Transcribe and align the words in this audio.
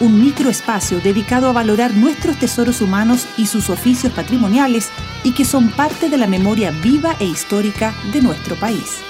un 0.00 0.20
microespacio 0.20 1.00
dedicado 1.00 1.48
a 1.48 1.52
valorar 1.52 1.94
nuestros 1.94 2.38
tesoros 2.38 2.80
humanos 2.80 3.26
y 3.36 3.46
sus 3.46 3.70
oficios 3.70 4.12
patrimoniales 4.12 4.90
y 5.24 5.32
que 5.32 5.44
son 5.44 5.70
parte 5.70 6.08
de 6.08 6.18
la 6.18 6.26
memoria 6.26 6.70
viva 6.70 7.16
e 7.18 7.24
histórica 7.24 7.94
de 8.12 8.20
nuestro 8.20 8.56
país. 8.56 9.00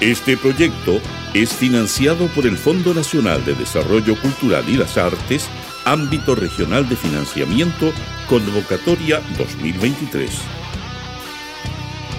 Este 0.00 0.36
proyecto 0.36 1.00
es 1.32 1.52
financiado 1.52 2.26
por 2.28 2.46
el 2.46 2.58
Fondo 2.58 2.92
Nacional 2.92 3.44
de 3.44 3.54
Desarrollo 3.54 4.20
Cultural 4.20 4.68
y 4.68 4.76
las 4.76 4.98
Artes, 4.98 5.48
ámbito 5.84 6.34
regional 6.34 6.88
de 6.88 6.96
financiamiento, 6.96 7.92
convocatoria 8.28 9.20
2023. 9.38 10.30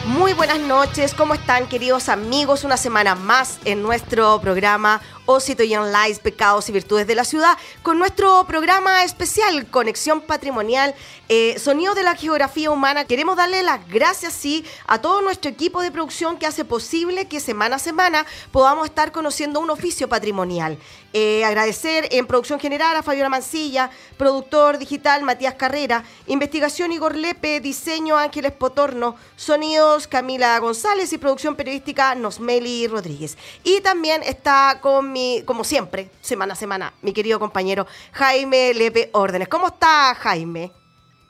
Muy 0.05 0.33
buenas 0.33 0.59
noches, 0.59 1.13
¿cómo 1.13 1.33
están 1.33 1.67
queridos 1.67 2.09
amigos? 2.09 2.65
Una 2.65 2.75
semana 2.75 3.15
más 3.15 3.59
en 3.63 3.81
nuestro 3.81 4.39
programa 4.41 5.01
Osito 5.25 5.63
y 5.63 5.69
Lies, 5.69 6.19
Pecados 6.19 6.69
y 6.69 6.71
Virtudes 6.71 7.07
de 7.07 7.15
la 7.15 7.23
Ciudad, 7.23 7.57
con 7.81 7.99
nuestro 7.99 8.45
programa 8.45 9.03
especial, 9.03 9.65
Conexión 9.67 10.21
Patrimonial, 10.21 10.93
eh, 11.29 11.57
Sonido 11.59 11.93
de 11.93 12.03
la 12.03 12.15
Geografía 12.15 12.71
Humana. 12.71 13.05
Queremos 13.05 13.37
darle 13.37 13.63
las 13.63 13.87
gracias, 13.87 14.33
sí, 14.33 14.65
a 14.85 14.99
todo 14.99 15.21
nuestro 15.21 15.49
equipo 15.49 15.81
de 15.81 15.91
producción 15.91 16.37
que 16.37 16.45
hace 16.45 16.65
posible 16.65 17.27
que 17.27 17.39
semana 17.39 17.77
a 17.77 17.79
semana 17.79 18.25
podamos 18.51 18.85
estar 18.85 19.11
conociendo 19.11 19.59
un 19.59 19.69
oficio 19.69 20.09
patrimonial. 20.09 20.77
Eh, 21.15 21.45
agradecer 21.45 22.07
en 22.11 22.25
producción 22.25 22.59
general 22.59 22.97
a 22.97 23.03
Fabiola 23.03 23.29
Mancilla, 23.29 23.91
productor 24.17 24.79
digital 24.79 25.21
Matías 25.21 25.53
Carrera, 25.53 26.03
investigación 26.25 26.91
Igor 26.91 27.15
Lepe, 27.15 27.59
diseño 27.59 28.17
Ángeles 28.17 28.51
Potorno, 28.51 29.15
sonidos 29.35 30.07
Camila 30.07 30.57
González 30.59 31.13
y 31.13 31.19
producción 31.19 31.55
periodística 31.55 32.15
Nosmeli 32.15 32.87
Rodríguez. 32.87 33.37
Y 33.63 33.81
también 33.81 34.23
está 34.23 34.79
con 34.81 35.12
como 35.45 35.63
siempre, 35.63 36.09
semana 36.21 36.53
a 36.53 36.55
semana, 36.55 36.93
mi 37.01 37.13
querido 37.13 37.39
compañero 37.39 37.87
Jaime 38.13 38.73
Lepe 38.73 39.09
Órdenes. 39.13 39.47
¿Cómo 39.47 39.67
está 39.67 40.15
Jaime? 40.15 40.71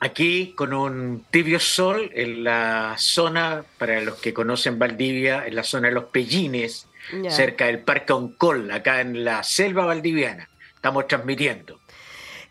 Aquí 0.00 0.52
con 0.54 0.74
un 0.74 1.24
tibio 1.30 1.58
sol 1.58 2.10
en 2.14 2.44
la 2.44 2.94
zona, 2.98 3.64
para 3.78 4.00
los 4.00 4.16
que 4.16 4.34
conocen 4.34 4.78
Valdivia, 4.78 5.46
en 5.46 5.54
la 5.54 5.62
zona 5.62 5.88
de 5.88 5.94
los 5.94 6.04
Pellines, 6.04 6.88
cerca 7.28 7.66
del 7.66 7.78
Parque 7.78 8.12
Oncol, 8.12 8.70
acá 8.70 9.00
en 9.00 9.24
la 9.24 9.42
selva 9.42 9.86
valdiviana. 9.86 10.48
Estamos 10.74 11.08
transmitiendo. 11.08 11.80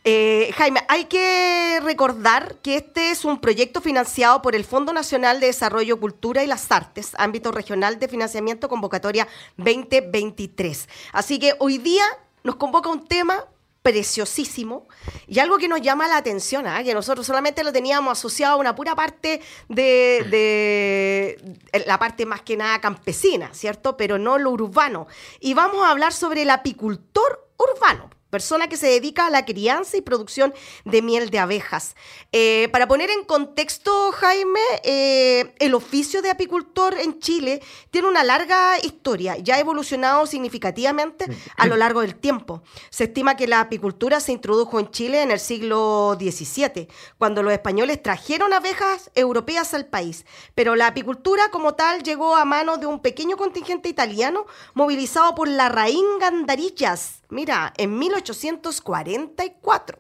Eh, 0.06 0.52
Jaime, 0.58 0.84
hay 0.90 1.06
que 1.06 1.80
recordar 1.81 2.56
que 2.62 2.75
este 2.75 3.12
es 3.12 3.24
un 3.24 3.40
proyecto 3.40 3.80
financiado 3.80 4.41
por 4.41 4.53
el 4.53 4.66
Fondo 4.66 4.91
Nacional 4.91 5.40
de 5.40 5.47
Desarrollo, 5.47 6.00
Cultura 6.00 6.44
y 6.44 6.47
las 6.47 6.69
Artes, 6.72 7.14
ámbito 7.18 7.53
regional 7.53 8.00
de 8.00 8.09
financiamiento 8.09 8.68
convocatoria 8.68 9.28
2023. 9.56 10.90
Así 11.13 11.40
que 11.40 11.56
hoy 11.59 11.78
día 11.78 12.03
nos 12.44 12.58
convoca 12.58 12.90
un 12.90 13.08
tema 13.08 13.46
preciosísimo 13.81 14.88
y 15.28 15.40
algo 15.40 15.58
que 15.58 15.69
nos 15.69 15.81
llama 15.81 16.08
la 16.08 16.18
atención, 16.18 16.68
¿ah? 16.68 16.84
que 16.84 16.94
nosotros 16.94 17.25
solamente 17.25 17.63
lo 17.63 17.72
teníamos 17.72 18.18
asociado 18.18 18.56
a 18.56 18.58
una 18.58 18.75
pura 18.75 18.96
parte 18.96 19.42
de, 19.69 20.25
de, 20.30 21.84
la 21.86 21.97
parte 21.97 22.25
más 22.25 22.42
que 22.42 22.58
nada 22.58 22.81
campesina, 22.81 23.53
¿cierto? 23.53 23.96
Pero 23.96 24.18
no 24.18 24.38
lo 24.38 24.52
urbano. 24.52 25.08
Y 25.40 25.53
vamos 25.53 25.84
a 25.86 25.92
hablar 25.92 26.12
sobre 26.12 26.42
el 26.42 26.50
apicultor 26.50 27.50
urbano 27.58 28.09
persona 28.33 28.67
que 28.67 28.77
se 28.77 28.88
dedica 28.88 29.27
a 29.27 29.29
la 29.29 29.45
crianza 29.45 29.95
y 29.95 30.01
producción 30.01 30.55
de 30.85 31.03
miel 31.03 31.29
de 31.29 31.38
abejas. 31.38 31.95
Eh, 32.31 32.67
para 32.71 32.88
poner 32.88 33.11
en 33.11 33.25
contexto, 33.25 34.11
Jaime, 34.11 34.59
eh, 34.83 35.53
el 35.59 35.75
oficio 35.75 36.23
de 36.23 36.31
apicultor 36.31 36.97
en 36.97 37.19
Chile 37.19 37.61
tiene 37.91 38.07
una 38.07 38.23
larga 38.23 38.79
historia, 38.79 39.38
ya 39.38 39.57
ha 39.57 39.59
evolucionado 39.59 40.25
significativamente 40.25 41.27
a 41.57 41.67
lo 41.67 41.77
largo 41.77 42.01
del 42.01 42.16
tiempo. 42.16 42.63
Se 42.89 43.03
estima 43.03 43.38
que 43.38 43.47
la 43.47 43.59
apicultura 43.59 44.19
se 44.19 44.31
introdujo 44.31 44.79
en 44.79 44.89
Chile 44.89 45.21
en 45.21 45.29
el 45.29 45.39
siglo 45.39 46.17
XVII, 46.19 46.88
cuando 47.19 47.44
los 47.44 47.53
españoles 47.53 48.01
trajeron 48.01 48.51
abejas 48.51 49.11
europeas 49.13 49.75
al 49.75 49.85
país, 49.85 50.25
pero 50.55 50.75
la 50.75 50.88
apicultura 50.88 51.50
como 51.51 51.75
tal 51.75 52.01
llegó 52.01 52.35
a 52.35 52.45
manos 52.45 52.79
de 52.79 52.88
un 52.88 53.00
pequeño 53.00 53.38
contingente 53.38 53.89
italiano 53.89 54.47
movilizado 54.73 55.35
por 55.35 55.47
la 55.47 55.69
raíz 55.69 56.01
Gandarillas 56.19 57.21
Mira, 57.33 57.73
en 57.77 57.97
1844. 58.31 60.00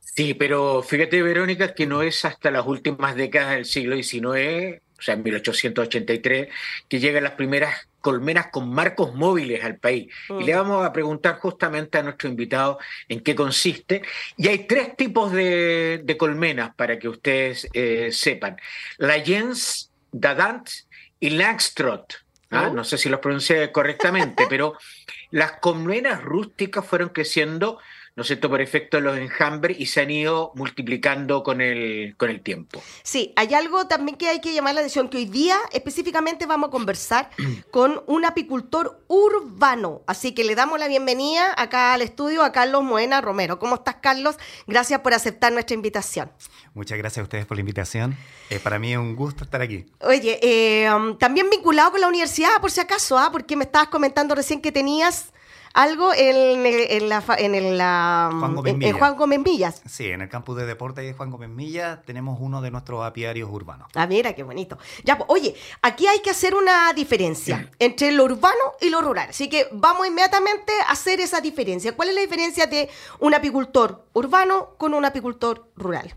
Sí, 0.00 0.34
pero 0.34 0.82
fíjate, 0.82 1.22
Verónica, 1.22 1.74
que 1.74 1.86
no 1.86 2.02
es 2.02 2.24
hasta 2.24 2.50
las 2.50 2.66
últimas 2.66 3.16
décadas 3.16 3.50
del 3.56 3.64
siglo 3.64 3.96
XIX, 3.96 4.80
o 4.96 5.02
sea, 5.02 5.14
en 5.14 5.22
1883, 5.24 6.48
que 6.88 7.00
llegan 7.00 7.24
las 7.24 7.32
primeras 7.32 7.88
colmenas 8.00 8.48
con 8.52 8.70
marcos 8.70 9.14
móviles 9.14 9.64
al 9.64 9.78
país. 9.78 10.12
Y 10.28 10.44
le 10.44 10.54
mm. 10.54 10.56
vamos 10.56 10.86
a 10.86 10.92
preguntar 10.92 11.38
justamente 11.38 11.98
a 11.98 12.02
nuestro 12.02 12.28
invitado 12.28 12.78
en 13.08 13.20
qué 13.20 13.34
consiste. 13.34 14.02
Y 14.36 14.46
hay 14.46 14.66
tres 14.66 14.94
tipos 14.96 15.32
de, 15.32 16.16
colmenas 16.18 16.74
para 16.76 16.98
que 16.98 17.08
ustedes 17.08 17.68
eh, 17.72 18.10
sepan. 18.12 18.56
La 18.98 19.14
Jens, 19.20 19.90
Dadant 20.12 20.68
y 21.18 21.30
Langstrot. 21.30 22.24
¿ah? 22.50 22.68
¿Oh? 22.70 22.74
No 22.74 22.84
sé 22.84 22.98
si 22.98 23.08
los 23.08 23.20
pronuncié 23.20 23.72
correctamente, 23.72 24.46
pero 24.50 24.74
las 25.34 25.58
colmenas 25.58 26.22
rústicas 26.22 26.86
fueron 26.86 27.08
creciendo, 27.08 27.80
¿no 28.16 28.20
es 28.20 28.28
cierto?, 28.28 28.48
por 28.48 28.60
efecto 28.60 28.96
de 28.96 29.02
los 29.02 29.18
enjambres 29.18 29.78
y 29.80 29.86
se 29.86 30.00
han 30.00 30.10
ido 30.10 30.52
multiplicando 30.54 31.42
con 31.42 31.60
el, 31.60 32.14
con 32.16 32.30
el 32.30 32.42
tiempo. 32.42 32.80
Sí, 33.02 33.32
hay 33.34 33.54
algo 33.54 33.88
también 33.88 34.16
que 34.16 34.28
hay 34.28 34.40
que 34.40 34.54
llamar 34.54 34.74
la 34.74 34.80
atención, 34.82 35.08
que 35.08 35.16
hoy 35.16 35.24
día 35.24 35.58
específicamente 35.72 36.46
vamos 36.46 36.68
a 36.68 36.70
conversar 36.70 37.30
con 37.72 38.02
un 38.06 38.24
apicultor 38.24 39.04
urbano. 39.08 40.02
Así 40.06 40.32
que 40.32 40.44
le 40.44 40.54
damos 40.54 40.78
la 40.78 40.86
bienvenida 40.86 41.52
acá 41.56 41.92
al 41.92 42.02
estudio 42.02 42.44
a 42.44 42.52
Carlos 42.52 42.84
Moena 42.84 43.20
Romero. 43.20 43.58
¿Cómo 43.58 43.76
estás, 43.76 43.96
Carlos? 43.96 44.36
Gracias 44.68 45.00
por 45.00 45.12
aceptar 45.12 45.52
nuestra 45.52 45.74
invitación. 45.74 46.30
Muchas 46.72 46.98
gracias 46.98 47.18
a 47.18 47.22
ustedes 47.24 47.46
por 47.46 47.56
la 47.56 47.62
invitación. 47.62 48.16
Eh, 48.50 48.60
para 48.60 48.78
mí 48.78 48.92
es 48.92 48.98
un 48.98 49.16
gusto 49.16 49.42
estar 49.42 49.60
aquí. 49.60 49.86
Oye, 50.00 50.38
eh, 50.40 50.88
um, 50.92 51.18
también 51.18 51.50
vinculado 51.50 51.90
con 51.92 52.00
la 52.00 52.08
universidad, 52.08 52.60
por 52.60 52.70
si 52.70 52.80
acaso, 52.80 53.18
¿ah? 53.18 53.30
porque 53.32 53.56
me 53.56 53.64
estabas 53.64 53.88
comentando 53.88 54.36
recién 54.36 54.60
que 54.60 54.70
tenías 54.70 55.32
algo 55.74 56.14
en, 56.14 56.64
en, 56.64 57.08
la, 57.08 57.22
en, 57.36 57.54
el, 57.54 57.76
Juan 57.76 58.54
Gómez, 58.54 58.76
en, 58.80 58.96
Juan 58.96 59.16
Gómez 59.16 59.40
Millas. 59.40 59.82
Sí, 59.84 60.06
en 60.06 60.22
el 60.22 60.28
campus 60.28 60.56
de 60.56 60.66
deporte 60.66 61.02
de 61.02 61.12
Juan 61.12 61.30
Gómez 61.30 61.50
Millas 61.50 62.02
tenemos 62.04 62.38
uno 62.40 62.62
de 62.62 62.70
nuestros 62.70 63.04
apiarios 63.04 63.50
urbanos. 63.50 63.88
Ah, 63.94 64.06
mira, 64.06 64.32
qué 64.34 64.44
bonito. 64.44 64.78
Ya, 65.02 65.18
pues, 65.18 65.28
oye, 65.28 65.54
aquí 65.82 66.06
hay 66.06 66.20
que 66.20 66.30
hacer 66.30 66.54
una 66.54 66.92
diferencia 66.94 67.70
entre 67.80 68.12
lo 68.12 68.24
urbano 68.24 68.74
y 68.80 68.88
lo 68.88 69.02
rural. 69.02 69.30
Así 69.30 69.48
que 69.48 69.66
vamos 69.72 70.06
inmediatamente 70.06 70.72
a 70.86 70.92
hacer 70.92 71.20
esa 71.20 71.40
diferencia. 71.40 71.96
¿Cuál 71.96 72.10
es 72.10 72.14
la 72.14 72.20
diferencia 72.20 72.66
de 72.66 72.88
un 73.18 73.34
apicultor 73.34 74.06
urbano 74.12 74.76
con 74.78 74.94
un 74.94 75.04
apicultor 75.04 75.70
rural? 75.76 76.14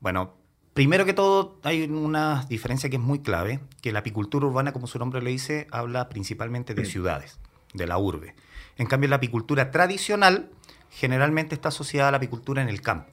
Bueno, 0.00 0.34
Primero 0.74 1.06
que 1.06 1.14
todo, 1.14 1.58
hay 1.62 1.84
una 1.84 2.44
diferencia 2.50 2.90
que 2.90 2.96
es 2.96 3.02
muy 3.02 3.20
clave, 3.20 3.60
que 3.80 3.92
la 3.92 4.00
apicultura 4.00 4.44
urbana, 4.44 4.74
como 4.74 4.86
su 4.86 4.98
nombre 4.98 5.22
le 5.22 5.30
dice, 5.30 5.66
habla 5.70 6.10
principalmente 6.10 6.74
de 6.74 6.84
ciudades, 6.84 7.38
de 7.72 7.86
la 7.86 7.96
urbe. 7.96 8.34
En 8.78 8.86
cambio, 8.86 9.08
la 9.08 9.16
apicultura 9.16 9.70
tradicional 9.70 10.50
generalmente 10.90 11.54
está 11.54 11.68
asociada 11.68 12.08
a 12.08 12.10
la 12.10 12.16
apicultura 12.18 12.62
en 12.62 12.68
el 12.68 12.80
campo. 12.80 13.10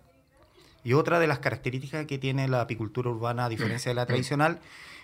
Y 0.84 0.94
otra 0.94 1.20
de 1.20 1.28
las 1.28 1.40
características 1.40 2.06
que 2.06 2.18
tiene 2.18 2.48
la 2.48 2.62
apicultura 2.62 3.10
urbana, 3.10 3.46
a 3.46 3.50
diferencia 3.50 3.90
de 3.90 3.96
la 3.96 4.06
tradicional, 4.06 4.60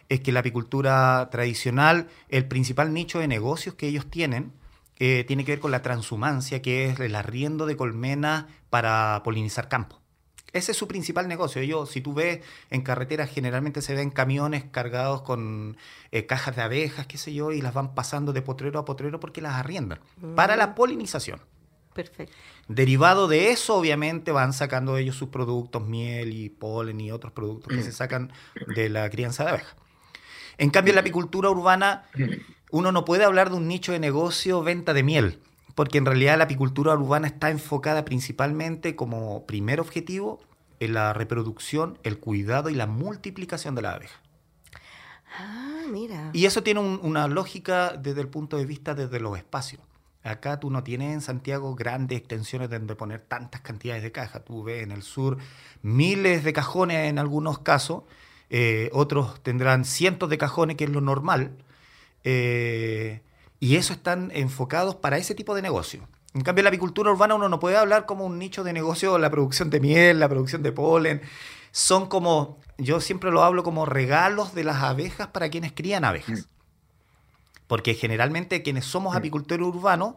es 0.10 0.20
que 0.20 0.32
la 0.32 0.42
apicultura 0.42 1.30
tradicional, 1.32 2.08
el 2.30 2.48
principal 2.48 2.94
nicho 2.94 3.20
de 3.20 3.28
negocios 3.28 3.76
que 3.76 3.88
ellos 3.88 4.10
tienen, 4.10 4.52
eh, 4.98 5.24
tiene 5.26 5.46
que 5.46 5.54
ver 5.54 5.60
con 5.60 5.72
la 5.72 5.82
transhumancia, 5.82 6.62
que 6.62 6.88
es 6.88 7.00
el 7.00 7.16
arriendo 7.16 7.66
de 7.66 7.78
colmenas 7.78 8.46
para 8.70 9.22
polinizar 9.24 9.70
campos. 9.70 9.99
Ese 10.54 10.72
es 10.72 10.78
su 10.78 10.88
principal 10.88 11.28
negocio. 11.28 11.62
Ellos, 11.62 11.90
si 11.90 12.02
tú 12.02 12.14
ves 12.14 12.42
en 12.70 12.82
carreteras, 12.82 13.30
generalmente 13.30 13.82
se 13.82 13.96
ven 13.96 14.10
camiones 14.10 14.64
cargados 14.72 15.22
con 15.22 15.78
eh, 16.12 16.26
cajas 16.26 16.56
de 16.56 16.62
abejas, 16.62 17.08
qué 17.08 17.18
sé 17.18 17.34
yo, 17.34 17.52
y 17.52 17.62
las 17.62 17.74
van 17.74 17.94
pasando 17.94 18.34
de 18.34 18.42
potrero 18.42 18.80
a 18.80 18.86
potrero 18.86 19.20
porque 19.20 19.42
las 19.42 19.56
arriendan 19.56 20.00
para 20.36 20.56
la 20.56 20.76
polinización. 20.76 21.42
Perfecto. 21.94 22.36
Derivado 22.68 23.28
de 23.28 23.50
eso, 23.52 23.76
obviamente, 23.76 24.32
van 24.32 24.54
sacando 24.54 24.98
ellos 24.98 25.16
sus 25.16 25.30
productos, 25.30 25.88
miel 25.88 26.34
y 26.34 26.50
polen 26.50 27.02
y 27.02 27.12
otros 27.12 27.34
productos 27.34 27.76
que 27.76 27.84
se 27.84 27.92
sacan 27.94 28.32
de 28.76 28.90
la 28.90 29.10
crianza 29.10 29.44
de 29.44 29.50
abejas. 29.50 29.76
En 30.58 30.70
cambio, 30.70 30.92
en 30.92 30.96
la 30.96 31.02
apicultura 31.02 31.50
urbana, 31.50 32.10
uno 32.70 32.92
no 32.92 33.06
puede 33.06 33.24
hablar 33.24 33.50
de 33.50 33.56
un 33.56 33.68
nicho 33.68 33.94
de 33.94 34.00
negocio 34.00 34.62
venta 34.62 34.94
de 34.94 35.04
miel, 35.04 35.40
porque 35.80 35.98
en 35.98 36.06
realidad 36.06 36.38
la 36.38 36.44
apicultura 36.44 36.94
urbana 36.94 37.28
está 37.28 37.52
enfocada 37.52 38.04
principalmente 38.04 38.98
como 38.98 39.46
primer 39.46 39.80
objetivo 39.80 40.42
en 40.82 40.94
la 40.94 41.14
reproducción, 41.14 41.98
el 42.04 42.20
cuidado 42.20 42.70
y 42.70 42.76
la 42.76 42.86
multiplicación 42.86 43.76
de 43.76 43.84
la 43.84 43.94
abeja. 43.94 44.20
Ah, 45.38 45.84
mira. 45.90 46.32
Y 46.34 46.48
eso 46.48 46.64
tiene 46.64 46.82
un- 46.82 47.00
una 47.02 47.30
lógica 47.30 47.96
desde 47.98 48.20
el 48.20 48.28
punto 48.28 48.58
de 48.58 48.66
vista 48.66 48.94
desde 48.94 49.22
los 49.22 49.38
espacios. 49.38 49.82
Acá 50.22 50.60
tú 50.60 50.70
no 50.70 50.84
tienes 50.84 51.14
en 51.14 51.22
Santiago 51.22 51.74
grandes 51.76 52.18
extensiones 52.18 52.70
donde 52.70 52.96
poner 52.98 53.22
tantas 53.22 53.62
cantidades 53.62 54.04
de 54.04 54.12
cajas. 54.12 54.44
Tú 54.44 54.64
ves 54.64 54.84
en 54.84 54.92
el 54.92 55.02
sur 55.02 55.38
miles 55.82 56.44
de 56.44 56.52
cajones 56.52 57.10
en 57.10 57.20
algunos 57.20 57.60
casos, 57.60 58.04
eh, 58.50 58.90
otros 58.92 59.42
tendrán 59.44 59.86
cientos 59.86 60.30
de 60.30 60.38
cajones, 60.38 60.76
que 60.76 60.84
es 60.84 60.90
lo 60.90 61.00
normal. 61.00 61.52
eh, 62.26 63.22
y 63.60 63.76
eso 63.76 63.94
están 63.94 64.32
enfocados 64.34 64.96
para 64.96 65.18
ese 65.18 65.36
tipo 65.36 65.56
de 65.56 65.62
negocio. 65.62 66.08
En 66.34 66.42
cambio, 66.42 66.62
en 66.62 66.66
la 66.66 66.70
apicultura 66.70 67.12
urbana 67.12 67.36
uno 67.36 67.50
no 67.50 67.60
puede 67.60 67.78
hablar 67.78 68.06
como 68.06 68.26
un 68.26 68.38
nicho 68.38 68.64
de 68.64 68.72
negocio 68.72 69.18
la 69.18 69.30
producción 69.30 69.70
de 69.70 69.80
miel, 69.80 70.20
la 70.20 70.30
producción 70.30 70.62
de 70.64 70.72
polen. 70.72 71.22
Son 71.72 72.08
como, 72.08 72.60
yo 72.78 73.02
siempre 73.02 73.32
lo 73.32 73.44
hablo 73.44 73.64
como 73.64 73.86
regalos 73.86 74.54
de 74.54 74.64
las 74.64 74.84
abejas 74.84 75.28
para 75.28 75.50
quienes 75.50 75.74
crían 75.74 76.06
abejas. 76.06 76.48
Porque 77.68 77.94
generalmente 77.94 78.64
quienes 78.64 78.86
somos 78.86 79.16
apicultores 79.16 79.66
urbanos, 79.66 80.16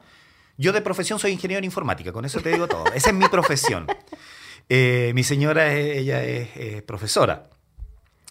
yo 0.56 0.72
de 0.72 0.82
profesión 0.82 1.18
soy 1.18 1.32
ingeniero 1.32 1.58
en 1.58 1.64
informática, 1.64 2.12
con 2.12 2.24
eso 2.24 2.40
te 2.40 2.50
digo 2.50 2.68
todo. 2.68 2.84
Esa 2.94 3.10
es 3.10 3.16
mi 3.16 3.28
profesión. 3.28 3.86
Eh, 4.68 5.12
mi 5.14 5.24
señora, 5.24 5.72
ella 5.74 6.22
es 6.22 6.82
profesora. 6.82 7.50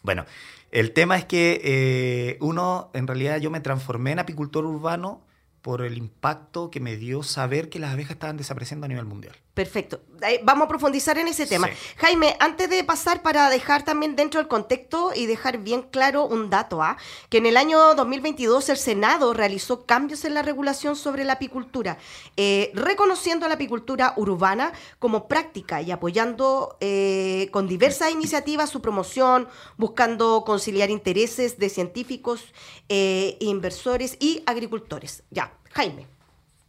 Bueno, 0.02 0.25
el 0.71 0.94
tema 0.94 1.18
es 1.18 1.25
que 1.25 1.62
eh, 1.63 2.38
uno, 2.39 2.89
en 2.94 3.07
realidad 3.07 3.38
yo 3.38 3.51
me 3.51 3.59
transformé 3.59 4.12
en 4.12 4.19
apicultor 4.19 4.65
urbano 4.65 5.21
por 5.62 5.81
el 5.81 5.97
impacto 5.97 6.71
que 6.71 6.79
me 6.79 6.95
dio 6.97 7.23
saber 7.23 7.69
que 7.69 7.79
las 7.79 7.91
abejas 7.91 8.13
estaban 8.13 8.38
desapareciendo 8.38 8.85
a 8.85 8.89
nivel 8.89 9.06
mundial. 9.06 9.35
Perfecto. 9.53 10.00
Eh, 10.21 10.39
vamos 10.44 10.65
a 10.65 10.68
profundizar 10.69 11.18
en 11.18 11.27
ese 11.27 11.45
tema. 11.45 11.68
Sí. 11.68 11.74
Jaime, 11.98 12.38
antes 12.39 12.69
de 12.69 12.86
pasar 12.86 13.21
para 13.21 13.50
dejar 13.50 13.83
también 13.83 14.15
dentro 14.15 14.39
del 14.39 14.48
contexto 14.48 15.12
y 15.13 15.25
dejar 15.25 15.57
bien 15.57 15.81
claro 15.81 16.25
un 16.25 16.50
dato, 16.50 16.81
¿ah? 16.81 16.95
que 17.30 17.39
en 17.39 17.45
el 17.45 17.57
año 17.57 17.94
2022 17.95 18.69
el 18.69 18.77
Senado 18.77 19.33
realizó 19.33 19.86
cambios 19.86 20.24
en 20.24 20.36
la 20.36 20.42
regulación 20.42 20.95
sobre 20.95 21.25
la 21.25 21.33
apicultura, 21.33 21.98
eh, 22.38 22.71
reconociendo 22.74 23.45
la 23.50 23.56
apicultura 23.56 24.13
urbana 24.15 24.71
como 25.00 25.27
práctica 25.27 25.81
y 25.81 25.92
apoyando 25.92 26.77
eh, 26.80 27.50
con 27.51 27.68
diversas 27.68 28.12
iniciativas 28.12 28.69
su 28.69 28.81
promoción, 28.81 29.50
buscando 29.75 30.44
conciliar 30.45 30.89
intereses 30.89 31.57
de 31.57 31.68
científicos, 31.68 32.54
eh, 32.88 33.36
inversores 33.42 34.15
y 34.21 34.44
agricultores. 34.45 35.24
Ya, 35.30 35.54
Jaime. 35.71 36.20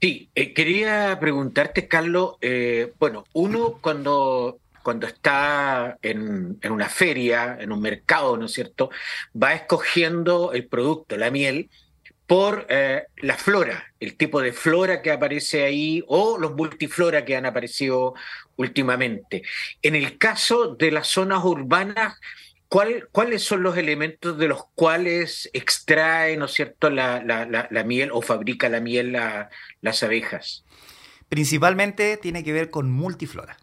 Sí, 0.02 0.28
eh, 0.34 0.52
quería 0.52 1.16
preguntarte, 1.20 1.86
Carlos, 1.86 2.34
eh, 2.40 2.92
bueno, 2.98 3.24
uno 3.34 3.78
cuando, 3.80 4.58
cuando 4.82 5.06
está 5.06 5.96
en, 6.02 6.58
en 6.60 6.72
una 6.72 6.88
feria, 6.88 7.56
en 7.60 7.70
un 7.70 7.80
mercado, 7.80 8.36
¿no 8.36 8.46
es 8.46 8.52
cierto?, 8.52 8.90
va 9.40 9.54
escogiendo 9.54 10.52
el 10.54 10.66
producto, 10.66 11.16
la 11.16 11.30
miel, 11.30 11.70
por 12.26 12.66
eh, 12.68 13.04
la 13.18 13.36
flora, 13.36 13.92
el 14.00 14.16
tipo 14.16 14.40
de 14.40 14.52
flora 14.52 15.02
que 15.02 15.12
aparece 15.12 15.62
ahí 15.62 16.02
o 16.08 16.36
los 16.36 16.56
multiflora 16.56 17.24
que 17.24 17.36
han 17.36 17.46
aparecido 17.46 18.14
últimamente. 18.56 19.44
En 19.82 19.94
el 19.94 20.18
caso 20.18 20.74
de 20.74 20.90
las 20.90 21.06
zonas 21.06 21.44
urbanas, 21.44 22.18
¿cuál- 22.72 23.08
¿cuáles 23.12 23.42
son 23.44 23.62
los 23.62 23.76
elementos 23.76 24.38
de 24.38 24.48
los 24.48 24.64
cuales 24.74 25.50
extrae, 25.52 26.38
¿no 26.38 26.46
es 26.46 26.52
cierto?, 26.52 26.88
la, 26.88 27.22
la- 27.22 27.44
la- 27.44 27.68
la 27.70 27.84
miel 27.84 28.08
o 28.12 28.22
fabrica 28.22 28.70
la 28.70 28.80
miel 28.80 29.12
la- 29.12 29.50
las 29.82 30.02
abejas. 30.02 30.64
Principalmente 31.28 32.16
tiene 32.16 32.42
que 32.42 32.52
ver 32.52 32.70
con 32.70 32.90
multiflora. 32.90 33.58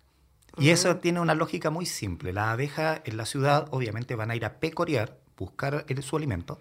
Y 0.57 0.69
eso 0.69 0.97
tiene 0.97 1.21
una 1.21 1.33
lógica 1.33 1.69
muy 1.71 1.85
simple. 1.87 2.33
Las 2.33 2.49
abejas 2.49 3.01
en 3.05 3.17
la 3.17 3.25
ciudad 3.25 3.67
obviamente 3.71 4.13
van 4.15 4.29
a 4.29 4.35
ir 4.35 4.45
a 4.45 4.59
pecorear, 4.59 5.17
buscar 5.37 5.85
el- 5.87 6.03
su 6.03 6.15
alimento, 6.15 6.59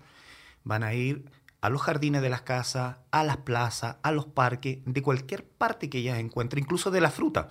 van 0.65 0.85
a 0.85 0.95
ir 0.95 1.25
a 1.61 1.69
los 1.69 1.83
jardines 1.83 2.23
de 2.23 2.31
las 2.31 2.43
casas, 2.43 2.97
a 3.11 3.25
las 3.25 3.39
plazas, 3.39 3.97
a 4.03 4.11
los 4.13 4.25
parques, 4.25 4.79
de 4.87 5.03
cualquier 5.03 5.45
parte 5.45 5.91
que 5.91 5.99
ellas 5.99 6.19
encuentren, 6.19 6.63
incluso 6.65 6.91
de 6.91 7.01
la 7.03 7.11
fruta. 7.11 7.49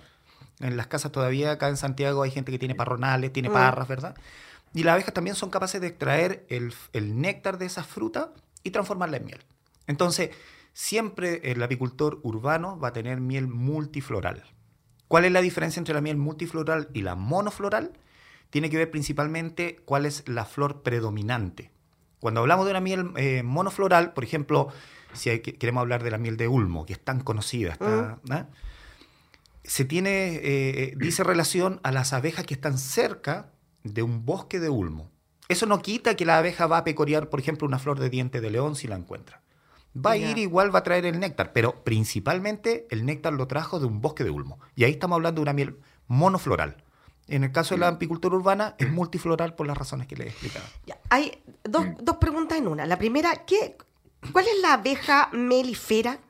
En 0.60 0.76
las 0.76 0.88
casas 0.88 1.12
todavía 1.12 1.52
acá 1.52 1.68
en 1.68 1.76
Santiago 1.76 2.22
hay 2.24 2.30
gente 2.32 2.50
que 2.50 2.58
tiene 2.58 2.74
parronales, 2.74 3.32
tiene 3.32 3.50
Mm. 3.50 3.52
parras, 3.52 3.86
¿verdad? 3.86 4.16
Y 4.74 4.82
las 4.82 4.92
abejas 4.94 5.14
también 5.14 5.36
son 5.36 5.50
capaces 5.50 5.80
de 5.80 5.86
extraer 5.88 6.46
el, 6.48 6.72
el 6.92 7.20
néctar 7.20 7.58
de 7.58 7.66
esa 7.66 7.82
fruta 7.84 8.32
y 8.62 8.70
transformarla 8.70 9.16
en 9.16 9.24
miel. 9.24 9.44
Entonces, 9.86 10.30
siempre 10.72 11.40
el 11.50 11.62
apicultor 11.62 12.20
urbano 12.22 12.78
va 12.78 12.88
a 12.88 12.92
tener 12.92 13.20
miel 13.20 13.48
multifloral. 13.48 14.44
¿Cuál 15.08 15.24
es 15.24 15.32
la 15.32 15.40
diferencia 15.40 15.80
entre 15.80 15.94
la 15.94 16.00
miel 16.02 16.16
multifloral 16.18 16.88
y 16.92 17.02
la 17.02 17.14
monofloral? 17.14 17.92
Tiene 18.50 18.68
que 18.70 18.76
ver 18.76 18.90
principalmente 18.90 19.76
cuál 19.84 20.06
es 20.06 20.22
la 20.28 20.44
flor 20.44 20.82
predominante. 20.82 21.70
Cuando 22.20 22.40
hablamos 22.40 22.66
de 22.66 22.72
una 22.72 22.80
miel 22.80 23.12
eh, 23.16 23.42
monofloral, 23.42 24.12
por 24.12 24.24
ejemplo, 24.24 24.68
si 25.14 25.30
hay 25.30 25.40
que- 25.40 25.54
queremos 25.54 25.80
hablar 25.80 26.02
de 26.02 26.10
la 26.10 26.18
miel 26.18 26.36
de 26.36 26.48
Ulmo, 26.48 26.84
que 26.84 26.92
es 26.92 27.00
tan 27.02 27.20
conocida, 27.20 27.72
está- 27.72 28.18
¿ah? 28.30 28.46
se 29.64 29.84
tiene, 29.84 30.36
eh, 30.36 30.40
eh, 30.42 30.94
dice 30.96 31.24
relación 31.24 31.80
a 31.82 31.92
las 31.92 32.12
abejas 32.12 32.44
que 32.46 32.54
están 32.54 32.78
cerca 32.78 33.52
de 33.84 34.02
un 34.02 34.24
bosque 34.24 34.60
de 34.60 34.68
Ulmo. 34.68 35.10
Eso 35.48 35.66
no 35.66 35.80
quita 35.80 36.14
que 36.14 36.26
la 36.26 36.38
abeja 36.38 36.66
va 36.66 36.78
a 36.78 36.84
pecorear, 36.84 37.30
por 37.30 37.40
ejemplo, 37.40 37.66
una 37.66 37.78
flor 37.78 37.98
de 37.98 38.10
diente 38.10 38.40
de 38.40 38.50
león 38.50 38.76
si 38.76 38.86
la 38.86 38.96
encuentra. 38.96 39.42
Va 39.96 40.12
a 40.12 40.16
ir 40.16 40.38
igual, 40.38 40.72
va 40.72 40.80
a 40.80 40.84
traer 40.84 41.06
el 41.06 41.18
néctar, 41.18 41.52
pero 41.52 41.82
principalmente 41.82 42.86
el 42.90 43.06
néctar 43.06 43.32
lo 43.32 43.48
trajo 43.48 43.80
de 43.80 43.86
un 43.86 44.00
bosque 44.00 44.22
de 44.22 44.30
Ulmo. 44.30 44.58
Y 44.76 44.84
ahí 44.84 44.92
estamos 44.92 45.16
hablando 45.16 45.40
de 45.40 45.42
una 45.42 45.54
miel 45.54 45.78
monofloral. 46.06 46.84
En 47.26 47.44
el 47.44 47.52
caso 47.52 47.74
de 47.74 47.80
la 47.80 47.88
apicultura 47.88 48.36
urbana 48.36 48.74
es 48.78 48.90
multifloral 48.90 49.54
por 49.54 49.66
las 49.66 49.76
razones 49.76 50.06
que 50.06 50.16
le 50.16 50.24
he 50.24 50.28
explicado. 50.28 50.64
Hay 51.10 51.42
dos, 51.64 51.86
dos 52.00 52.16
preguntas 52.16 52.58
en 52.58 52.68
una. 52.68 52.86
La 52.86 52.98
primera, 52.98 53.44
¿qué, 53.44 53.76
¿cuál 54.32 54.46
es 54.46 54.60
la 54.62 54.74
abeja 54.74 55.30
melífera? 55.32 56.20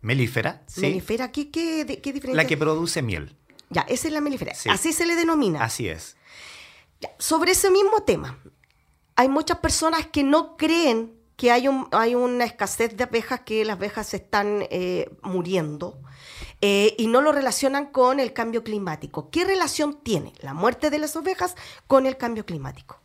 Melífera, 0.00 0.62
sí, 0.66 0.82
¿Melífera? 0.82 1.32
¿Qué, 1.32 1.50
qué, 1.50 1.84
qué 2.02 2.12
diferencia? 2.12 2.42
la 2.42 2.46
que 2.46 2.56
produce 2.56 3.02
miel. 3.02 3.34
Ya, 3.70 3.82
esa 3.82 4.08
es 4.08 4.14
la 4.14 4.20
melífera. 4.20 4.54
Sí. 4.54 4.68
Así 4.68 4.92
se 4.92 5.04
le 5.04 5.16
denomina. 5.16 5.64
Así 5.64 5.88
es. 5.88 6.16
Sobre 7.18 7.52
ese 7.52 7.70
mismo 7.70 8.02
tema, 8.02 8.38
hay 9.16 9.28
muchas 9.28 9.58
personas 9.58 10.06
que 10.06 10.22
no 10.22 10.56
creen 10.56 11.14
que 11.36 11.50
hay, 11.50 11.68
un, 11.68 11.86
hay 11.92 12.14
una 12.14 12.44
escasez 12.44 12.96
de 12.96 13.04
abejas, 13.04 13.40
que 13.40 13.64
las 13.64 13.76
abejas 13.76 14.08
se 14.08 14.16
están 14.16 14.66
eh, 14.70 15.10
muriendo 15.22 16.00
eh, 16.62 16.94
y 16.98 17.08
no 17.08 17.20
lo 17.20 17.32
relacionan 17.32 17.86
con 17.86 18.20
el 18.20 18.32
cambio 18.32 18.64
climático. 18.64 19.30
¿Qué 19.30 19.44
relación 19.44 20.00
tiene 20.02 20.32
la 20.40 20.54
muerte 20.54 20.88
de 20.88 20.98
las 20.98 21.14
ovejas 21.14 21.54
con 21.86 22.06
el 22.06 22.16
cambio 22.16 22.46
climático? 22.46 22.98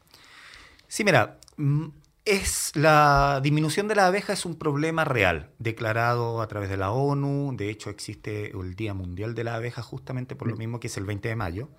Sí, 0.88 1.03
mira, 1.03 1.39
mm, 1.57 1.88
es 2.24 2.71
la 2.75 3.41
disminución 3.43 3.88
de 3.88 3.95
la 3.95 4.07
abeja 4.07 4.33
es 4.33 4.45
un 4.45 4.55
problema 4.55 5.03
real, 5.03 5.50
declarado 5.60 6.41
a 6.41 6.48
través 6.48 6.69
de 6.69 6.77
la 6.77 6.91
ONU. 6.91 7.53
De 7.57 7.69
hecho, 7.69 7.89
existe 7.89 8.51
el 8.51 8.75
Día 8.75 8.93
Mundial 8.93 9.36
de 9.36 9.43
la 9.43 9.55
Abeja 9.55 9.81
justamente 9.81 10.36
por 10.36 10.48
lo 10.48 10.55
mismo 10.55 10.79
que 10.79 10.88
es 10.88 10.98
el 10.98 11.05
20 11.05 11.29
de 11.29 11.36
mayo. 11.36 11.69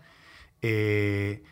Eh, 0.60 1.42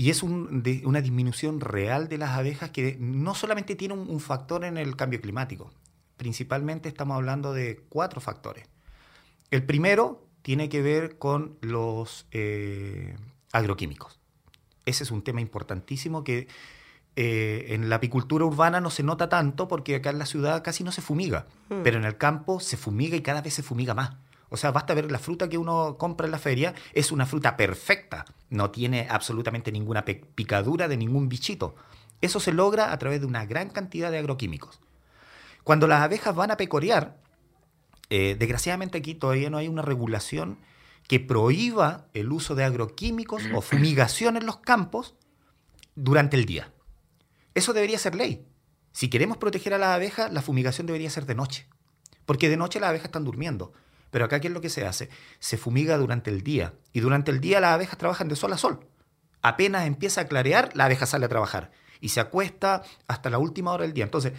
y 0.00 0.08
es 0.08 0.22
un- 0.22 0.62
de- 0.62 0.80
una 0.86 1.02
disminución 1.02 1.60
real 1.60 2.08
de 2.08 2.16
las 2.16 2.30
abejas 2.30 2.70
que 2.70 2.96
no 2.98 3.34
solamente 3.34 3.74
tiene 3.76 3.92
un, 3.92 4.08
un 4.08 4.18
factor 4.20 4.64
en 4.64 4.78
el 4.78 4.96
cambio 4.96 5.20
climático. 5.20 5.70
Principalmente 6.16 6.88
estamos 6.88 7.16
hablando 7.16 7.52
de 7.52 7.84
cuatro 7.90 8.18
factores. 8.22 8.64
El 9.50 9.62
primero 9.66 10.26
tiene 10.40 10.70
que 10.70 10.80
ver 10.80 11.18
con 11.18 11.58
los 11.60 12.26
eh, 12.30 13.14
agroquímicos. 13.52 14.18
Ese 14.86 15.04
es 15.04 15.10
un 15.10 15.20
tema 15.22 15.42
importantísimo 15.42 16.24
que 16.24 16.48
eh, 17.16 17.66
en 17.74 17.90
la 17.90 17.96
apicultura 17.96 18.46
urbana 18.46 18.80
no 18.80 18.88
se 18.88 19.02
nota 19.02 19.28
tanto 19.28 19.68
porque 19.68 19.96
acá 19.96 20.08
en 20.08 20.18
la 20.18 20.24
ciudad 20.24 20.62
casi 20.64 20.82
no 20.82 20.92
se 20.92 21.02
fumiga, 21.02 21.46
Mm. 21.68 21.82
pero 21.84 21.98
en 21.98 22.04
el 22.06 22.16
campo 22.16 22.58
se 22.60 22.78
fumiga 22.78 23.16
y 23.16 23.20
cada 23.20 23.42
vez 23.42 23.52
se 23.52 23.62
fumiga 23.62 23.92
más. 23.92 24.12
O 24.50 24.56
sea, 24.56 24.72
basta 24.72 24.94
ver 24.94 25.10
la 25.10 25.18
fruta 25.18 25.48
que 25.48 25.58
uno 25.58 25.96
compra 25.96 26.26
en 26.26 26.32
la 26.32 26.38
feria, 26.38 26.74
es 26.92 27.12
una 27.12 27.24
fruta 27.24 27.56
perfecta, 27.56 28.24
no 28.50 28.70
tiene 28.70 29.06
absolutamente 29.08 29.72
ninguna 29.72 30.04
picadura 30.04 30.88
de 30.88 30.96
ningún 30.96 31.28
bichito. 31.28 31.76
Eso 32.20 32.40
se 32.40 32.52
logra 32.52 32.92
a 32.92 32.98
través 32.98 33.20
de 33.20 33.26
una 33.26 33.46
gran 33.46 33.70
cantidad 33.70 34.10
de 34.10 34.18
agroquímicos. 34.18 34.80
Cuando 35.62 35.86
las 35.86 36.02
abejas 36.02 36.34
van 36.34 36.50
a 36.50 36.56
pecorear, 36.56 37.16
eh, 38.10 38.36
desgraciadamente 38.38 38.98
aquí 38.98 39.14
todavía 39.14 39.50
no 39.50 39.58
hay 39.58 39.68
una 39.68 39.82
regulación 39.82 40.58
que 41.06 41.20
prohíba 41.20 42.08
el 42.12 42.32
uso 42.32 42.54
de 42.54 42.64
agroquímicos 42.64 43.42
o 43.54 43.60
fumigación 43.60 44.36
en 44.36 44.46
los 44.46 44.58
campos 44.58 45.14
durante 45.94 46.36
el 46.36 46.44
día. 46.44 46.72
Eso 47.54 47.72
debería 47.72 47.98
ser 47.98 48.14
ley. 48.14 48.46
Si 48.92 49.08
queremos 49.08 49.36
proteger 49.36 49.74
a 49.74 49.78
las 49.78 49.94
abejas, 49.94 50.32
la 50.32 50.42
fumigación 50.42 50.86
debería 50.86 51.10
ser 51.10 51.26
de 51.26 51.34
noche. 51.34 51.66
Porque 52.26 52.48
de 52.48 52.56
noche 52.56 52.80
las 52.80 52.90
abejas 52.90 53.06
están 53.06 53.24
durmiendo. 53.24 53.72
Pero 54.10 54.24
acá, 54.24 54.40
¿qué 54.40 54.48
es 54.48 54.54
lo 54.54 54.60
que 54.60 54.70
se 54.70 54.86
hace? 54.86 55.08
Se 55.38 55.56
fumiga 55.56 55.96
durante 55.96 56.30
el 56.30 56.42
día. 56.42 56.74
Y 56.92 57.00
durante 57.00 57.30
el 57.30 57.40
día 57.40 57.60
las 57.60 57.72
abejas 57.72 57.98
trabajan 57.98 58.28
de 58.28 58.36
sol 58.36 58.52
a 58.52 58.58
sol. 58.58 58.80
Apenas 59.42 59.86
empieza 59.86 60.22
a 60.22 60.24
clarear, 60.26 60.70
la 60.74 60.86
abeja 60.86 61.06
sale 61.06 61.26
a 61.26 61.28
trabajar. 61.28 61.70
Y 62.00 62.10
se 62.10 62.20
acuesta 62.20 62.82
hasta 63.08 63.30
la 63.30 63.38
última 63.38 63.72
hora 63.72 63.84
del 63.84 63.92
día. 63.92 64.04
Entonces, 64.04 64.32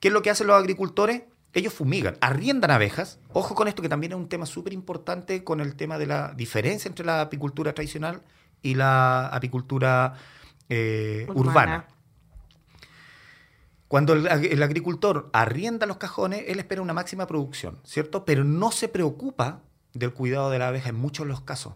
¿qué 0.00 0.08
es 0.08 0.14
lo 0.14 0.22
que 0.22 0.30
hacen 0.30 0.46
los 0.46 0.56
agricultores? 0.56 1.22
Ellos 1.52 1.72
fumigan, 1.72 2.16
arriendan 2.20 2.70
abejas. 2.70 3.18
Ojo 3.32 3.54
con 3.54 3.68
esto, 3.68 3.82
que 3.82 3.88
también 3.88 4.12
es 4.12 4.18
un 4.18 4.28
tema 4.28 4.46
súper 4.46 4.72
importante 4.72 5.44
con 5.44 5.60
el 5.60 5.76
tema 5.76 5.98
de 5.98 6.06
la 6.06 6.32
diferencia 6.34 6.88
entre 6.88 7.04
la 7.04 7.20
apicultura 7.20 7.72
tradicional 7.72 8.22
y 8.62 8.74
la 8.74 9.28
apicultura 9.28 10.14
eh, 10.68 11.26
urbana. 11.34 11.86
Cuando 13.88 14.12
el, 14.12 14.62
agricultor 14.62 15.30
arrienda 15.32 15.86
los 15.86 15.96
cajones, 15.96 16.44
él 16.46 16.58
espera 16.58 16.82
una 16.82 16.92
máxima 16.92 17.26
producción, 17.26 17.78
¿cierto? 17.84 18.26
Pero 18.26 18.44
no 18.44 18.70
se 18.70 18.88
preocupa 18.88 19.62
del 19.94 20.12
cuidado 20.12 20.50
de 20.50 20.58
la 20.58 20.68
abeja 20.68 20.90
en 20.90 20.96
muchos 20.96 21.24
de 21.26 21.32
los 21.32 21.40
casos. 21.40 21.74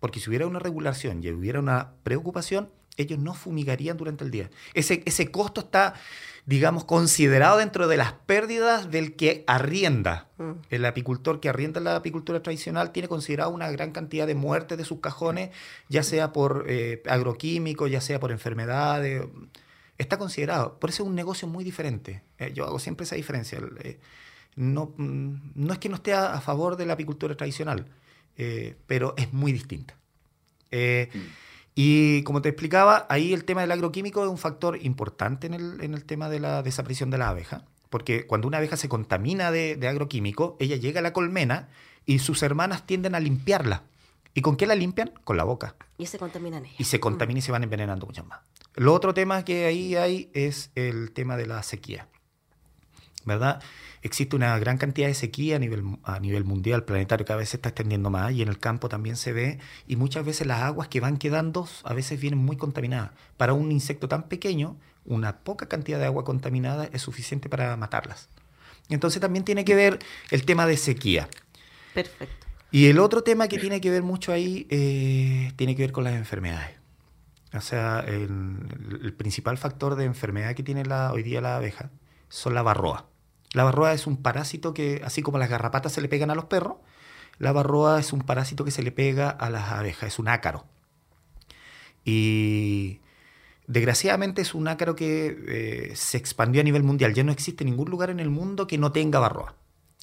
Porque 0.00 0.20
si 0.20 0.28
hubiera 0.28 0.46
una 0.46 0.58
regulación 0.58 1.24
y 1.24 1.30
hubiera 1.30 1.58
una 1.58 1.94
preocupación, 2.02 2.70
ellos 2.98 3.18
no 3.18 3.32
fumigarían 3.32 3.96
durante 3.96 4.22
el 4.22 4.30
día. 4.30 4.50
Ese, 4.74 5.02
ese 5.06 5.30
costo 5.30 5.62
está, 5.62 5.94
digamos, 6.44 6.84
considerado 6.84 7.56
dentro 7.56 7.88
de 7.88 7.96
las 7.96 8.12
pérdidas 8.12 8.90
del 8.90 9.16
que 9.16 9.42
arrienda. 9.46 10.28
Mm. 10.36 10.52
El 10.68 10.84
apicultor 10.84 11.40
que 11.40 11.48
arrienda 11.48 11.80
la 11.80 11.96
apicultura 11.96 12.42
tradicional 12.42 12.92
tiene 12.92 13.08
considerado 13.08 13.50
una 13.50 13.70
gran 13.70 13.92
cantidad 13.92 14.26
de 14.26 14.34
muertes 14.34 14.76
de 14.76 14.84
sus 14.84 15.00
cajones, 15.00 15.50
ya 15.88 16.02
sea 16.02 16.34
por 16.34 16.66
eh, 16.68 17.02
agroquímicos, 17.08 17.90
ya 17.90 18.02
sea 18.02 18.20
por 18.20 18.30
enfermedades 18.30 19.22
está 20.00 20.18
considerado. 20.18 20.78
Por 20.78 20.90
eso 20.90 21.02
es 21.02 21.08
un 21.08 21.14
negocio 21.14 21.46
muy 21.46 21.62
diferente. 21.62 22.22
Eh, 22.38 22.52
yo 22.54 22.64
hago 22.64 22.78
siempre 22.78 23.04
esa 23.04 23.16
diferencia. 23.16 23.60
Eh, 23.82 24.00
no, 24.56 24.94
mm, 24.96 25.52
no, 25.54 25.72
es 25.72 25.78
que 25.78 25.88
no 25.88 25.96
esté 25.96 26.14
a, 26.14 26.40
favor 26.40 26.76
de 26.76 26.86
la 26.86 26.94
apicultura 26.94 27.36
tradicional, 27.36 27.86
eh, 28.36 28.76
pero 28.86 29.14
es 29.16 29.32
muy 29.32 29.52
distinta. 29.52 29.94
Mm. 30.72 31.18
Y 31.74 32.22
como 32.22 32.42
te 32.42 32.48
explicaba, 32.48 33.06
ahí 33.08 33.32
el 33.32 33.44
tema 33.44 33.60
del 33.60 33.72
agroquímico 33.72 34.24
es 34.24 34.30
un 34.30 34.38
factor 34.38 34.78
importante 34.82 35.46
en 35.46 35.54
el, 35.54 35.80
en 35.82 35.94
el 35.94 36.04
tema 36.04 36.28
de 36.28 36.40
la 36.40 36.62
desaparición 36.62 37.10
de 37.10 37.18
la 37.18 37.28
abeja, 37.28 37.64
porque 37.90 38.26
cuando 38.26 38.48
una 38.48 38.58
abeja 38.58 38.76
se 38.76 38.88
contamina 38.88 39.50
de, 39.50 39.76
de 39.76 39.88
agroquímico, 39.88 40.56
ella 40.60 40.76
llega 40.76 41.00
a 41.00 41.02
la 41.02 41.12
colmena 41.12 41.68
y 42.06 42.18
sus 42.18 42.42
hermanas 42.42 42.86
tienden 42.86 43.14
a 43.14 43.20
limpiarla. 43.20 43.82
¿Y 44.32 44.42
con 44.42 44.56
qué 44.56 44.66
la 44.66 44.74
limpian? 44.74 45.12
Con 45.24 45.36
la 45.36 45.44
boca. 45.44 45.74
Y 45.98 46.06
se 46.06 46.18
contaminan 46.18 46.64
ellas. 46.64 46.80
Y 46.80 46.84
se 46.84 47.00
contaminan 47.00 47.38
y 47.38 47.42
se 47.42 47.52
van 47.52 47.64
envenenando 47.64 48.06
muchas 48.06 48.24
más. 48.26 48.40
Lo 48.80 48.94
otro 48.94 49.12
tema 49.12 49.44
que 49.44 49.66
ahí 49.66 49.94
hay 49.94 50.30
es 50.32 50.70
el 50.74 51.12
tema 51.12 51.36
de 51.36 51.44
la 51.44 51.62
sequía. 51.62 52.08
¿Verdad? 53.26 53.62
Existe 54.00 54.34
una 54.36 54.58
gran 54.58 54.78
cantidad 54.78 55.06
de 55.06 55.12
sequía 55.12 55.56
a 55.56 55.58
nivel, 55.58 55.98
a 56.02 56.18
nivel 56.18 56.44
mundial, 56.44 56.86
planetario, 56.86 57.26
cada 57.26 57.40
vez 57.40 57.50
se 57.50 57.58
está 57.58 57.68
extendiendo 57.68 58.08
más 58.08 58.32
y 58.32 58.40
en 58.40 58.48
el 58.48 58.58
campo 58.58 58.88
también 58.88 59.16
se 59.16 59.34
ve. 59.34 59.58
Y 59.86 59.96
muchas 59.96 60.24
veces 60.24 60.46
las 60.46 60.62
aguas 60.62 60.88
que 60.88 60.98
van 60.98 61.18
quedando 61.18 61.68
a 61.84 61.92
veces 61.92 62.18
vienen 62.18 62.38
muy 62.38 62.56
contaminadas. 62.56 63.10
Para 63.36 63.52
un 63.52 63.70
insecto 63.70 64.08
tan 64.08 64.30
pequeño, 64.30 64.78
una 65.04 65.40
poca 65.40 65.66
cantidad 65.68 65.98
de 65.98 66.06
agua 66.06 66.24
contaminada 66.24 66.88
es 66.90 67.02
suficiente 67.02 67.50
para 67.50 67.76
matarlas. 67.76 68.30
Entonces 68.88 69.20
también 69.20 69.44
tiene 69.44 69.66
que 69.66 69.74
ver 69.74 69.98
el 70.30 70.46
tema 70.46 70.64
de 70.64 70.78
sequía. 70.78 71.28
Perfecto. 71.92 72.46
Y 72.70 72.86
el 72.86 72.98
otro 72.98 73.22
tema 73.22 73.46
que 73.46 73.58
tiene 73.58 73.82
que 73.82 73.90
ver 73.90 74.02
mucho 74.02 74.32
ahí 74.32 74.66
eh, 74.70 75.52
tiene 75.56 75.76
que 75.76 75.82
ver 75.82 75.92
con 75.92 76.04
las 76.04 76.14
enfermedades. 76.14 76.79
O 77.52 77.60
sea, 77.60 78.00
el, 78.00 79.14
principal 79.16 79.58
factor 79.58 79.96
de 79.96 80.04
enfermedad 80.04 80.54
que 80.54 80.62
tiene 80.62 80.84
la, 80.84 81.12
hoy 81.12 81.22
día 81.22 81.40
la 81.40 81.56
abeja 81.56 81.90
son 82.28 82.54
la 82.54 82.62
barroa. 82.62 83.06
La 83.52 83.64
barroa 83.64 83.92
es 83.92 84.06
un 84.06 84.16
parásito 84.16 84.72
que, 84.72 85.02
así 85.04 85.22
como 85.22 85.38
las 85.38 85.50
garrapatas 85.50 85.92
se 85.92 86.00
le 86.00 86.08
pegan 86.08 86.30
a 86.30 86.36
los 86.36 86.44
perros, 86.44 86.76
la 87.38 87.52
barroa 87.52 87.98
es 87.98 88.12
un 88.12 88.20
parásito 88.20 88.64
que 88.64 88.70
se 88.70 88.82
le 88.82 88.92
pega 88.92 89.30
a 89.30 89.50
las 89.50 89.70
abejas, 89.70 90.12
es 90.12 90.18
un 90.18 90.28
ácaro. 90.28 90.64
Y 92.04 93.00
desgraciadamente 93.66 94.42
es 94.42 94.54
un 94.54 94.68
ácaro 94.68 94.94
que 94.94 95.36
eh, 95.48 95.92
se 95.96 96.18
expandió 96.18 96.60
a 96.60 96.64
nivel 96.64 96.84
mundial. 96.84 97.14
Ya 97.14 97.24
no 97.24 97.32
existe 97.32 97.64
ningún 97.64 97.90
lugar 97.90 98.10
en 98.10 98.20
el 98.20 98.30
mundo 98.30 98.66
que 98.66 98.78
no 98.78 98.92
tenga 98.92 99.18
barroa. 99.18 99.54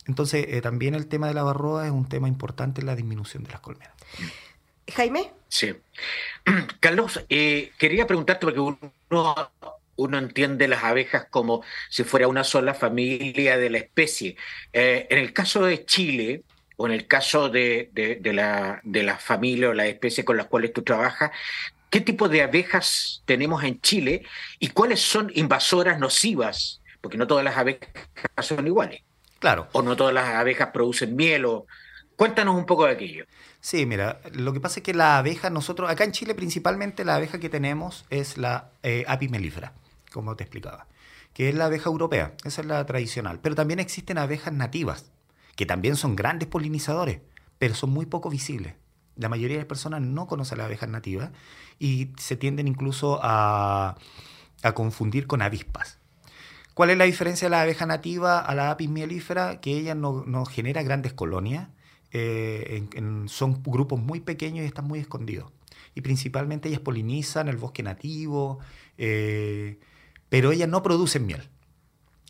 Entonces, 0.05 0.45
eh, 0.49 0.61
también 0.61 0.95
el 0.95 1.07
tema 1.07 1.27
de 1.27 1.33
la 1.33 1.43
barroa 1.43 1.85
es 1.85 1.91
un 1.91 2.07
tema 2.07 2.27
importante 2.27 2.81
en 2.81 2.87
la 2.87 2.95
disminución 2.95 3.43
de 3.43 3.51
las 3.51 3.61
colmenas. 3.61 3.93
Jaime. 4.93 5.31
Sí. 5.47 5.75
Carlos, 6.79 7.23
eh, 7.29 7.71
quería 7.77 8.07
preguntarte, 8.07 8.45
porque 8.45 8.59
uno, 8.59 8.79
uno, 9.95 10.17
entiende 10.17 10.67
las 10.67 10.83
abejas 10.83 11.27
como 11.29 11.63
si 11.89 12.03
fuera 12.03 12.27
una 12.27 12.43
sola 12.43 12.73
familia 12.73 13.57
de 13.57 13.69
la 13.69 13.77
especie. 13.79 14.35
Eh, 14.73 15.07
en 15.09 15.19
el 15.19 15.33
caso 15.33 15.65
de 15.65 15.85
Chile, 15.85 16.43
o 16.77 16.85
en 16.85 16.93
el 16.93 17.07
caso 17.07 17.49
de, 17.49 17.91
la, 18.23 18.79
de 18.83 19.03
la 19.03 19.17
familia 19.17 19.69
o 19.69 19.73
la 19.73 19.87
especie 19.87 20.23
con 20.23 20.37
las 20.37 20.45
cuales 20.45 20.73
tú 20.73 20.83
trabajas, 20.83 21.31
¿qué 21.89 22.01
tipo 22.01 22.29
de 22.29 22.43
abejas 22.43 23.23
tenemos 23.25 23.63
en 23.63 23.81
Chile 23.81 24.23
y 24.59 24.69
cuáles 24.69 25.01
son 25.01 25.31
invasoras 25.33 25.99
nocivas? 25.99 26.81
Porque 27.01 27.17
no 27.17 27.25
todas 27.27 27.43
las 27.43 27.57
abejas 27.57 27.89
son 28.41 28.67
iguales. 28.67 29.01
Claro. 29.39 29.67
O 29.71 29.81
no 29.81 29.95
todas 29.95 30.13
las 30.13 30.27
abejas 30.35 30.69
producen 30.71 31.15
miel. 31.15 31.45
O... 31.45 31.65
Cuéntanos 32.15 32.55
un 32.55 32.65
poco 32.65 32.85
de 32.85 32.93
aquello. 32.93 33.25
Sí, 33.59 33.85
mira, 33.85 34.21
lo 34.33 34.53
que 34.53 34.59
pasa 34.59 34.79
es 34.79 34.83
que 34.83 34.93
la 34.93 35.17
abeja, 35.17 35.49
nosotros, 35.49 35.89
acá 35.89 36.03
en 36.03 36.11
Chile 36.11 36.35
principalmente 36.35 37.03
la 37.03 37.15
abeja 37.15 37.39
que 37.39 37.49
tenemos 37.49 38.05
es 38.09 38.37
la 38.37 38.71
eh, 38.83 39.03
apis 39.07 39.31
mellifera, 39.31 39.73
como 40.11 40.35
te 40.35 40.43
explicaba, 40.43 40.87
que 41.33 41.49
es 41.49 41.55
la 41.55 41.65
abeja 41.65 41.89
europea, 41.89 42.33
esa 42.45 42.61
es 42.61 42.67
la 42.67 42.85
tradicional. 42.85 43.39
Pero 43.41 43.55
también 43.55 43.79
existen 43.79 44.17
abejas 44.17 44.53
nativas, 44.53 45.11
que 45.55 45.65
también 45.65 45.95
son 45.95 46.15
grandes 46.15 46.47
polinizadores, 46.47 47.21
pero 47.57 47.73
son 47.73 47.89
muy 47.89 48.05
poco 48.05 48.29
visibles. 48.29 48.75
La 49.15 49.29
mayoría 49.29 49.57
de 49.57 49.63
las 49.63 49.67
personas 49.67 50.01
no 50.01 50.27
conocen 50.27 50.59
las 50.59 50.65
abejas 50.65 50.89
nativas 50.89 51.31
y 51.79 52.11
se 52.17 52.37
tienden 52.37 52.67
incluso 52.67 53.19
a, 53.23 53.97
confundir 54.75 55.27
con 55.27 55.41
avispas. 55.41 55.97
¿Cuál 56.75 56.91
es 56.91 56.97
la 56.97 57.05
diferencia 57.05 57.47
de 57.47 57.51
la 57.51 57.61
abeja 57.61 57.87
nativa 57.87 58.39
a 58.39 58.53
la 58.53 58.69
apis 58.69 58.89
mellifera? 58.89 59.59
Que 59.61 59.71
ella 59.77 59.95
no 59.95 60.45
genera 60.45 60.83
grandes 60.83 61.13
colonias, 61.13 61.69
eh, 62.11 62.87
son 63.27 63.61
grupos 63.63 63.99
muy 63.99 64.19
pequeños 64.19 64.63
y 64.63 64.67
están 64.67 64.85
muy 64.85 64.99
escondidos. 64.99 65.51
Y 65.95 66.01
principalmente 66.01 66.69
ellas 66.69 66.81
polinizan 66.81 67.47
el 67.47 67.57
bosque 67.57 67.83
nativo, 67.83 68.59
eh, 68.97 69.79
pero 70.29 70.51
ellas 70.51 70.69
no 70.69 70.83
producen 70.83 71.25
miel. 71.25 71.49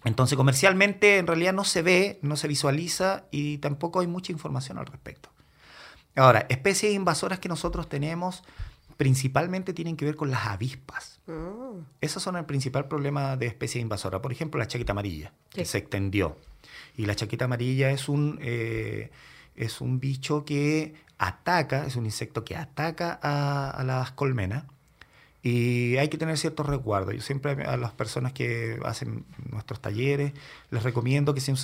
Entonces 0.04 0.38
comercialmente 0.38 1.18
en 1.18 1.28
realidad 1.28 1.54
no 1.54 1.64
se 1.64 1.82
ve, 1.82 2.20
no 2.22 2.38
se 2.38 2.48
visualiza 2.48 3.26
y 3.32 3.58
tampoco 3.58 4.00
hay 4.00 4.08
mucha 4.08 4.32
información 4.32 4.78
al 4.78 4.86
respecto. 4.86 5.30
Ahora, 6.16 6.46
especies 6.50 6.94
invasoras 6.94 7.40
que 7.40 7.50
nosotros 7.50 7.90
tenemos 7.90 8.44
principalmente 8.98 9.74
tienen 9.74 9.96
que 9.96 10.06
ver 10.06 10.16
con 10.16 10.32
las 10.32 10.48
avispas. 10.48 11.20
Mm. 11.28 11.82
Esos 12.02 12.22
son 12.24 12.36
el 12.36 12.46
principal 12.46 12.88
problema 12.88 13.38
de 13.38 13.46
especies 13.46 13.82
invasoras. 13.82 14.22
Por 14.22 14.32
ejemplo, 14.32 14.60
la 14.60 14.68
chaqueta 14.68 14.92
amarilla, 14.92 15.34
que 15.52 15.66
se 15.66 15.78
extendió. 15.78 16.38
Y 16.96 17.06
la 17.06 17.16
chaqueta 17.16 17.46
amarilla 17.46 17.92
es 17.92 18.10
un... 18.10 18.40
Eh, 18.42 19.12
es 19.58 19.82
un 19.82 20.00
bicho 20.00 20.46
que 20.46 20.94
ataca, 21.18 21.86
es 21.86 21.96
un 21.96 22.06
insecto 22.06 22.46
que 22.46 22.56
ataca 22.56 23.20
a, 23.22 23.84
las 23.84 24.12
colmenas 24.12 24.66
y 25.42 25.98
hay 25.98 26.10
que 26.10 26.18
tener 26.18 26.38
ciertos 26.38 26.66
resguardos. 26.68 27.16
Yo 27.16 27.22
siempre 27.22 27.52
a 27.64 27.76
las 27.76 27.92
personas 27.92 28.34
que 28.34 28.80
hacen 28.86 29.26
nuestros 29.50 29.82
talleres 29.82 30.34
les 30.70 30.84
recomiendo 30.84 31.34
que 31.34 31.42
si 31.42 31.52
en 31.52 31.58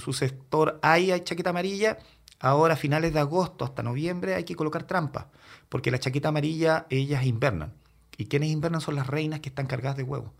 su, 0.00 0.12
sector 0.12 0.78
hay, 0.82 1.12
chaqueta 1.20 1.50
amarilla, 1.50 1.98
ahora 2.38 2.74
a 2.74 2.76
finales 2.76 3.12
de 3.12 3.20
agosto 3.20 3.64
hasta 3.64 3.82
noviembre 3.82 4.34
hay 4.34 4.44
que 4.44 4.54
colocar 4.54 4.84
trampas, 4.84 5.26
porque 5.68 5.90
la 5.90 5.98
chaqueta 5.98 6.28
amarilla 6.28 6.86
ellas 6.90 7.24
invernan. 7.24 7.72
Y 8.22 8.26
quienes 8.26 8.50
invernan 8.50 8.80
son 8.80 8.94
las 8.94 9.08
reinas 9.08 9.40
que 9.40 9.48
están 9.48 9.66
cargadas 9.66 9.96
de 9.96 10.04
huevos. 10.04 10.30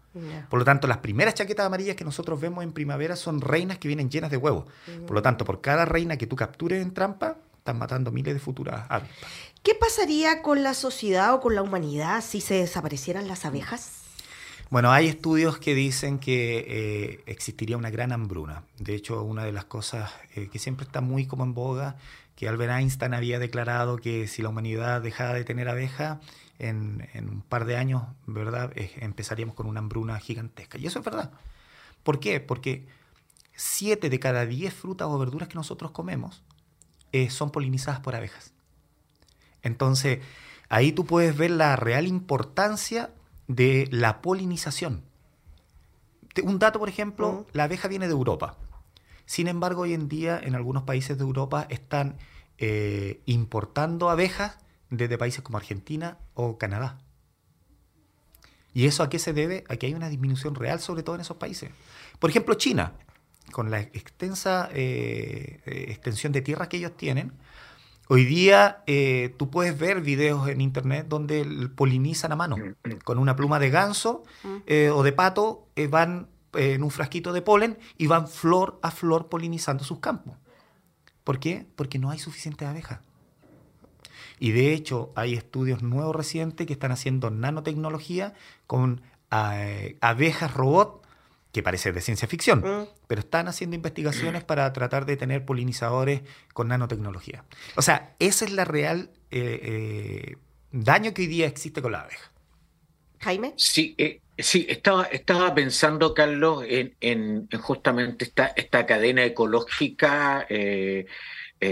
Por 0.49 0.61
lo 0.61 0.65
tanto, 0.65 0.87
las 0.87 0.99
primeras 0.99 1.35
chaquetas 1.35 1.67
amarillas 1.67 1.97
que 1.97 2.05
nosotros 2.05 2.41
vemos 2.41 2.63
en 2.63 2.73
primavera 2.73 3.17
son 3.17 3.41
reinas 3.41 3.79
que 3.79 3.89
vienen 3.89 4.09
llenas 4.09 4.31
de 4.31 4.37
huevos. 4.37 4.67
Por 5.05 5.15
lo 5.17 5.21
tanto, 5.21 5.45
por 5.45 5.61
cada 5.61 5.85
reina 5.85 6.17
que 6.17 6.29
tú 6.29 6.37
captures 6.37 6.81
en 6.81 6.95
trampa, 6.95 7.39
están 7.59 7.79
matando 7.79 8.13
miles 8.13 8.35
de 8.35 8.39
futuras 8.39 8.87
avispas. 8.89 9.31
¿Qué 9.65 9.75
pasaría 9.75 10.43
con 10.43 10.63
la 10.63 10.75
sociedad 10.75 11.35
o 11.35 11.41
con 11.41 11.57
la 11.57 11.63
humanidad 11.63 12.23
si 12.23 12.41
se 12.41 12.55
desaparecieran 12.55 13.27
las 13.27 13.45
abejas? 13.45 14.03
Bueno, 14.71 14.93
hay 14.93 15.09
estudios 15.09 15.59
que 15.59 15.75
dicen 15.75 16.21
que 16.21 16.65
eh, 16.69 17.21
existiría 17.27 17.77
una 17.77 17.91
gran 17.91 18.13
hambruna. 18.13 18.63
De 18.79 18.95
hecho, 18.95 19.25
una 19.25 19.45
de 19.45 19.51
las 19.51 19.65
cosas 19.65 20.13
eh, 20.37 20.49
que 20.53 20.61
siempre 20.61 20.87
está 20.87 21.01
muy 21.01 21.27
como 21.27 21.43
en 21.43 21.53
boga, 21.53 21.97
que 22.37 22.49
Albert 22.49 22.75
Einstein 22.75 23.13
había 23.13 23.41
declarado 23.41 23.97
que 23.99 24.29
si 24.29 24.41
la 24.41 24.51
humanidad 24.51 25.03
dejara 25.03 25.35
de 25.35 25.43
tener 25.45 25.69
abejas, 25.69 26.19
en, 26.63 27.29
un 27.29 27.43
par 27.43 27.65
de 27.65 27.77
años, 27.77 28.05
¿verdad? 28.27 28.73
empezaríamos 28.75 29.55
con 29.55 29.67
una 29.67 29.81
hambruna 29.81 30.19
gigantesca. 30.19 30.79
Y 30.79 30.87
eso 30.87 31.01
es 31.01 31.05
verdad. 31.05 31.33
¿Por 32.03 32.21
qué? 32.21 32.41
Porque 32.41 32.87
siete 33.55 34.11
de 34.11 34.19
cada 34.19 34.47
diez 34.47 34.73
frutas 34.73 35.09
o 35.09 35.19
verduras 35.19 35.49
que 35.49 35.57
nosotros 35.57 35.91
comemos 35.91 36.43
eh, 37.13 37.31
son 37.31 37.51
polinizadas 37.51 38.01
por 38.01 38.15
abejas. 38.15 38.53
Entonces, 39.63 40.21
ahí 40.69 40.93
tú 40.93 41.05
puedes 41.05 41.37
ver 41.37 41.51
la 41.51 41.77
real 41.77 42.07
importancia 42.07 43.11
de 43.49 43.89
la 43.91 44.23
polinización. 44.23 45.03
Un 46.43 46.59
dato, 46.59 46.79
por 46.79 46.89
ejemplo, 46.89 47.47
la 47.53 47.65
abeja 47.65 47.89
viene 47.89 48.07
de 48.07 48.13
Europa. 48.13 48.57
Sin 49.27 49.49
embargo, 49.49 49.83
hoy 49.83 49.95
en 49.95 50.09
día 50.09 50.41
en 50.43 50.55
algunos 50.55 50.85
países 50.85 51.19
de 51.19 51.25
Europa 51.25 51.67
están 51.69 52.17
eh, 52.59 53.21
importando 53.27 54.11
abejas 54.11 54.59
desde 54.93 55.19
países 55.19 55.43
como 55.43 55.59
Argentina 55.59 56.19
o 56.35 56.59
Canadá. 56.59 56.99
¿Y 58.75 58.87
eso 58.87 59.03
a 59.03 59.09
qué 59.09 59.19
se 59.19 59.33
debe? 59.33 59.65
A 59.69 59.77
que 59.77 59.87
hay 59.87 59.95
una 59.95 60.09
disminución 60.09 60.55
real, 60.55 60.81
sobre 60.81 61.03
todo 61.03 61.15
en 61.17 61.23
esos 61.23 61.37
países. 61.39 61.71
Por 62.19 62.31
ejemplo, 62.31 62.55
China, 62.55 62.93
con 63.51 63.71
la 63.71 63.81
extensa 63.81 64.69
eh, 64.73 65.61
eh, 65.67 65.87
extensión 65.89 66.33
de 66.33 66.43
tierra 66.43 66.69
que 66.69 66.77
ellos 66.77 66.97
tienen, 66.97 67.33
hoy 68.09 68.25
día 68.25 68.83
eh, 68.87 69.35
tú 69.39 69.51
puedes 69.51 69.79
ver 69.79 70.03
videos 70.03 70.49
en 70.49 70.61
internet 70.61 71.07
donde 71.09 71.71
polinizan 71.75 72.33
a 72.33 72.37
mano. 72.37 72.57
Con 73.05 73.19
una 73.19 73.35
pluma 73.35 73.59
de 73.59 73.71
ganso 73.71 74.25
o 74.45 75.03
de 75.03 75.13
pato 75.13 75.69
van 75.91 76.29
en 76.55 76.83
un 76.83 76.91
frasquito 76.91 77.33
de 77.33 77.41
polen 77.41 77.79
y 77.97 78.07
van 78.09 78.29
flor 78.29 78.79
a 78.83 78.91
flor 78.91 79.29
polinizando 79.29 79.85
sus 79.85 80.01
campos. 80.01 80.37
¿Por 81.25 81.39
qué? 81.39 81.67
Porque 81.77 81.99
no 81.99 82.11
hay 82.11 82.19
suficiente 82.19 82.67
abejas. 82.67 83.01
Y 84.43 84.51
de 84.51 84.75
hecho 84.75 85.13
hay 85.15 85.35
estudios 85.35 85.85
nuevos 85.85 86.17
recientes 86.17 86.67
que 86.67 86.73
están 86.73 86.91
haciendo 86.91 87.31
nanotecnología 87.31 88.35
con 88.67 89.01
eh, 89.31 89.97
abejas 90.01 90.53
robot, 90.53 91.07
que 91.53 91.63
parece 91.63 91.93
de 91.93 92.01
ciencia 92.01 92.27
ficción, 92.27 92.59
mm. 92.59 92.89
pero 93.07 93.21
están 93.21 93.47
haciendo 93.47 93.77
investigaciones 93.77 94.43
para 94.43 94.73
tratar 94.73 95.07
de 95.07 95.17
tener 95.17 95.45
polinizadores 95.45 96.23
con 96.55 96.67
nanotecnología. 96.67 97.45
O 97.77 97.83
sea, 97.83 98.17
ese 98.19 98.47
es 98.47 98.51
la 98.51 98.65
real 98.65 99.11
eh, 99.31 99.61
eh, 99.63 100.37
daño 100.73 101.15
que 101.15 101.23
hoy 101.23 101.29
día 101.29 101.47
existe 101.47 101.81
con 101.81 101.93
la 101.93 102.01
abeja. 102.01 102.33
Jaime. 103.21 103.55
Sí, 103.57 103.95
sí 104.37 104.67
estaba, 104.69 105.05
estaba 105.05 105.55
pensando, 105.55 106.15
Carlos, 106.15 106.65
en, 106.69 107.49
justamente 107.61 108.25
esta, 108.25 108.47
esta 108.57 108.87
cadena 108.87 109.25
ecológica 109.25 110.49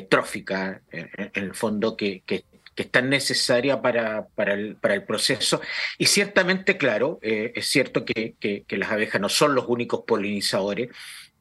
trófica, 0.09 0.83
en, 0.93 1.31
el 1.35 1.53
fondo, 1.53 1.97
que, 1.97 2.23
que, 2.25 2.45
que 2.81 2.85
es 2.85 2.91
tan 2.91 3.11
necesaria 3.11 3.83
para, 3.83 4.29
para, 4.29 4.55
el, 4.55 5.05
proceso. 5.07 5.61
Y 5.99 6.07
ciertamente, 6.07 6.79
claro, 6.79 7.19
eh, 7.21 7.53
es 7.55 7.67
cierto 7.67 8.07
que, 8.07 8.37
que, 8.41 8.77
las 8.79 8.91
abejas 8.91 9.21
no 9.21 9.29
son 9.29 9.55
los 9.55 9.67
únicos 9.69 10.05
polinizadores 10.07 10.89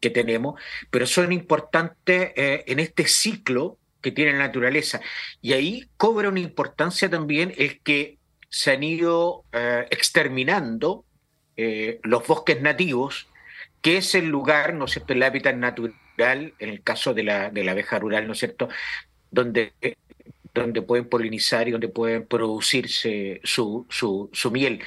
que 0.01 0.09
tenemos, 0.09 0.59
pero 0.91 1.07
son 1.07 1.31
importantes 1.31 2.33
eh, 2.35 2.65
en 2.67 2.79
este 2.79 3.07
ciclo 3.07 3.77
que 4.01 4.11
tiene 4.11 4.33
la 4.33 4.39
naturaleza. 4.39 4.99
Y 5.41 5.53
ahí 5.53 5.89
cobra 5.95 6.27
una 6.27 6.41
importancia 6.41 7.09
también 7.09 7.53
el 7.57 7.79
que 7.79 8.17
se 8.49 8.71
han 8.71 8.83
ido 8.83 9.45
eh, 9.53 9.87
exterminando 9.91 11.05
los 12.03 12.27
bosques 12.27 12.61
nativos, 12.61 13.27
que 13.81 13.95
es 13.95 14.13
el 14.13 14.27
lugar, 14.27 14.73
¿no 14.73 14.85
es 14.85 14.91
cierto?, 14.91 15.13
el 15.13 15.23
hábitat 15.23 15.55
natural, 15.55 16.53
en 16.59 16.69
el 16.69 16.83
caso 16.83 17.13
de 17.13 17.23
la, 17.23 17.49
de 17.49 17.63
la 17.63 17.71
abeja 17.71 17.97
rural, 17.97 18.27
¿no 18.27 18.33
es 18.33 18.39
cierto?, 18.39 18.67
donde 19.31 19.73
donde 20.53 20.81
pueden 20.81 21.07
polinizar 21.07 21.67
y 21.67 21.71
donde 21.71 21.89
pueden 21.89 22.25
producirse 22.25 23.41
su, 23.43 23.85
su, 23.89 24.51
miel. 24.51 24.81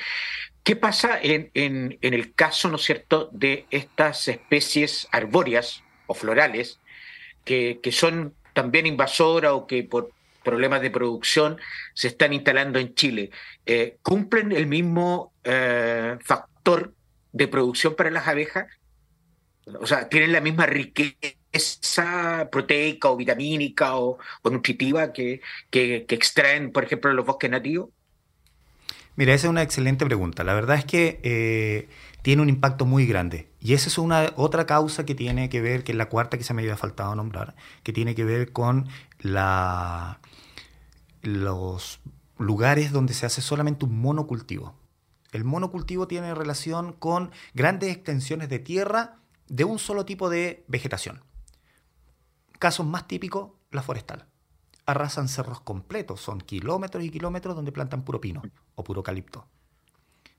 ¿Qué 0.62 0.76
pasa 0.76 1.18
en, 1.20 1.50
en, 1.54 1.98
el 2.00 2.34
caso, 2.34 2.68
¿no 2.68 2.76
es 2.76 2.82
cierto?, 2.82 3.30
de 3.32 3.66
estas 3.70 4.28
especies 4.28 5.08
arbóreas 5.10 5.82
o 6.06 6.14
florales 6.14 6.78
que, 7.44 7.80
que 7.82 7.92
son 7.92 8.34
también 8.52 8.86
invasoras 8.86 9.52
o 9.52 9.66
que 9.66 9.82
por 9.82 10.12
problemas 10.42 10.82
de 10.82 10.90
producción 10.90 11.58
se 11.94 12.08
están 12.08 12.32
instalando 12.32 12.78
en 12.78 12.94
Chile. 12.94 13.30
Eh, 13.66 13.98
¿Cumplen 14.02 14.52
el 14.52 14.66
mismo 14.66 15.32
eh, 15.44 16.16
factor 16.20 16.94
de 17.32 17.48
producción 17.48 17.94
para 17.94 18.10
las 18.10 18.28
abejas? 18.28 18.66
O 19.80 19.86
sea, 19.86 20.08
¿tienen 20.08 20.32
la 20.32 20.40
misma 20.40 20.66
riqueza? 20.66 21.16
Esa 21.52 22.48
proteica 22.50 23.10
o 23.10 23.16
vitamínica 23.16 23.96
o, 23.96 24.18
nutritiva 24.44 25.12
que, 25.12 25.40
que, 25.70 26.04
extraen, 26.08 26.72
por 26.72 26.84
ejemplo, 26.84 27.12
los 27.12 27.26
bosques 27.26 27.50
nativos? 27.50 27.90
Mira, 29.14 29.34
esa 29.34 29.46
es 29.46 29.50
una 29.50 29.62
excelente 29.62 30.06
pregunta. 30.06 30.42
La 30.42 30.54
verdad 30.54 30.78
es 30.78 30.86
que 30.86 31.20
eh, 31.22 31.88
tiene 32.22 32.42
un 32.42 32.48
impacto 32.48 32.86
muy 32.86 33.06
grande. 33.06 33.48
Y 33.60 33.74
esa 33.74 33.88
es 33.88 33.98
una 33.98 34.32
otra 34.36 34.64
causa 34.64 35.04
que 35.04 35.14
tiene 35.14 35.48
que 35.48 35.60
ver, 35.60 35.84
que 35.84 35.92
es 35.92 35.98
la 35.98 36.08
cuarta 36.08 36.38
que 36.38 36.44
se 36.44 36.54
me 36.54 36.62
había 36.62 36.76
faltado 36.76 37.14
nombrar, 37.14 37.54
que 37.82 37.92
tiene 37.92 38.14
que 38.14 38.24
ver 38.24 38.52
con 38.52 38.88
la, 39.20 40.20
los 41.20 42.00
lugares 42.38 42.92
donde 42.92 43.14
se 43.14 43.26
hace 43.26 43.42
solamente 43.42 43.84
un 43.84 44.00
monocultivo. 44.00 44.74
El 45.32 45.44
monocultivo 45.44 46.06
tiene 46.08 46.34
relación 46.34 46.92
con 46.92 47.30
grandes 47.54 47.94
extensiones 47.94 48.48
de 48.48 48.58
tierra 48.58 49.16
de 49.48 49.64
un 49.64 49.78
solo 49.78 50.04
tipo 50.04 50.30
de 50.30 50.64
vegetación. 50.68 51.22
Casos 52.62 52.86
más 52.86 53.08
típicos, 53.08 53.50
la 53.72 53.82
forestal. 53.82 54.24
Arrasan 54.86 55.26
cerros 55.26 55.60
completos, 55.60 56.20
son 56.20 56.40
kilómetros 56.40 57.02
y 57.02 57.10
kilómetros 57.10 57.56
donde 57.56 57.72
plantan 57.72 58.04
puro 58.04 58.20
pino 58.20 58.40
o 58.76 58.84
puro 58.84 59.02
calipto. 59.02 59.48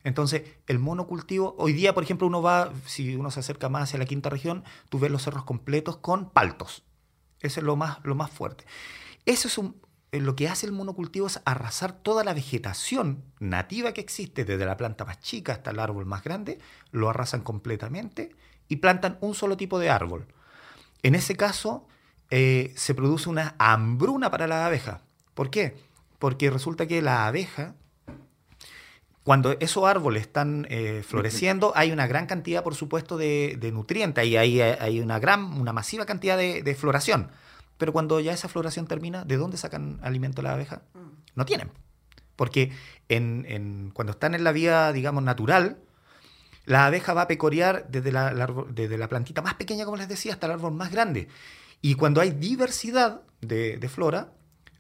Entonces, 0.05 0.43
el 0.67 0.79
monocultivo, 0.79 1.53
hoy 1.57 1.73
día, 1.73 1.93
por 1.93 2.01
ejemplo, 2.01 2.25
uno 2.25 2.41
va, 2.41 2.71
si 2.86 3.17
uno 3.17 3.29
se 3.29 3.41
acerca 3.41 3.67
más 3.67 3.83
hacia 3.83 3.99
la 3.99 4.05
quinta 4.05 4.29
región, 4.29 4.63
tú 4.88 4.99
ves 4.99 5.12
los 5.12 5.23
cerros 5.23 5.43
completos 5.43 5.97
con 5.97 6.29
paltos. 6.29 6.86
Eso 7.41 7.59
es 7.59 7.65
lo 7.65 7.75
más, 7.75 7.97
lo 8.05 8.15
más 8.15 8.31
fuerte. 8.31 8.63
Eso 9.25 9.49
es 9.49 9.57
un, 9.57 9.75
eh, 10.13 10.21
lo 10.21 10.38
que 10.38 10.47
hace 10.47 10.65
el 10.65 10.71
monocultivo 10.71 11.27
es 11.27 11.41
arrasar 11.43 11.91
toda 11.91 12.23
la 12.23 12.33
vegetación 12.33 13.21
nativa 13.41 13.91
que 13.91 13.99
existe, 13.99 14.45
desde 14.45 14.65
la 14.65 14.77
planta 14.77 15.03
más 15.03 15.19
chica 15.19 15.51
hasta 15.51 15.71
el 15.71 15.79
árbol 15.79 16.05
más 16.05 16.23
grande, 16.23 16.59
lo 16.91 17.09
arrasan 17.09 17.41
completamente 17.41 18.33
y 18.69 18.77
plantan 18.77 19.17
un 19.19 19.36
solo 19.36 19.57
tipo 19.57 19.77
de 19.77 19.89
árbol. 19.89 20.25
En 21.01 21.15
ese 21.15 21.36
caso, 21.36 21.86
eh, 22.36 22.74
se 22.76 22.96
produce 22.96 23.30
una 23.30 23.54
hambruna 23.60 24.32
para 24.32 24.48
la 24.48 24.65
abeja. 24.65 25.02
¿Por 25.36 25.52
qué? 25.52 25.78
Porque 26.17 26.50
resulta 26.50 26.88
que 26.88 27.00
la 27.04 27.28
abeja, 27.28 27.76
cuando 29.24 29.52
esos 29.60 29.84
árboles 29.84 30.24
están 30.24 30.65
eh, 30.72 31.04
floreciendo, 31.08 31.74
hay 31.76 31.91
una 31.91 32.08
gran 32.08 32.26
cantidad, 32.26 32.63
por 32.63 32.74
supuesto, 32.74 33.17
de, 33.17 33.69
nutrientes, 33.72 34.26
y 34.26 34.36
hay, 34.36 34.62
hay, 34.62 35.00
una 35.00 35.19
gran, 35.19 35.43
una 35.62 35.74
masiva 35.74 36.08
cantidad 36.08 36.36
de, 36.36 36.76
floración. 36.76 37.30
Pero 37.78 37.93
cuando 37.93 38.19
ya 38.19 38.34
esa 38.34 38.50
floración 38.50 38.88
termina, 38.88 39.24
¿de 39.26 39.38
dónde 39.38 39.58
sacan 39.58 40.00
alimento 40.02 40.41
la 40.41 40.54
abeja? 40.54 40.82
Mm. 40.96 41.10
No 41.36 41.46
tienen. 41.46 41.69
Porque 42.36 42.72
cuando 43.93 44.10
están 44.10 44.34
en 44.34 44.43
la 44.43 44.52
vía, 44.52 44.91
digamos, 44.91 45.22
natural, 45.22 45.78
la 46.65 46.88
abeja 46.88 47.13
va 47.13 47.22
a 47.22 47.28
pecorear 47.28 47.86
desde 47.89 48.12
la, 48.12 48.34
desde 48.69 48.98
la 48.98 49.08
plantita 49.08 49.43
más 49.43 49.54
pequeña, 49.54 49.86
como 49.86 49.98
les 49.98 50.08
decía, 50.08 50.34
hasta 50.34 50.48
el 50.48 50.54
árbol 50.54 50.74
más 50.74 50.91
grande. 50.91 51.28
Y 51.86 51.96
cuando 51.96 52.22
hay 52.22 52.32
diversidad 52.32 53.24
de, 53.41 53.89
flora, 53.89 54.32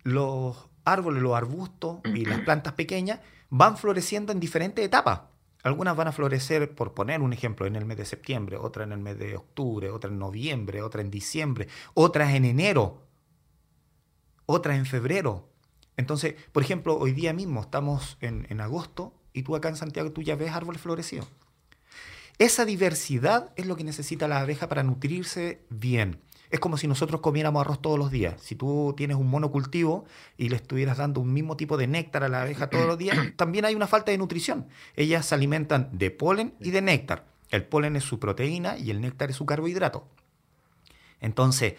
los 0.03 0.69
árboles, 0.85 1.21
los 1.21 1.35
arbustos 1.35 1.99
y 2.05 2.23
las 2.23 2.39
plantas 2.45 2.73
pequeñas 2.73 3.19
van 3.49 3.77
floreciendo 3.77 4.31
en 4.31 4.39
diferentes 4.39 4.85
etapas. 4.85 5.19
Algunas 5.63 5.97
van 5.97 6.07
a 6.07 6.13
florecer, 6.13 6.73
por 6.73 6.93
poner 6.93 7.19
un 7.19 7.33
ejemplo, 7.33 7.65
en 7.65 7.75
el 7.75 7.83
mes 7.83 7.97
de 7.97 8.05
septiembre, 8.05 8.55
otras 8.55 8.87
en 8.87 8.93
el 8.93 8.99
mes 8.99 9.19
de 9.19 9.35
octubre, 9.35 9.91
otras 9.91 10.13
en 10.13 10.19
noviembre, 10.19 10.81
otras 10.81 11.03
en 11.03 11.11
diciembre, 11.11 11.67
otras 11.93 12.33
en 12.35 12.45
enero, 12.45 13.05
otras 14.45 14.77
en 14.77 14.85
febrero. 14.85 15.49
Entonces, 15.97 16.35
por 16.53 16.63
ejemplo, 16.63 16.97
hoy 16.97 17.11
día 17.11 17.33
mismo 17.33 17.59
estamos 17.59 18.17
en, 18.21 18.47
en 18.49 18.61
agosto 18.61 19.13
y 19.33 19.43
tú 19.43 19.57
acá 19.57 19.67
en 19.67 19.75
Santiago 19.75 20.13
tú 20.13 20.21
ya 20.21 20.37
ves 20.37 20.53
árboles 20.53 20.81
florecidos. 20.81 21.27
Esa 22.37 22.63
diversidad 22.63 23.51
es 23.57 23.65
lo 23.65 23.75
que 23.75 23.83
necesita 23.83 24.29
la 24.29 24.39
abeja 24.39 24.69
para 24.69 24.83
nutrirse 24.83 25.65
bien 25.69 26.21
es 26.53 26.59
como 26.59 26.77
si 26.77 26.87
nosotros 26.87 27.19
comiéramos 27.19 27.61
arroz 27.61 27.81
todos 27.81 27.97
los 27.97 28.11
días. 28.11 28.39
Si 28.39 28.53
tú 28.53 28.93
tienes 28.95 29.17
un 29.17 29.27
monocultivo 29.27 30.05
y 30.37 30.49
le 30.49 30.57
estuvieras 30.57 30.99
dando 30.99 31.19
un 31.19 31.33
mismo 31.33 31.57
tipo 31.57 31.77
de 31.77 31.87
néctar 31.87 32.23
a 32.23 32.29
la 32.29 32.43
abeja 32.43 32.69
todos 32.69 32.85
los 32.85 32.95
días, 32.95 33.17
también 33.35 33.65
hay 33.65 33.73
una 33.73 33.87
falta 33.87 34.11
de 34.11 34.19
nutrición. 34.19 34.67
Ellas 34.95 35.25
se 35.25 35.33
alimentan 35.33 35.89
de 35.91 36.11
polen 36.11 36.53
y 36.59 36.69
de 36.69 36.83
néctar. 36.83 37.25
El 37.49 37.65
polen 37.65 37.95
es 37.95 38.03
su 38.03 38.19
proteína 38.19 38.77
y 38.77 38.91
el 38.91 39.01
néctar 39.01 39.31
es 39.31 39.35
su 39.35 39.47
carbohidrato. 39.47 40.07
Entonces, 41.21 41.73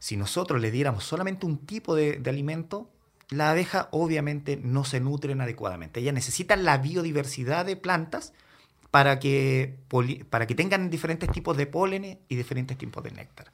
si 0.00 0.16
nosotros 0.16 0.60
le 0.60 0.72
diéramos 0.72 1.04
solamente 1.04 1.46
un 1.46 1.58
tipo 1.58 1.94
de, 1.94 2.20
alimento, 2.26 2.90
la 3.28 3.52
abeja 3.52 3.90
obviamente 3.92 4.56
no 4.60 4.84
se 4.84 4.98
nutren 4.98 5.40
adecuadamente. 5.40 6.00
Ellas 6.00 6.14
necesitan 6.14 6.64
la 6.64 6.78
biodiversidad 6.78 7.64
de 7.64 7.76
plantas 7.76 8.32
para 8.90 9.20
que, 9.20 9.78
para 10.30 10.48
que 10.48 10.56
tengan 10.56 10.90
diferentes 10.90 11.30
tipos 11.30 11.56
de 11.56 11.66
polen 11.66 12.18
y 12.26 12.34
diferentes 12.34 12.76
tipos 12.76 13.04
de 13.04 13.12
néctar. 13.12 13.52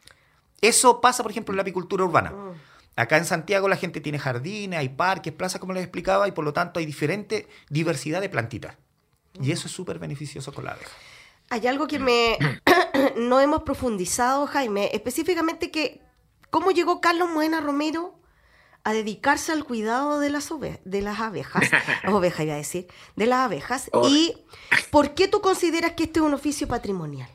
Eso 0.60 1.00
pasa, 1.00 1.22
por 1.22 1.32
ejemplo, 1.32 1.52
en 1.52 1.56
la 1.56 1.62
apicultura 1.62 2.04
urbana. 2.04 2.30
Mm. 2.30 2.52
Acá 2.96 3.18
en 3.18 3.26
Santiago 3.26 3.68
la 3.68 3.76
gente 3.76 4.00
tiene 4.00 4.18
jardines, 4.18 4.78
hay 4.78 4.88
parques, 4.88 5.32
plazas, 5.32 5.60
como 5.60 5.74
les 5.74 5.82
explicaba, 5.82 6.26
y 6.28 6.32
por 6.32 6.44
lo 6.44 6.52
tanto 6.52 6.80
hay 6.80 6.86
diferente 6.86 7.46
diversidad 7.68 8.22
de 8.22 8.30
plantitas. 8.30 8.76
Y 9.40 9.52
eso 9.52 9.66
es 9.66 9.72
súper 9.72 9.98
beneficioso 9.98 10.52
con 10.52 10.64
la 10.64 10.72
abeja. 10.72 10.90
Hay 11.50 11.66
algo 11.66 11.86
que 11.86 11.98
me 11.98 12.38
no 13.16 13.40
hemos 13.40 13.62
profundizado, 13.62 14.46
Jaime, 14.46 14.90
específicamente 14.92 15.70
que 15.70 16.00
cómo 16.50 16.70
llegó 16.70 17.02
Carlos 17.02 17.28
Moena 17.28 17.60
Romero 17.60 18.18
a 18.82 18.92
dedicarse 18.92 19.52
al 19.52 19.64
cuidado 19.64 20.20
de 20.20 20.30
las, 20.30 20.48
de 20.84 21.02
las 21.02 21.20
abejas, 21.20 21.64
ovejas 22.08 22.46
iba 22.46 22.54
a 22.54 22.58
decir, 22.58 22.86
de 23.16 23.26
las 23.26 23.40
abejas. 23.40 23.90
¿Y 24.08 24.36
por 24.90 25.14
qué 25.14 25.28
tú 25.28 25.40
consideras 25.40 25.92
que 25.92 26.04
este 26.04 26.20
es 26.20 26.24
un 26.24 26.34
oficio 26.34 26.66
patrimonial? 26.68 27.28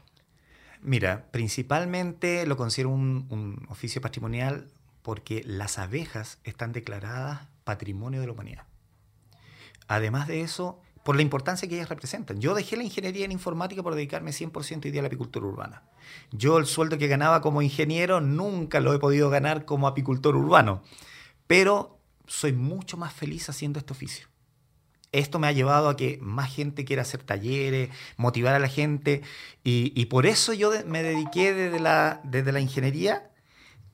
Mira, 0.84 1.28
principalmente 1.32 2.46
lo 2.48 2.58
considero 2.58 2.90
un, 2.90 3.66
oficio 3.70 4.02
patrimonial 4.02 4.68
porque 5.04 5.44
las 5.46 5.78
abejas 5.78 6.40
están 6.44 6.72
declaradas 6.72 7.48
patrimonio 7.64 8.20
de 8.20 8.28
la 8.28 8.34
humanidad. 8.34 8.64
Además 9.88 10.28
de 10.28 10.42
eso, 10.42 10.80
por 11.04 11.16
la 11.16 11.22
importancia 11.22 11.68
que 11.68 11.76
ellas 11.76 11.90
representan. 11.90 12.40
Yo 12.40 12.56
dejé 12.56 12.78
la 12.78 12.84
ingeniería 12.84 13.26
en 13.26 13.32
informática 13.32 13.84
por 13.84 13.96
dedicarme 13.96 14.32
100% 14.32 14.86
hoy 14.86 14.92
día 14.92 15.02
a 15.02 15.04
la 15.04 15.08
apicultura 15.08 15.46
urbana. 15.46 15.84
Yo 16.32 16.58
el 16.58 16.66
sueldo 16.66 16.98
que 16.98 17.08
ganaba 17.08 17.42
como 17.42 17.62
ingeniero 17.62 18.22
nunca 18.22 18.80
lo 18.80 18.94
he 18.94 19.00
podido 19.00 19.30
ganar 19.30 19.66
como 19.66 19.88
apicultor 19.88 20.36
urbano, 20.36 20.82
pero 21.48 22.00
soy 22.26 22.54
mucho 22.54 22.98
más 22.98 23.14
feliz 23.14 23.50
haciendo 23.50 23.80
este 23.80 23.94
oficio 23.94 24.31
esto 25.12 25.40
me 25.40 25.48
ha 25.48 25.52
llevado 25.52 25.90
a 25.90 25.98
que 25.98 26.18
más 26.22 26.54
gente 26.54 26.86
quiera 26.86 27.02
hacer 27.02 27.24
talleres, 27.24 27.90
motivar 28.18 28.56
a 28.56 28.60
la 28.60 28.68
gente, 28.68 29.22
y, 29.64 30.06
por 30.06 30.26
eso 30.26 30.54
yo 30.54 30.72
me 30.86 31.04
dediqué 31.04 31.54
desde 31.54 31.80
la, 31.80 32.22
desde 32.24 32.52
la 32.52 32.60
ingeniería, 32.60 33.30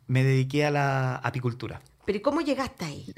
me 0.07 0.23
dediqué 0.23 0.65
a 0.65 0.71
la 0.71 1.15
apicultura. 1.17 1.81
¿Pero 2.05 2.21
cómo 2.21 2.41
llegaste 2.41 2.85
ahí? 2.85 3.13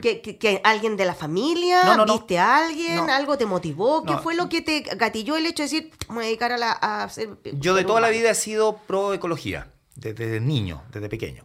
¿Que, 0.00 0.60
alguien 0.64 0.96
de 0.96 1.04
la 1.04 1.14
familia? 1.14 1.96
No, 1.96 2.06
¿Viste 2.06 2.38
a 2.38 2.64
alguien? 2.64 3.10
¿Algo 3.10 3.36
te 3.36 3.44
motivó? 3.44 4.04
¿Qué 4.04 4.16
fue 4.18 4.34
lo 4.34 4.48
que 4.48 4.62
te 4.62 4.80
gatilló 4.80 5.36
el 5.36 5.46
hecho 5.46 5.64
de 5.64 5.68
decir, 5.68 5.92
me 6.08 6.14
voy 6.14 6.24
a 6.24 6.26
dedicar 6.26 6.52
a, 6.52 6.58
la, 6.58 6.72
hacer... 6.72 7.36
Yo 7.54 7.74
de 7.74 7.84
toda 7.84 8.00
la 8.00 8.08
vida 8.08 8.30
he 8.30 8.34
sido 8.34 8.78
pro 8.86 9.12
ecología, 9.12 9.72
desde 9.96 10.40
niño, 10.40 10.82
desde 10.92 11.08
pequeño. 11.08 11.44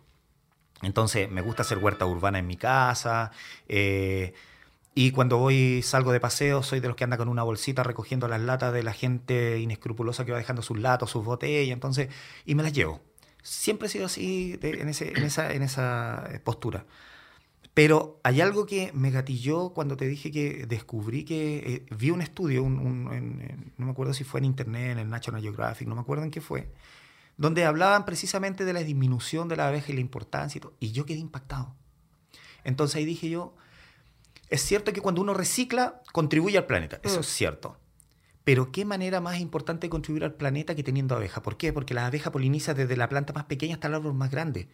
Entonces, 0.81 1.29
me 1.29 1.41
gusta 1.41 1.63
hacer 1.63 1.79
huerta 1.79 2.05
urbana 2.05 2.39
en 2.39 2.47
mi 2.47 2.57
casa, 2.57 3.31
eh, 3.67 4.33
y 4.97 5.12
cuando 5.12 5.38
voy, 5.38 5.81
salgo 5.81 6.13
de 6.13 6.21
paseo, 6.21 6.63
soy 6.63 6.79
de 6.79 6.88
los 6.88 6.95
que 6.95 7.03
anda 7.03 7.17
con 7.17 7.27
una 7.27 7.43
bolsita 7.43 7.84
recogiendo 7.84 8.29
las 8.29 8.39
latas 8.39 8.73
de 8.73 8.81
la 8.81 8.93
gente 8.93 9.60
inescrupulosa 9.60 10.23
que 10.23 10.31
va 10.31 10.38
dejando 10.38 10.62
sus 10.62 10.79
latos, 10.79 11.12
sus 11.12 11.25
botellas, 11.25 11.73
entonces, 11.73 12.08
y 12.45 12.55
me 12.55 12.63
las 12.63 12.71
llevo. 12.71 13.01
Siempre 13.43 13.88
he 13.88 13.91
sido 13.91 14.05
así 14.05 14.58
en, 14.62 14.88
ese, 14.88 15.10
en, 15.10 15.23
esa, 15.23 15.51
en 15.51 15.63
esa 15.63 16.25
eh, 16.31 16.39
postura. 16.39 16.86
Pero 17.73 18.21
hay 18.23 18.39
algo 18.39 18.65
que 18.65 18.91
me 18.93 19.12
gatilló 19.12 19.71
cuando 19.71 19.97
te 19.97 20.08
dije 20.08 20.31
que 20.31 20.65
descubrí 20.65 21.25
que 21.25 21.58
eh, 21.58 21.86
vi 21.93 22.12
un 22.12 22.21
estudio, 22.21 22.63
un, 22.63 23.03
no 23.77 23.86
me 23.86 23.91
acuerdo 23.91 24.13
si 24.13 24.23
fue 24.23 24.39
en 24.39 24.45
internet, 24.45 24.91
en 24.91 24.99
el 24.99 25.10
National 25.10 25.41
Geographic, 25.41 25.89
no 25.89 25.95
me 25.95 26.01
acuerdo 26.01 26.23
en 26.23 26.31
qué 26.31 26.39
fue, 26.39 26.71
donde 27.36 27.65
hablaban 27.65 28.05
precisamente 28.05 28.63
de 28.63 28.71
la 28.71 28.81
disminución 28.81 29.49
de 29.49 29.58
la 29.58 29.67
abeja 29.67 29.91
y 29.91 29.95
la 29.95 30.01
importancia 30.01 30.58
y 30.58 30.62
todo. 30.62 30.73
Y 30.79 30.93
yo 30.93 31.05
quedé 31.05 31.19
impactado. 31.19 31.75
Entonces 32.63 32.95
ahí 32.95 33.05
dije 33.05 33.29
yo, 33.29 33.55
es 34.49 34.62
cierto 34.62 34.93
que 34.93 35.01
cuando 35.01 35.21
uno 35.21 35.34
recicla, 35.34 36.01
contribuye 36.12 36.58
al 36.58 36.65
planeta, 36.65 36.99
eso 37.03 37.17
mm. 37.17 37.21
es 37.21 37.27
cierto. 37.27 37.77
Pero 38.43 38.71
qué 38.71 38.86
manera 38.86 39.21
más 39.21 39.39
importante 39.39 39.88
de 39.88 39.89
contribuir 39.89 40.23
al 40.23 40.34
planeta 40.34 40.75
que 40.75 40.84
teniendo 40.84 41.15
abejas. 41.15 41.43
¿Por 41.43 41.58
qué? 41.58 41.73
Porque 41.73 41.95
la 41.95 42.05
abeja 42.05 42.31
poliniza 42.31 42.75
desde 42.75 42.95
la 42.95 43.10
planta 43.10 43.34
más 43.34 43.45
pequeña 43.45 43.75
hasta 43.75 43.88
el 43.88 43.95
árbol 43.95 44.13
más 44.13 44.29
grande. 44.29 44.67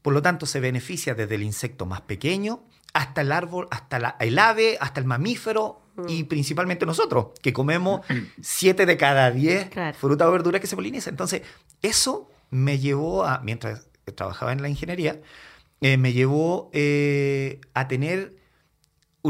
Por 0.00 0.14
lo 0.14 0.22
tanto, 0.22 0.46
se 0.46 0.60
beneficia 0.60 1.14
desde 1.14 1.34
el 1.34 1.42
insecto 1.42 1.84
más 1.84 2.00
pequeño 2.00 2.64
hasta 2.94 3.20
el 3.20 3.32
árbol, 3.32 3.68
hasta 3.70 4.16
el 4.18 4.38
ave, 4.38 4.76
hasta 4.80 5.00
el 5.00 5.06
mamífero 5.06 5.82
y 6.08 6.24
mm. 6.24 6.26
principalmente 6.26 6.86
nosotros, 6.86 7.28
que 7.42 7.52
comemos 7.52 8.00
siete 8.40 8.86
de 8.86 8.96
cada 8.96 9.30
diez 9.30 9.68
frutas 9.98 10.28
o 10.28 10.32
verduras 10.32 10.60
que 10.60 10.66
se 10.66 10.76
polinizan. 10.76 11.12
Entonces, 11.12 11.42
eso 11.82 12.30
me 12.50 12.78
llevó 12.78 13.24
a, 13.24 13.40
mientras 13.40 13.88
trabajaba 14.14 14.52
en 14.52 14.62
la 14.62 14.68
ingeniería, 14.68 15.20
eh, 15.80 15.96
me 15.96 16.12
llevó 16.12 16.70
eh, 16.72 17.60
a 17.74 17.88
tener 17.88 18.36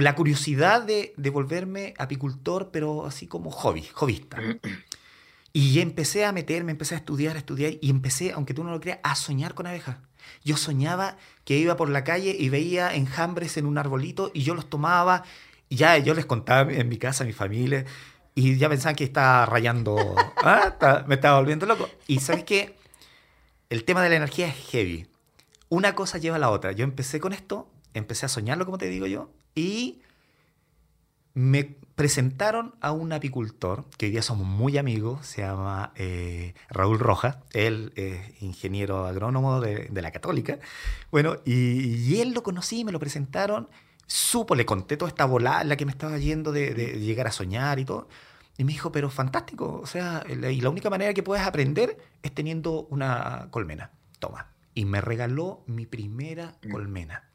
la 0.00 0.14
curiosidad 0.14 0.82
de, 0.82 1.14
volverme 1.30 1.94
apicultor, 1.98 2.70
pero 2.70 3.06
así 3.06 3.26
como 3.26 3.50
hobby, 3.50 3.82
hobbyista. 3.94 4.38
Y 5.54 5.80
empecé 5.80 6.24
a 6.24 6.32
meterme, 6.32 6.72
empecé 6.72 6.94
a 6.94 6.96
estudiar, 6.98 7.36
a 7.36 7.38
estudiar, 7.38 7.74
y 7.82 7.90
empecé, 7.90 8.32
aunque 8.32 8.54
tú 8.54 8.64
no 8.64 8.70
lo 8.70 8.80
creas, 8.80 9.00
a 9.02 9.14
soñar 9.14 9.52
con 9.52 9.66
abejas. 9.66 9.98
Yo 10.42 10.56
soñaba 10.56 11.18
que 11.44 11.58
iba 11.58 11.76
por 11.76 11.90
la 11.90 12.04
calle 12.04 12.34
y 12.38 12.48
veía 12.48 12.94
enjambres 12.94 13.58
en 13.58 13.66
un 13.66 13.76
arbolito 13.76 14.30
y 14.32 14.44
yo 14.44 14.54
los 14.54 14.70
tomaba, 14.70 15.24
y 15.68 15.76
ya 15.76 15.98
yo 15.98 16.14
les 16.14 16.24
contaba 16.24 16.72
en 16.72 16.88
mi 16.88 16.96
casa, 16.96 17.24
a 17.24 17.26
mi 17.26 17.34
familia, 17.34 17.84
y 18.34 18.56
ya 18.56 18.70
pensaban 18.70 18.96
que 18.96 19.04
estaba 19.04 19.44
rayando, 19.44 20.16
¿ah? 20.42 21.04
me 21.06 21.16
estaba 21.16 21.38
volviendo 21.38 21.66
loco. 21.66 21.90
Y 22.06 22.20
sabes 22.20 22.44
qué, 22.44 22.74
el 23.68 23.84
tema 23.84 24.02
de 24.02 24.08
la 24.08 24.16
energía 24.16 24.48
es 24.48 24.54
heavy. 24.70 25.06
Una 25.68 25.94
cosa 25.94 26.16
lleva 26.16 26.36
a 26.36 26.38
la 26.38 26.50
otra. 26.50 26.72
Yo 26.72 26.84
empecé 26.84 27.20
con 27.20 27.32
esto, 27.34 27.70
empecé 27.92 28.24
a 28.24 28.30
soñarlo, 28.30 28.64
como 28.64 28.78
te 28.78 28.88
digo 28.88 29.06
yo, 29.06 29.30
y 29.54 30.02
me 31.34 31.76
presentaron 31.94 32.74
a 32.80 32.92
un 32.92 33.12
apicultor, 33.12 33.84
que 33.96 34.06
hoy 34.06 34.12
día 34.12 34.22
somos 34.22 34.46
muy 34.46 34.78
amigos, 34.78 35.26
se 35.26 35.42
llama 35.42 35.92
eh, 35.96 36.54
Raúl 36.68 36.98
Rojas, 36.98 37.36
él 37.52 37.92
es 37.96 38.42
ingeniero 38.42 39.06
agrónomo 39.06 39.60
de, 39.60 39.88
la 39.92 40.10
Católica. 40.10 40.58
Bueno, 41.10 41.36
y, 41.44 42.20
él 42.20 42.32
lo 42.32 42.42
conocí, 42.42 42.80
y 42.80 42.84
me 42.84 42.92
lo 42.92 42.98
presentaron, 42.98 43.68
supo, 44.06 44.54
le 44.54 44.66
conté 44.66 44.96
toda 44.96 45.10
esta 45.10 45.26
volada 45.26 45.64
la 45.64 45.76
que 45.76 45.84
me 45.84 45.92
estaba 45.92 46.18
yendo 46.18 46.52
de, 46.52 46.74
de, 46.74 46.98
llegar 46.98 47.26
a 47.26 47.32
soñar 47.32 47.78
y 47.78 47.84
todo. 47.84 48.08
Y 48.58 48.64
me 48.64 48.72
dijo, 48.72 48.92
pero 48.92 49.10
fantástico, 49.10 49.80
o 49.82 49.86
sea, 49.86 50.24
y 50.28 50.60
la 50.60 50.70
única 50.70 50.90
manera 50.90 51.14
que 51.14 51.22
puedes 51.22 51.46
aprender 51.46 51.96
es 52.22 52.32
teniendo 52.32 52.86
una 52.90 53.48
colmena. 53.50 53.90
Toma. 54.18 54.48
Y 54.74 54.84
me 54.84 55.00
regaló 55.00 55.62
mi 55.66 55.86
primera 55.86 56.56
mm. 56.62 56.70
colmena 56.70 57.31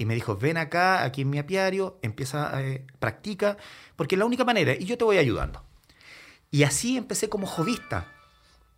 y 0.00 0.06
me 0.06 0.14
dijo, 0.14 0.34
ven 0.34 0.56
acá, 0.56 1.04
aquí 1.04 1.20
en 1.20 1.28
mi 1.28 1.38
apiario, 1.38 1.98
empieza, 2.00 2.58
eh, 2.62 2.86
practica, 2.98 3.58
porque 3.96 4.14
es 4.14 4.18
la 4.18 4.24
única 4.24 4.46
manera, 4.46 4.72
y 4.72 4.86
yo 4.86 4.96
te 4.96 5.04
voy 5.04 5.18
ayudando. 5.18 5.62
Y 6.50 6.62
así 6.62 6.96
empecé 6.96 7.28
como 7.28 7.46
jovista. 7.46 8.10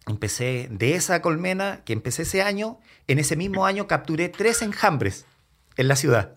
Empecé 0.09 0.67
de 0.73 0.97
esa 0.97 1.23
colmena 1.23 1.83
que 1.85 1.93
empecé 1.93 2.23
ese 2.23 2.43
año, 2.43 2.81
en 3.07 3.21
ese 3.21 3.37
mismo 3.37 3.67
año 3.67 3.87
capturé 3.87 4.31
tres 4.31 4.63
enjambres 4.63 5.25
en 5.77 5.87
la 5.87 5.95
ciudad. 5.95 6.35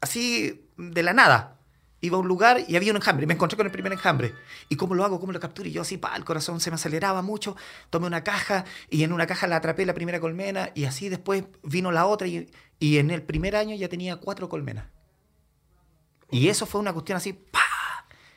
Así 0.00 0.66
de 0.78 1.02
la 1.02 1.12
nada 1.12 1.58
iba 2.04 2.16
a 2.16 2.20
un 2.20 2.28
lugar 2.28 2.64
y 2.68 2.76
había 2.76 2.92
un 2.92 2.96
enjambre. 2.96 3.26
Me 3.26 3.34
encontré 3.34 3.56
con 3.56 3.66
el 3.66 3.72
primer 3.72 3.92
enjambre. 3.92 4.34
¿Y 4.68 4.76
cómo 4.76 4.94
lo 4.94 5.04
hago? 5.04 5.18
¿Cómo 5.18 5.32
lo 5.32 5.40
capturo? 5.40 5.68
Y 5.68 5.72
yo 5.72 5.82
así, 5.82 5.96
pa, 5.96 6.14
el 6.16 6.24
corazón 6.24 6.60
se 6.60 6.70
me 6.70 6.74
aceleraba 6.74 7.22
mucho. 7.22 7.56
Tomé 7.90 8.06
una 8.06 8.22
caja 8.22 8.64
y 8.90 9.04
en 9.04 9.12
una 9.12 9.26
caja 9.26 9.46
la 9.46 9.56
atrapé 9.56 9.86
la 9.86 9.94
primera 9.94 10.20
colmena 10.20 10.70
y 10.74 10.84
así 10.84 11.08
después 11.08 11.44
vino 11.62 11.92
la 11.92 12.06
otra 12.06 12.26
y, 12.26 12.50
y 12.78 12.98
en 12.98 13.10
el 13.10 13.22
primer 13.22 13.56
año 13.56 13.74
ya 13.74 13.88
tenía 13.88 14.16
cuatro 14.16 14.48
colmenas. 14.48 14.86
Y 16.30 16.48
eso 16.48 16.66
fue 16.66 16.80
una 16.80 16.92
cuestión 16.92 17.16
así, 17.16 17.32
pa, 17.32 17.60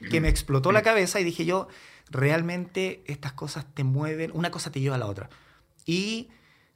que 0.10 0.22
me 0.22 0.30
explotó 0.30 0.72
la 0.72 0.84
cabeza 0.84 1.20
y 1.20 1.24
dije 1.24 1.46
yo, 1.46 1.68
realmente 2.10 3.04
estas 3.08 3.34
cosas 3.34 3.66
te 3.74 3.84
mueven, 3.84 4.32
una 4.34 4.52
cosa 4.52 4.72
te 4.72 4.80
lleva 4.80 4.96
a 4.96 5.00
la 5.00 5.08
otra. 5.08 5.30
Y 5.86 6.30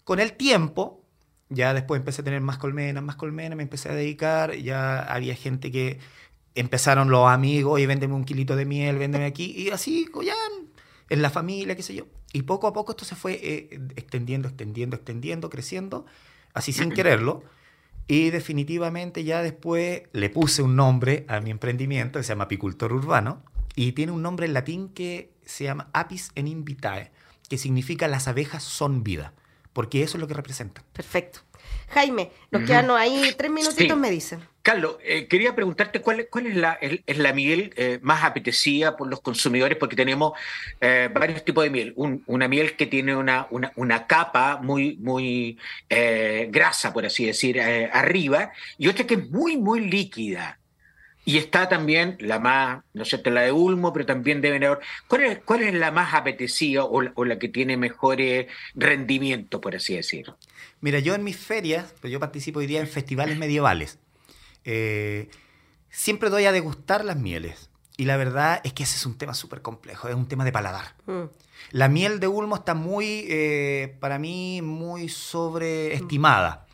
con 0.03 0.19
el 0.19 0.33
tiempo, 0.33 1.05
ya 1.49 1.73
después 1.73 1.99
empecé 1.99 2.21
a 2.21 2.25
tener 2.25 2.41
más 2.41 2.57
colmenas, 2.57 3.03
más 3.03 3.17
colmenas, 3.17 3.55
me 3.55 3.63
empecé 3.63 3.89
a 3.89 3.93
dedicar, 3.93 4.55
ya 4.55 4.99
había 4.99 5.35
gente 5.35 5.71
que 5.71 5.99
empezaron 6.55 7.09
los 7.09 7.29
amigos, 7.29 7.79
y 7.79 7.85
véndeme 7.85 8.13
un 8.13 8.25
kilito 8.25 8.55
de 8.55 8.65
miel, 8.65 8.97
véndeme 8.97 9.25
aquí, 9.25 9.53
y 9.55 9.69
así, 9.69 10.07
ya 10.23 10.35
en 11.09 11.21
la 11.21 11.29
familia, 11.29 11.75
qué 11.75 11.83
sé 11.83 11.93
yo. 11.93 12.05
Y 12.33 12.43
poco 12.43 12.67
a 12.67 12.73
poco 12.73 12.93
esto 12.93 13.05
se 13.05 13.15
fue 13.15 13.33
eh, 13.43 13.79
extendiendo, 13.95 14.47
extendiendo, 14.47 14.95
extendiendo, 14.95 15.49
creciendo, 15.49 16.05
así 16.53 16.71
sin 16.71 16.91
quererlo. 16.91 17.43
Y 18.07 18.29
definitivamente 18.29 19.23
ya 19.23 19.41
después 19.41 20.03
le 20.13 20.29
puse 20.29 20.61
un 20.61 20.75
nombre 20.75 21.25
a 21.27 21.39
mi 21.41 21.51
emprendimiento, 21.51 22.19
que 22.19 22.23
se 22.23 22.29
llama 22.29 22.45
Apicultor 22.45 22.93
Urbano, 22.93 23.43
y 23.75 23.91
tiene 23.91 24.11
un 24.11 24.21
nombre 24.21 24.45
en 24.45 24.53
latín 24.53 24.89
que 24.89 25.33
se 25.45 25.65
llama 25.65 25.89
Apis 25.93 26.31
en 26.35 26.47
Invitae, 26.47 27.11
que 27.49 27.57
significa 27.57 28.07
las 28.07 28.27
abejas 28.27 28.63
son 28.63 29.03
vida, 29.03 29.33
porque 29.73 30.03
eso 30.03 30.17
es 30.17 30.21
lo 30.21 30.27
que 30.27 30.33
representa. 30.33 30.83
Perfecto. 30.93 31.41
Jaime, 31.89 32.31
nos 32.51 32.63
quedan 32.63 32.89
ahí 32.91 33.33
tres 33.37 33.51
minutitos, 33.51 33.97
me 33.97 34.09
dicen. 34.09 34.39
Carlos, 34.61 34.97
eh, 35.03 35.27
quería 35.27 35.55
preguntarte 35.55 36.01
cuál, 36.01 36.19
es, 36.19 37.17
la, 37.17 37.33
miel 37.33 37.73
eh, 37.75 37.99
más 38.03 38.23
apetecida 38.23 38.95
por 38.95 39.07
los 39.07 39.21
consumidores, 39.21 39.77
porque 39.77 39.95
tenemos 39.95 40.33
eh, 40.79 41.09
varios 41.11 41.43
tipos 41.43 41.63
de 41.63 41.71
miel. 41.71 41.93
una 41.95 42.47
miel 42.47 42.75
que 42.75 42.85
tiene 42.85 43.15
una, 43.15 43.47
una, 43.49 44.07
capa 44.07 44.59
muy, 44.61 44.97
muy 44.97 45.57
grasa, 46.49 46.93
por 46.93 47.05
así 47.05 47.25
decir, 47.25 47.59
arriba, 47.59 48.51
y 48.77 48.87
otra 48.87 49.07
que 49.07 49.15
es 49.15 49.29
muy, 49.29 49.57
muy 49.57 49.79
líquida. 49.79 50.59
Y 51.23 51.37
está 51.37 51.69
también 51.69 52.17
la 52.19 52.39
más, 52.39 52.83
no 52.93 53.05
sé, 53.05 53.21
la 53.25 53.41
de 53.41 53.51
Ulmo, 53.51 53.93
pero 53.93 54.05
también 54.05 54.41
de 54.41 54.51
Venedor. 54.51 54.79
¿Cuál 55.07 55.23
es, 55.23 55.39
cuál 55.39 55.61
es 55.61 55.73
la 55.73 55.91
más 55.91 56.13
apetecida 56.15 56.83
o, 56.83 57.03
o 57.13 57.25
la 57.25 57.37
que 57.37 57.47
tiene 57.47 57.77
mejor 57.77 58.17
rendimiento, 58.75 59.61
por 59.61 59.75
así 59.75 59.95
decir? 59.95 60.33
Mira, 60.81 60.99
yo 60.99 61.13
en 61.13 61.23
mis 61.23 61.37
ferias, 61.37 61.93
pues 62.01 62.11
yo 62.11 62.19
participo 62.19 62.59
hoy 62.59 62.67
día 62.67 62.79
en 62.79 62.87
festivales 62.87 63.37
medievales, 63.37 63.99
eh, 64.65 65.29
siempre 65.89 66.29
doy 66.29 66.45
a 66.45 66.51
degustar 66.51 67.05
las 67.05 67.17
mieles. 67.17 67.69
Y 67.97 68.05
la 68.05 68.17
verdad 68.17 68.61
es 68.63 68.73
que 68.73 68.83
ese 68.83 68.95
es 68.95 69.05
un 69.05 69.17
tema 69.17 69.33
súper 69.33 69.61
complejo, 69.61 70.07
es 70.07 70.15
un 70.15 70.27
tema 70.27 70.45
de 70.45 70.51
paladar. 70.51 70.95
Mm. 71.05 71.23
La 71.71 71.87
miel 71.87 72.19
de 72.19 72.27
Ulmo 72.27 72.55
está 72.55 72.73
muy, 72.73 73.25
eh, 73.29 73.95
para 73.99 74.17
mí, 74.17 74.61
muy 74.61 75.09
sobreestimada. 75.09 76.65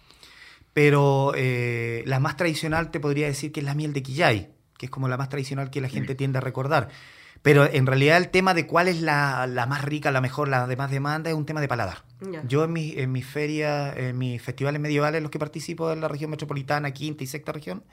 pero 0.74 1.34
eh, 1.36 2.04
la 2.06 2.20
más 2.20 2.38
tradicional 2.38 2.92
te 2.92 3.00
podría 3.00 3.26
decir 3.26 3.52
que 3.52 3.62
es 3.62 3.66
la 3.66 3.74
miel 3.74 3.94
de 3.94 4.04
Quillay, 4.04 4.52
que 4.78 4.86
es 4.86 4.92
como 4.92 5.08
la 5.08 5.18
más 5.18 5.28
tradicional 5.28 5.72
que 5.72 5.82
la 5.82 5.90
gente 5.90 6.14
tiende 6.14 6.38
a 6.38 6.42
recordar. 6.42 6.90
Pero 7.42 7.66
en 7.66 7.86
realidad 7.86 8.18
el 8.18 8.30
tema 8.30 8.54
de 8.54 8.68
cuál 8.68 8.88
es 8.88 9.02
la, 9.02 9.48
la, 9.48 9.66
más 9.66 9.84
rica, 9.84 10.12
la 10.12 10.22
mejor, 10.22 10.48
la 10.48 10.68
de 10.68 10.76
más 10.76 10.92
demanda, 10.92 11.30
es 11.30 11.36
un 11.36 11.46
tema 11.46 11.62
de 11.62 11.68
paladar. 11.68 12.04
Yo 12.48 12.64
en, 12.64 12.74
mi, 12.74 12.94
en 12.98 13.12
mis 13.12 13.26
ferias, 13.26 13.96
en 13.96 14.18
mis 14.18 14.42
festivales 14.42 14.82
medievales 14.82 15.22
los 15.22 15.30
que 15.30 15.40
participo 15.40 15.92
en 15.92 16.02
la 16.02 16.08
región 16.08 16.32
metropolitana, 16.32 16.92
quinta 16.92 17.24
y 17.24 17.28
sexta 17.28 17.52
región, 17.52 17.84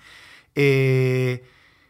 eh, 0.54 1.44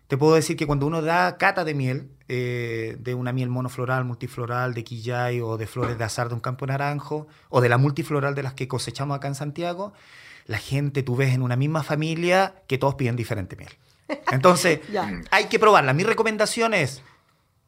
te 0.08 0.18
puedo 0.18 0.34
decir 0.34 0.56
que 0.56 0.66
cuando 0.66 0.86
uno 0.86 1.00
da 1.00 1.36
cata 1.38 1.64
de 1.64 1.74
miel, 1.74 2.10
eh, 2.28 2.96
de 2.98 3.14
una 3.14 3.32
miel 3.32 3.48
monofloral, 3.48 4.04
multifloral, 4.04 4.74
de 4.74 4.84
quillay 4.84 5.40
o 5.40 5.56
de 5.56 5.66
flores 5.66 5.96
de 5.96 6.04
azar 6.04 6.28
de 6.28 6.34
un 6.34 6.40
campo 6.40 6.66
naranjo, 6.66 7.26
o 7.48 7.60
de 7.60 7.68
la 7.68 7.78
multifloral 7.78 8.34
de 8.34 8.42
las 8.42 8.54
que 8.54 8.68
cosechamos 8.68 9.16
acá 9.16 9.28
en 9.28 9.34
Santiago, 9.34 9.92
la 10.46 10.58
gente 10.58 11.02
tú 11.02 11.16
ves 11.16 11.34
en 11.34 11.42
una 11.42 11.56
misma 11.56 11.82
familia 11.82 12.54
que 12.66 12.78
todos 12.78 12.96
piden 12.96 13.16
diferente 13.16 13.56
miel. 13.56 13.72
Entonces, 14.32 14.80
hay 15.30 15.46
que 15.46 15.58
probarla. 15.58 15.94
Mi 15.94 16.02
recomendación 16.02 16.74
es, 16.74 17.02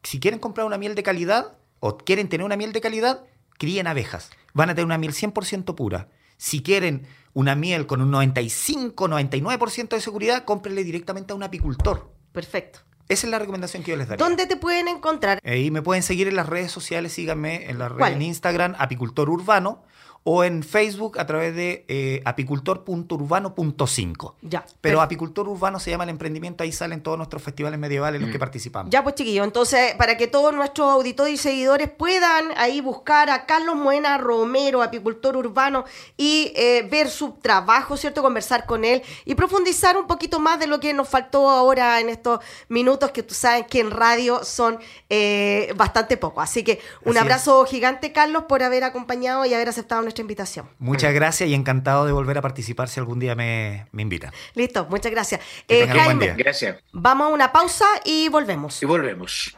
si 0.07 0.21
quieren 0.21 0.39
comprar 0.39 0.65
una 0.65 0.77
miel 0.77 0.95
de 0.95 1.03
calidad 1.03 1.57
o 1.81 1.97
quieren 1.97 2.29
tener 2.29 2.45
una 2.45 2.55
miel 2.55 2.71
de 2.71 2.79
calidad, 2.79 3.25
críen 3.57 3.87
abejas. 3.87 4.29
Van 4.53 4.69
a 4.69 4.73
tener 4.73 4.85
una 4.85 4.97
miel 4.97 5.11
100% 5.11 5.75
pura. 5.75 6.07
Si 6.37 6.63
quieren 6.63 7.05
una 7.33 7.55
miel 7.55 7.87
con 7.87 8.01
un 8.01 8.09
95, 8.11 9.09
99% 9.09 9.89
de 9.89 9.99
seguridad, 9.99 10.45
cómprenle 10.45 10.85
directamente 10.85 11.33
a 11.33 11.35
un 11.35 11.43
apicultor. 11.43 12.09
Perfecto. 12.31 12.79
Esa 13.09 13.27
es 13.27 13.31
la 13.31 13.39
recomendación 13.39 13.83
que 13.83 13.91
yo 13.91 13.97
les 13.97 14.07
daría. 14.07 14.25
¿Dónde 14.25 14.45
te 14.45 14.55
pueden 14.55 14.87
encontrar? 14.87 15.41
Ahí 15.43 15.71
me 15.71 15.81
pueden 15.81 16.03
seguir 16.03 16.29
en 16.29 16.37
las 16.37 16.47
redes 16.47 16.71
sociales, 16.71 17.11
síganme 17.11 17.69
en 17.69 17.77
la 17.77 17.89
red 17.89 17.97
¿Cuál? 17.97 18.13
en 18.13 18.21
Instagram, 18.21 18.75
apicultor 18.79 19.29
urbano, 19.29 19.83
o 20.23 20.43
en 20.43 20.63
Facebook 20.63 21.19
a 21.19 21.25
través 21.25 21.55
de 21.55 21.85
eh, 21.87 22.21
apicultor.urbano.5. 22.25 24.33
Ya. 24.41 24.65
Pero 24.81 25.01
Apicultor 25.01 25.47
Urbano 25.47 25.79
se 25.79 25.91
llama 25.91 26.03
el 26.03 26.09
emprendimiento, 26.09 26.63
ahí 26.63 26.71
salen 26.71 27.01
todos 27.01 27.17
nuestros 27.17 27.41
festivales 27.41 27.79
medievales 27.79 28.19
en 28.19 28.27
los 28.27 28.33
que 28.33 28.39
participamos. 28.39 28.91
Ya, 28.91 29.03
pues 29.03 29.15
chiquillos, 29.15 29.45
entonces, 29.45 29.95
para 29.95 30.17
que 30.17 30.27
todos 30.27 30.53
nuestros 30.53 30.91
auditores 30.91 31.33
y 31.33 31.37
seguidores 31.37 31.89
puedan 31.89 32.51
ahí 32.57 32.81
buscar 32.81 33.29
a 33.29 33.45
Carlos 33.45 33.75
Moena 33.75 34.17
Romero, 34.17 34.81
apicultor 34.81 35.37
urbano, 35.37 35.85
y 36.17 36.51
eh, 36.55 36.87
ver 36.89 37.09
su 37.09 37.33
trabajo, 37.41 37.97
¿cierto? 37.97 38.21
Conversar 38.21 38.65
con 38.65 38.85
él 38.85 39.01
y 39.25 39.35
profundizar 39.35 39.97
un 39.97 40.07
poquito 40.07 40.39
más 40.39 40.59
de 40.59 40.67
lo 40.67 40.79
que 40.79 40.93
nos 40.93 41.07
faltó 41.07 41.49
ahora 41.49 41.99
en 41.99 42.09
estos 42.09 42.39
minutos 42.69 43.11
que 43.11 43.23
tú 43.23 43.33
sabes 43.33 43.67
que 43.67 43.79
en 43.79 43.91
radio 43.91 44.43
son 44.43 44.79
eh, 45.09 45.73
bastante 45.75 46.17
poco. 46.17 46.41
Así 46.41 46.63
que 46.63 46.79
un 47.03 47.11
Así 47.11 47.17
es. 47.17 47.21
abrazo 47.21 47.65
gigante, 47.65 48.11
Carlos, 48.11 48.43
por 48.47 48.63
haber 48.63 48.83
acompañado 48.83 49.45
y 49.45 49.53
haber 49.53 49.69
aceptado 49.69 50.01
nuestra 50.07 50.21
invitación. 50.21 50.67
Muchas 50.79 51.13
gracias 51.13 51.49
y 51.49 51.53
encantado 51.53 52.05
de 52.05 52.11
volver 52.11 52.37
a 52.37 52.41
participar 52.41 52.87
si 52.89 52.99
algún 52.99 53.19
día 53.19 53.35
me, 53.35 53.87
me 53.91 54.01
invitan. 54.01 54.31
Listo, 54.55 54.87
muchas 54.89 55.11
gracias. 55.11 55.41
Que 55.67 55.83
Eh, 55.83 55.87
Jaime. 55.87 56.33
Gracias. 56.37 56.77
vamos 56.91 57.27
a 57.29 57.33
una 57.33 57.51
pausa 57.51 57.85
y 58.05 58.29
volvemos. 58.29 58.81
Y 58.81 58.85
volvemos. 58.85 59.55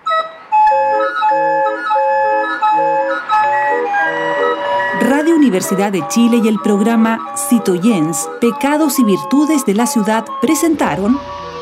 Radio 5.02 5.36
Universidad 5.36 5.92
de 5.92 6.06
Chile 6.10 6.42
y 6.44 6.48
el 6.48 6.60
programa 6.60 7.34
Citoyens, 7.50 8.28
Pecados 8.42 9.00
y 9.00 9.04
Virtudes 9.04 9.66
de 9.66 9.74
la 9.74 9.88
Ciudad 9.88 10.26
presentaron 10.42 11.20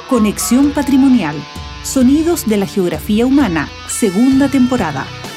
Conexión 0.09 0.71
Patrimonial, 0.71 1.35
Sonidos 1.83 2.45
de 2.47 2.57
la 2.57 2.65
Geografía 2.65 3.25
Humana, 3.25 3.69
segunda 3.87 4.49
temporada. 4.49 5.05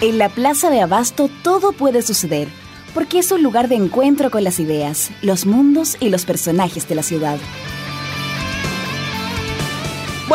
En 0.00 0.16
la 0.16 0.28
Plaza 0.28 0.70
de 0.70 0.80
Abasto 0.80 1.28
todo 1.42 1.72
puede 1.72 2.02
suceder, 2.02 2.46
porque 2.94 3.18
es 3.18 3.32
un 3.32 3.42
lugar 3.42 3.68
de 3.68 3.74
encuentro 3.74 4.30
con 4.30 4.44
las 4.44 4.60
ideas, 4.60 5.10
los 5.22 5.44
mundos 5.44 5.96
y 5.98 6.10
los 6.10 6.24
personajes 6.24 6.88
de 6.88 6.94
la 6.94 7.02
ciudad. 7.02 7.36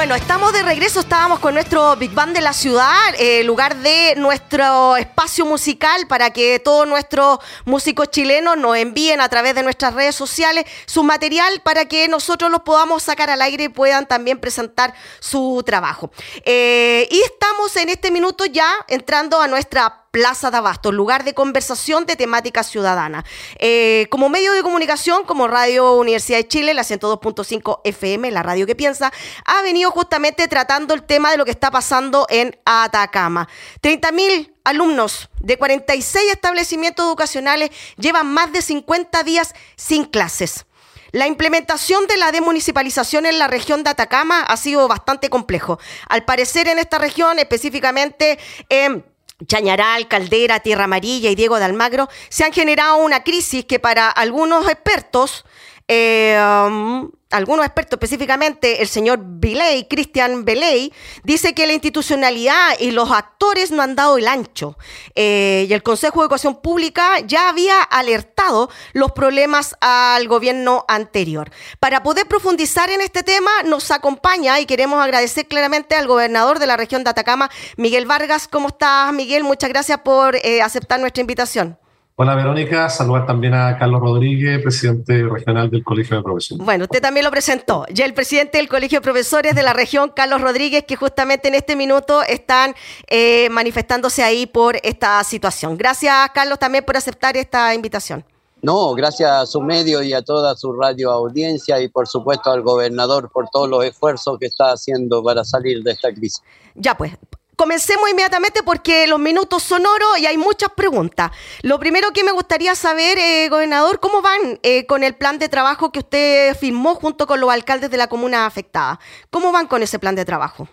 Bueno, 0.04 0.16
estamos 0.16 0.52
de 0.52 0.64
regreso, 0.64 1.00
estábamos 1.00 1.40
con 1.40 1.54
nuestro 1.54 1.96
Big 1.96 2.12
Band 2.12 2.36
de 2.36 2.42
la 2.42 2.52
ciudad, 2.52 3.16
eh, 3.18 3.42
lugar 3.46 3.78
de 3.78 4.16
nuestro 4.18 4.98
espacio 4.98 5.46
musical 5.46 6.08
para 6.08 6.32
que 6.32 6.60
todos 6.60 6.86
nuestros 6.86 7.40
músicos 7.64 8.12
chilenos 8.12 8.58
nos 8.58 8.76
envíen 8.76 9.22
a 9.22 9.30
través 9.30 9.56
de 9.56 9.64
nuestras 9.64 9.94
redes 9.94 10.14
sociales 10.14 10.66
su 10.88 11.04
material 11.04 11.62
para 11.64 11.86
que 11.86 12.10
nosotros 12.10 12.52
los 12.52 12.64
podamos 12.64 13.02
sacar 13.02 13.30
al 13.30 13.42
aire 13.42 13.64
y 13.64 13.70
puedan 13.70 14.06
también 14.06 14.40
presentar 14.40 14.94
su 15.22 15.64
trabajo. 15.66 16.12
Eh, 16.44 17.08
y 17.10 17.22
estamos 17.22 17.74
en 17.78 17.88
este 17.88 18.12
minuto 18.12 18.44
ya 18.44 18.70
entrando 18.90 19.40
a 19.40 19.48
nuestra 19.48 20.03
Plaza 20.14 20.52
de 20.52 20.58
Abasto, 20.58 20.92
lugar 20.92 21.24
de 21.24 21.34
conversación 21.34 22.06
de 22.06 22.16
temática 22.16 22.62
ciudadana. 22.62 23.26
Eh, 23.58 24.06
como 24.12 24.30
medio 24.30 24.54
de 24.54 24.62
comunicación, 24.62 25.24
como 25.24 25.48
Radio 25.48 25.94
Universidad 25.94 26.38
de 26.38 26.48
Chile, 26.48 26.76
la 26.76 26.84
102.5 26.84 27.82
FM, 27.84 28.30
la 28.30 28.44
radio 28.44 28.68
que 28.68 28.76
piensa, 28.76 29.12
ha 29.44 29.64
venido 29.64 29.90
justamente 29.90 30.48
tratando 30.48 30.94
el 30.94 31.02
tema 31.02 31.32
de 31.32 31.38
lo 31.38 31.46
que 31.46 31.50
está 31.50 31.72
pasando 31.72 32.28
en 32.30 32.56
Atacama. 32.64 33.50
30.000 33.82 34.54
alumnos 34.64 35.30
de 35.40 35.58
46 35.58 36.32
establecimientos 36.32 37.08
educacionales 37.08 37.72
llevan 37.98 38.32
más 38.32 38.54
de 38.54 38.62
50 38.62 39.24
días 39.24 39.56
sin 39.78 40.06
clases. 40.06 40.68
La 41.12 41.26
implementación 41.26 42.06
de 42.06 42.18
la 42.18 42.32
demunicipalización 42.32 43.26
en 43.26 43.40
la 43.40 43.48
región 43.48 43.84
de 43.84 43.90
Atacama 43.90 44.42
ha 44.42 44.58
sido 44.58 44.88
bastante 44.88 45.32
complejo. 45.32 45.80
Al 46.08 46.24
parecer 46.24 46.68
en 46.68 46.78
esta 46.78 47.00
región, 47.00 47.40
específicamente 47.40 48.38
en 48.70 49.06
Chañaral, 49.46 50.08
Caldera, 50.08 50.60
Tierra 50.60 50.86
Amarilla 50.86 51.30
y 51.30 51.36
Diego 51.36 51.58
de 51.60 51.66
Almagro, 51.66 52.10
se 52.30 52.44
han 52.44 52.54
generado 52.54 52.98
una 52.98 53.24
crisis 53.24 53.66
que 53.66 53.80
para 53.80 54.10
algunos 54.10 54.68
expertos, 54.70 55.46
eh, 55.88 56.38
um, 56.68 57.10
algunos 57.34 57.66
expertos 57.66 57.98
específicamente, 57.98 58.82
el 58.82 58.88
señor 58.88 59.20
Biley, 59.22 59.88
Cristian 59.88 60.46
Beley, 60.46 60.94
dice 61.24 61.54
que 61.54 61.66
la 61.66 61.74
institucionalidad 61.74 62.80
y 62.80 62.92
los 62.92 63.12
actores 63.12 63.72
no 63.72 63.82
han 63.82 63.96
dado 63.96 64.18
el 64.18 64.28
ancho. 64.28 64.78
Eh, 65.16 65.66
y 65.68 65.74
el 65.74 65.82
Consejo 65.82 66.20
de 66.20 66.26
Educación 66.26 66.62
Pública 66.62 67.20
ya 67.26 67.50
había 67.50 67.82
alertado 67.82 68.70
los 68.94 69.12
problemas 69.14 69.76
al 69.82 70.28
gobierno 70.28 70.86
anterior. 70.88 71.52
Para 71.80 72.04
poder 72.04 72.28
profundizar 72.28 72.92
en 72.92 73.02
este 73.02 73.24
tema, 73.24 73.64
nos 73.66 73.90
acompaña 73.90 74.60
y 74.60 74.68
queremos 74.68 75.04
agradecer 75.04 75.48
claramente 75.48 75.96
al 75.96 76.08
gobernador 76.08 76.60
de 76.60 76.68
la 76.68 76.78
región 76.78 77.04
de 77.04 77.10
Atacama, 77.10 77.50
Miguel 77.78 78.06
Vargas. 78.06 78.48
¿Cómo 78.48 78.68
estás, 78.68 79.12
Miguel? 79.12 79.44
Muchas 79.44 79.70
gracias 79.70 80.00
por 80.02 80.36
eh, 80.36 80.62
aceptar 80.62 81.00
nuestra 81.00 81.22
invitación. 81.22 81.80
Hola 82.16 82.36
Verónica, 82.36 82.90
saludar 82.90 83.26
también 83.26 83.56
a 83.56 83.76
Carlos 83.80 84.00
Rodríguez, 84.00 84.62
presidente 84.62 85.24
regional 85.24 85.72
del 85.72 85.84
Colegio 85.84 86.16
de 86.16 86.22
Profesores. 86.22 86.64
Bueno, 86.64 86.84
usted 86.84 87.02
también 87.02 87.24
lo 87.24 87.32
presentó. 87.32 87.88
Ya 87.92 88.06
el 88.06 88.14
presidente 88.14 88.60
del 88.60 88.70
Colegio 88.70 89.00
de 89.00 89.04
Profesores 89.04 89.56
de 89.56 89.64
la 89.64 89.74
región, 89.74 90.12
Carlos 90.16 90.40
Rodríguez, 90.40 90.84
que 90.88 90.96
justamente 90.96 91.48
en 91.48 91.56
este 91.56 91.76
minuto 91.76 92.22
están 92.22 92.76
eh, 93.08 93.50
manifestándose 93.50 94.22
ahí 94.22 94.46
por 94.46 94.78
esta 94.84 95.24
situación. 95.24 95.76
Gracias, 95.76 96.30
Carlos, 96.36 96.60
también 96.60 96.86
por 96.86 96.98
aceptar 96.98 97.36
esta 97.36 97.74
invitación. 97.74 98.24
No, 98.62 98.94
gracias 98.94 99.32
a 99.32 99.46
su 99.48 99.60
medio 99.62 100.04
y 100.04 100.14
a 100.14 100.22
toda 100.22 100.56
su 100.56 100.72
radio 100.72 101.10
audiencia 101.10 101.82
y 101.82 101.88
por 101.88 102.08
supuesto 102.08 102.52
al 102.52 102.62
gobernador 102.62 103.32
por 103.32 103.50
todos 103.50 103.68
los 103.68 103.84
esfuerzos 103.86 104.38
que 104.38 104.46
está 104.46 104.72
haciendo 104.72 105.24
para 105.24 105.44
salir 105.44 105.82
de 105.82 105.94
esta 105.94 106.14
crisis. 106.14 106.44
Ya 106.76 106.96
pues, 106.96 107.14
Comencemos 107.56 108.10
inmediatamente 108.10 108.62
porque 108.66 109.06
los 109.06 109.20
minutos 109.20 109.62
son 109.62 109.86
oro 109.86 110.18
y 110.20 110.26
hay 110.26 110.38
muchas 110.38 110.72
preguntas. 110.76 111.32
Lo 111.62 111.80
primero 111.80 112.08
que 112.12 112.24
me 112.24 112.32
gustaría 112.32 112.74
saber, 112.74 113.18
eh, 113.20 113.48
gobernador, 113.50 114.00
¿cómo 114.00 114.22
van 114.24 114.60
eh, 114.64 114.88
con 114.88 115.04
el 115.04 115.14
plan 115.14 115.38
de 115.38 115.50
trabajo 115.50 115.92
que 115.92 116.00
usted 116.00 116.56
firmó 116.56 116.96
junto 116.96 117.28
con 117.28 117.40
los 117.40 117.52
alcaldes 117.52 117.92
de 117.92 117.98
la 117.98 118.08
comuna 118.08 118.48
afectada? 118.48 119.00
¿Cómo 119.30 119.52
van 119.52 119.68
con 119.68 119.84
ese 119.84 120.00
plan 120.00 120.16
de 120.16 120.26
trabajo? 120.26 120.68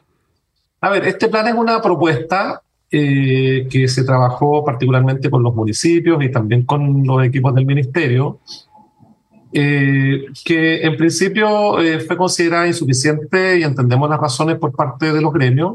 A 0.81 0.89
ver, 0.89 1.07
este 1.07 1.29
plan 1.29 1.47
es 1.49 1.55
una 1.55 1.83
propuesta 1.83 2.63
eh, 2.91 3.69
que 3.71 3.87
se 3.87 4.03
trabajó 4.03 4.65
particularmente 4.65 5.29
con 5.29 5.43
los 5.43 5.55
municipios 5.55 6.25
y 6.25 6.31
también 6.31 6.65
con 6.65 7.07
los 7.07 7.23
equipos 7.23 7.55
del 7.55 7.67
ministerio, 7.67 8.41
que 9.53 10.81
en 10.83 10.97
principio 10.97 11.77
fue 12.07 12.17
considerada 12.17 12.69
insuficiente 12.69 13.59
y 13.59 13.65
entendemos 13.65 14.09
las 14.09 14.21
razones 14.21 14.57
por 14.57 14.73
parte 14.73 15.13
de 15.13 15.21
los 15.21 15.33
gremios. 15.33 15.75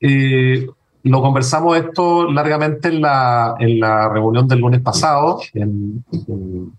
Eh, 0.00 0.66
lo 1.02 1.22
conversamos 1.22 1.76
esto 1.76 2.30
largamente 2.30 2.88
en 2.88 3.00
la, 3.00 3.54
en 3.58 3.78
la 3.78 4.08
reunión 4.08 4.48
del 4.48 4.58
lunes 4.58 4.80
pasado, 4.80 5.40
en, 5.54 6.04
en, 6.12 6.72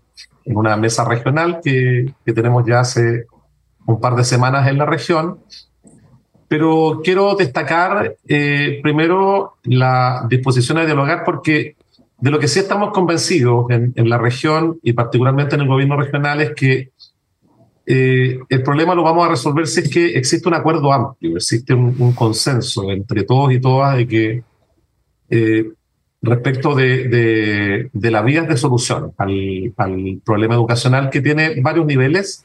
una 0.44 0.76
mesa 0.76 1.04
regional 1.04 1.60
que, 1.62 2.12
que, 2.24 2.32
tenemos 2.32 2.64
ya 2.66 2.80
hace 2.80 3.26
un 3.86 4.00
par 4.00 4.16
de 4.16 4.24
semanas 4.24 4.68
en 4.68 4.78
la 4.78 4.86
región. 4.86 5.40
Pero 6.46 7.00
quiero 7.04 7.34
destacar 7.36 8.16
eh, 8.26 8.80
primero 8.82 9.56
la 9.64 10.26
disposición 10.28 10.78
a 10.78 10.86
dialogar 10.86 11.22
porque 11.24 11.76
de 12.18 12.30
lo 12.30 12.38
que 12.38 12.48
sí 12.48 12.58
estamos 12.58 12.92
convencidos 12.92 13.70
en, 13.70 13.92
en, 13.94 14.08
la 14.08 14.18
región 14.18 14.78
y 14.82 14.94
particularmente 14.94 15.54
en 15.54 15.62
el 15.62 15.68
gobierno 15.68 15.96
regional 15.96 16.40
es 16.40 16.54
que 16.54 16.90
eh, 17.90 18.38
el 18.50 18.62
problema 18.62 18.94
lo 18.94 19.02
vamos 19.02 19.26
a 19.26 19.30
resolver 19.30 19.66
si 19.66 19.80
es 19.80 19.88
que 19.88 20.08
existe 20.08 20.46
un 20.46 20.52
acuerdo 20.52 20.92
amplio, 20.92 21.36
existe 21.36 21.72
un, 21.72 22.12
consenso 22.12 22.90
entre 22.90 23.24
todos 23.24 23.50
y 23.50 23.60
todas 23.60 23.96
de 23.96 24.06
que 24.06 24.42
eh, 25.30 25.70
respecto 26.20 26.74
de, 26.74 27.08
de, 27.08 27.90
de, 27.90 28.10
las 28.10 28.24
vías 28.26 28.46
de 28.46 28.58
solución 28.58 29.14
al, 29.16 29.72
al 29.78 30.20
problema 30.22 30.54
educacional 30.54 31.08
que 31.08 31.22
tiene 31.22 31.62
varios 31.62 31.86
niveles. 31.86 32.44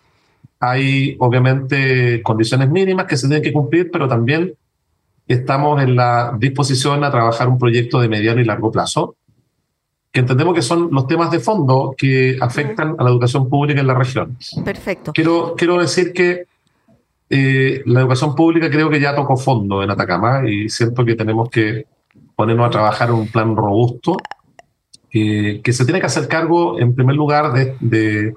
Hay 0.62 1.18
obviamente 1.20 2.22
condiciones 2.24 2.70
mínimas 2.70 3.06
que 3.06 3.18
se 3.18 3.28
tienen 3.28 3.44
que 3.44 3.52
cumplir, 3.52 3.92
pero 3.92 4.08
también 4.08 4.54
estamos 5.28 5.84
en 5.84 5.98
la 5.98 6.38
disposición 6.40 7.04
a 7.04 7.12
trabajar 7.12 7.50
un 7.50 7.60
proyecto 7.60 8.00
de 8.00 8.08
mediano 8.08 8.40
y 8.40 8.46
largo 8.46 8.72
plazo 8.72 9.18
que 10.14 10.20
entendemos 10.20 10.54
que 10.54 10.62
son 10.62 10.90
los 10.92 11.08
temas 11.08 11.32
de 11.32 11.40
fondo 11.40 11.96
que 11.98 12.38
afectan 12.40 12.96
a 13.00 13.04
la 13.04 13.10
educación 13.10 13.50
pública 13.50 13.82
en 13.82 13.88
la 13.88 13.96
región. 13.96 14.38
Perfecto. 14.64 15.12
Quiero, 15.12 15.56
quiero 15.58 15.80
decir 15.80 16.14
que 16.14 16.46
eh, 17.32 17.82
la 17.88 18.02
educación 18.02 18.36
pública 18.36 18.70
creo 18.70 18.92
que 18.92 19.00
ya 19.00 19.16
tocó 19.16 19.36
fondo 19.36 19.82
en 19.82 19.90
Atacama 19.90 20.48
y 20.48 20.70
siento 20.70 21.04
que 21.04 21.16
tenemos 21.16 21.50
que 21.50 21.88
ponernos 22.36 22.68
a 22.68 22.70
trabajar 22.70 23.10
en 23.10 23.16
un 23.16 23.28
plan 23.28 23.56
robusto 23.56 24.18
eh, 25.12 25.62
que 25.64 25.74
se 25.74 25.84
tiene 25.84 26.00
que 26.00 26.06
hacer 26.06 26.28
cargo, 26.28 26.80
en 26.80 26.94
primer 26.94 27.16
lugar, 27.16 27.52
de 27.52 27.76
de 27.80 28.36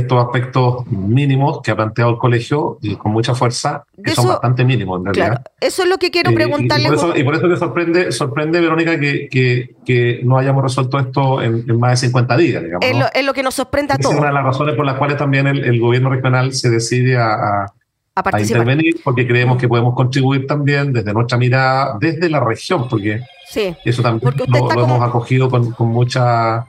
estos 0.00 0.24
aspectos 0.24 0.86
mínimos 0.86 1.60
que 1.62 1.70
ha 1.70 1.76
planteado 1.76 2.10
el 2.10 2.18
colegio 2.18 2.78
y 2.82 2.96
con 2.96 3.12
mucha 3.12 3.34
fuerza, 3.34 3.84
que 4.02 4.12
son 4.12 4.28
bastante 4.28 4.64
mínimos 4.64 4.98
en 4.98 5.04
realidad. 5.06 5.26
Claro, 5.26 5.42
eso 5.60 5.82
es 5.82 5.88
lo 5.88 5.98
que 5.98 6.10
quiero 6.10 6.30
eh, 6.30 6.34
preguntarle. 6.34 6.86
y, 6.86 6.88
por 6.88 6.96
eso, 6.96 7.16
y, 7.16 7.24
por 7.24 7.34
eso, 7.34 7.48
te 7.48 7.56
sorprende, 7.56 8.12
sorprende 8.12 8.60
Verónica, 8.60 8.98
que, 8.98 9.28
que, 9.28 9.74
que, 9.84 10.20
no 10.24 10.38
hayamos 10.38 10.62
resuelto 10.62 10.98
esto 10.98 11.42
en, 11.42 11.78
más 11.78 12.00
de 12.00 12.08
50 12.08 12.36
días, 12.36 12.62
digamos. 12.62 12.86
Es, 12.86 12.96
lo, 12.96 13.06
es, 13.12 13.24
lo, 13.24 13.32
que 13.32 13.42
nos 13.42 13.54
sorprende 13.54 13.94
a 13.94 13.98
todos. 13.98 14.14
Es 14.14 14.18
una 14.18 14.28
de 14.28 14.34
las 14.34 14.44
razones 14.44 14.74
por 14.74 14.84
las 14.84 14.96
cuales 14.96 15.16
también 15.16 15.46
el, 15.46 15.64
el 15.64 15.80
gobierno 15.80 16.10
regional 16.10 16.52
se 16.52 16.70
decide 16.70 17.16
a, 17.16 17.66
a, 18.14 18.40
intervenir, 18.40 19.00
porque 19.02 19.26
creemos 19.26 19.58
que 19.58 19.68
podemos 19.68 19.94
contribuir 19.94 20.46
también 20.46 20.92
desde 20.92 21.12
nuestra 21.12 21.36
mirada, 21.36 21.96
desde 21.98 22.28
la 22.30 22.40
región, 22.40 22.88
porque 22.88 23.20
sí, 23.48 23.74
eso 23.84 24.02
también 24.02 24.32
lo, 24.46 24.72
hemos 24.72 25.02
acogido 25.02 25.50
con, 25.50 25.72
con 25.72 25.88
mucha 25.88 26.66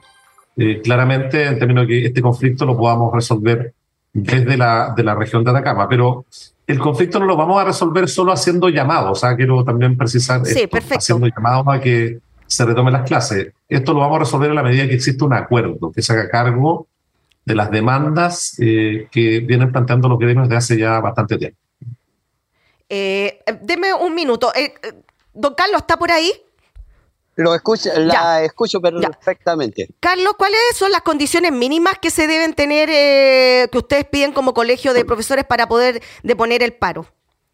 eh, 0.56 0.80
claramente 0.82 1.44
en 1.44 1.58
términos 1.58 1.86
de 1.86 1.88
que 1.88 2.06
este 2.06 2.22
conflicto 2.22 2.64
lo 2.64 2.76
podamos 2.76 3.12
resolver 3.12 3.72
desde 4.12 4.56
la, 4.56 4.94
de 4.96 5.02
la 5.02 5.14
región 5.14 5.44
de 5.44 5.50
Atacama. 5.50 5.88
Pero 5.88 6.24
el 6.66 6.78
conflicto 6.78 7.18
no 7.18 7.26
lo 7.26 7.36
vamos 7.36 7.60
a 7.60 7.64
resolver 7.64 8.08
solo 8.08 8.32
haciendo 8.32 8.68
llamados. 8.68 9.12
O 9.12 9.20
sea, 9.20 9.36
quiero 9.36 9.64
también 9.64 9.96
precisar 9.96 10.42
haciendo 10.42 11.26
llamados 11.28 11.66
a 11.68 11.80
que 11.80 12.18
se 12.46 12.64
retomen 12.64 12.92
las 12.92 13.06
clases. 13.06 13.52
Esto 13.68 13.92
lo 13.92 14.00
vamos 14.00 14.16
a 14.16 14.20
resolver 14.20 14.50
en 14.50 14.56
la 14.56 14.62
medida 14.62 14.86
que 14.86 14.94
existe 14.94 15.24
un 15.24 15.32
acuerdo 15.32 15.92
que 15.92 16.02
se 16.02 16.12
haga 16.12 16.28
cargo 16.28 16.86
de 17.44 17.54
las 17.54 17.70
demandas 17.70 18.56
eh, 18.58 19.08
que 19.10 19.40
vienen 19.40 19.70
planteando 19.70 20.08
los 20.08 20.18
gremios 20.18 20.48
desde 20.48 20.56
hace 20.56 20.78
ya 20.78 21.00
bastante 21.00 21.38
tiempo. 21.38 21.58
Eh, 22.88 23.40
deme 23.62 23.94
un 23.94 24.14
minuto. 24.14 24.52
Eh, 24.54 24.74
don 25.32 25.54
Carlos, 25.54 25.82
¿está 25.82 25.96
por 25.96 26.10
ahí? 26.10 26.32
Lo 27.36 27.54
escucho, 27.54 27.90
la 27.98 28.42
escucho 28.42 28.80
perfectamente. 28.80 29.90
Carlos, 30.00 30.34
¿cuáles 30.38 30.58
son 30.74 30.90
las 30.90 31.02
condiciones 31.02 31.52
mínimas 31.52 31.98
que 32.00 32.10
se 32.10 32.26
deben 32.26 32.54
tener, 32.54 32.88
eh, 32.90 33.68
que 33.70 33.78
ustedes 33.78 34.06
piden 34.06 34.32
como 34.32 34.54
colegio 34.54 34.94
de 34.94 35.04
profesores 35.04 35.44
para 35.44 35.68
poder 35.68 36.02
deponer 36.22 36.62
el 36.62 36.72
paro? 36.72 37.06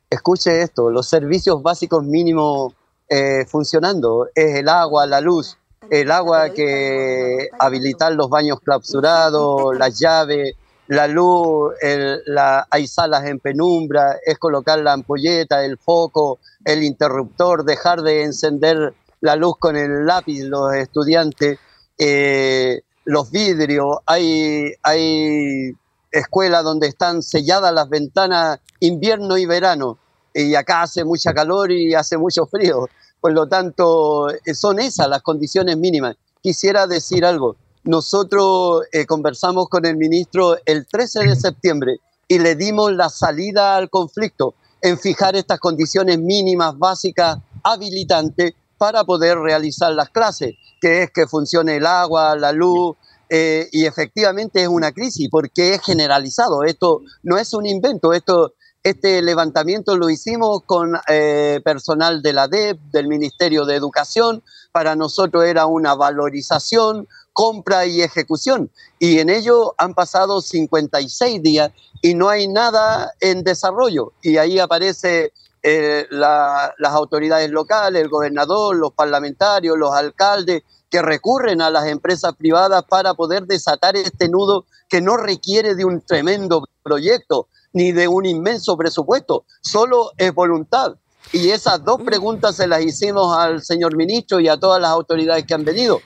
Escuche 0.08 0.62
esto, 0.62 0.88
los 0.88 1.08
servicios 1.08 1.62
básicos 1.62 2.04
mínimos 2.04 2.74
eh, 3.08 3.44
funcionando 3.48 4.28
es 4.34 4.54
el 4.56 4.68
agua, 4.68 5.04
la 5.06 5.20
luz, 5.20 5.58
el 5.90 6.12
agua 6.12 6.50
que 6.50 7.48
habilitar 7.58 8.12
los 8.12 8.30
baños 8.30 8.60
clausurados, 8.60 9.76
las 9.76 9.98
llaves, 9.98 10.54
la 10.86 11.08
luz, 11.08 11.72
la, 12.26 12.68
hay 12.70 12.86
salas 12.86 13.24
en 13.24 13.40
penumbra, 13.40 14.16
es 14.24 14.38
colocar 14.38 14.78
la 14.78 14.92
ampolleta, 14.92 15.64
el 15.64 15.76
foco, 15.76 16.38
el 16.64 16.84
interruptor, 16.84 17.64
dejar 17.64 18.02
de 18.02 18.22
encender 18.22 18.94
la 19.22 19.36
luz 19.36 19.54
con 19.58 19.76
el 19.76 20.04
lápiz, 20.04 20.42
los 20.42 20.74
estudiantes, 20.74 21.58
eh, 21.96 22.82
los 23.04 23.30
vidrios, 23.30 23.98
hay, 24.04 24.72
hay 24.82 25.72
escuelas 26.10 26.64
donde 26.64 26.88
están 26.88 27.22
selladas 27.22 27.72
las 27.72 27.88
ventanas 27.88 28.58
invierno 28.80 29.38
y 29.38 29.46
verano, 29.46 29.98
y 30.34 30.54
acá 30.56 30.82
hace 30.82 31.04
mucha 31.04 31.32
calor 31.32 31.70
y 31.70 31.94
hace 31.94 32.18
mucho 32.18 32.46
frío. 32.46 32.88
Por 33.20 33.32
lo 33.32 33.46
tanto, 33.46 34.28
eh, 34.30 34.54
son 34.54 34.80
esas 34.80 35.08
las 35.08 35.22
condiciones 35.22 35.76
mínimas. 35.76 36.16
Quisiera 36.40 36.88
decir 36.88 37.24
algo. 37.24 37.56
Nosotros 37.84 38.82
eh, 38.90 39.06
conversamos 39.06 39.68
con 39.68 39.86
el 39.86 39.96
ministro 39.96 40.56
el 40.66 40.86
13 40.86 41.28
de 41.28 41.36
septiembre 41.36 42.00
y 42.26 42.40
le 42.40 42.56
dimos 42.56 42.92
la 42.92 43.08
salida 43.08 43.76
al 43.76 43.88
conflicto 43.88 44.54
en 44.80 44.98
fijar 44.98 45.36
estas 45.36 45.60
condiciones 45.60 46.18
mínimas 46.18 46.76
básicas 46.76 47.38
habilitantes 47.62 48.54
para 48.82 49.04
poder 49.04 49.38
realizar 49.38 49.92
las 49.92 50.10
clases, 50.10 50.56
que 50.80 51.04
es 51.04 51.12
que 51.12 51.28
funcione 51.28 51.76
el 51.76 51.86
agua, 51.86 52.34
la 52.34 52.50
luz, 52.50 52.96
eh, 53.28 53.68
y 53.70 53.86
efectivamente 53.86 54.60
es 54.60 54.66
una 54.66 54.90
crisis 54.90 55.28
porque 55.30 55.74
es 55.74 55.82
generalizado. 55.82 56.64
Esto 56.64 57.00
no 57.22 57.38
es 57.38 57.54
un 57.54 57.64
invento, 57.64 58.12
esto, 58.12 58.54
este 58.82 59.22
levantamiento 59.22 59.96
lo 59.96 60.10
hicimos 60.10 60.64
con 60.66 60.98
eh, 61.06 61.60
personal 61.64 62.22
de 62.22 62.32
la 62.32 62.48
DEP, 62.48 62.76
del 62.90 63.06
Ministerio 63.06 63.66
de 63.66 63.76
Educación. 63.76 64.42
Para 64.72 64.96
nosotros 64.96 65.44
era 65.44 65.66
una 65.66 65.94
valorización, 65.94 67.06
compra 67.32 67.86
y 67.86 68.02
ejecución. 68.02 68.68
Y 68.98 69.20
en 69.20 69.30
ello 69.30 69.76
han 69.78 69.94
pasado 69.94 70.40
56 70.40 71.40
días 71.40 71.70
y 72.00 72.14
no 72.14 72.28
hay 72.28 72.48
nada 72.48 73.12
en 73.20 73.44
desarrollo. 73.44 74.12
Y 74.22 74.38
ahí 74.38 74.58
aparece 74.58 75.32
eh, 75.62 76.06
las 76.10 76.92
autoridades 76.92 77.50
locales, 77.50 78.02
el 78.02 78.08
gobernador, 78.08 78.76
los 78.76 78.92
parlamentarios, 78.92 79.78
los 79.78 79.92
alcaldes, 79.94 80.62
que 80.90 81.00
recurren 81.00 81.62
a 81.62 81.70
las 81.70 81.86
empresas 81.86 82.34
privadas 82.36 82.84
para 82.88 83.14
poder 83.14 83.46
desatar 83.46 83.96
este 83.96 84.28
nudo 84.28 84.66
que 84.88 85.00
no 85.00 85.16
requiere 85.16 85.74
de 85.74 85.84
un 85.86 86.02
tremendo 86.02 86.64
proyecto 86.82 87.48
ni 87.72 87.92
de 87.92 88.08
un 88.08 88.26
inmenso 88.26 88.76
presupuesto, 88.76 89.44
solo 89.62 90.10
es 90.18 90.34
voluntad. 90.34 90.96
Y 91.32 91.48
esas 91.48 91.82
dos 91.82 92.02
preguntas 92.02 92.56
se 92.56 92.66
las 92.66 92.82
hicimos 92.82 93.34
al 93.34 93.62
señor 93.62 93.96
ministro 93.96 94.40
y 94.40 94.48
a 94.48 94.58
todas 94.58 94.82
las 94.82 94.90
autoridades 94.90 95.46
que 95.46 95.54
han 95.54 95.64
venido. 95.64 96.00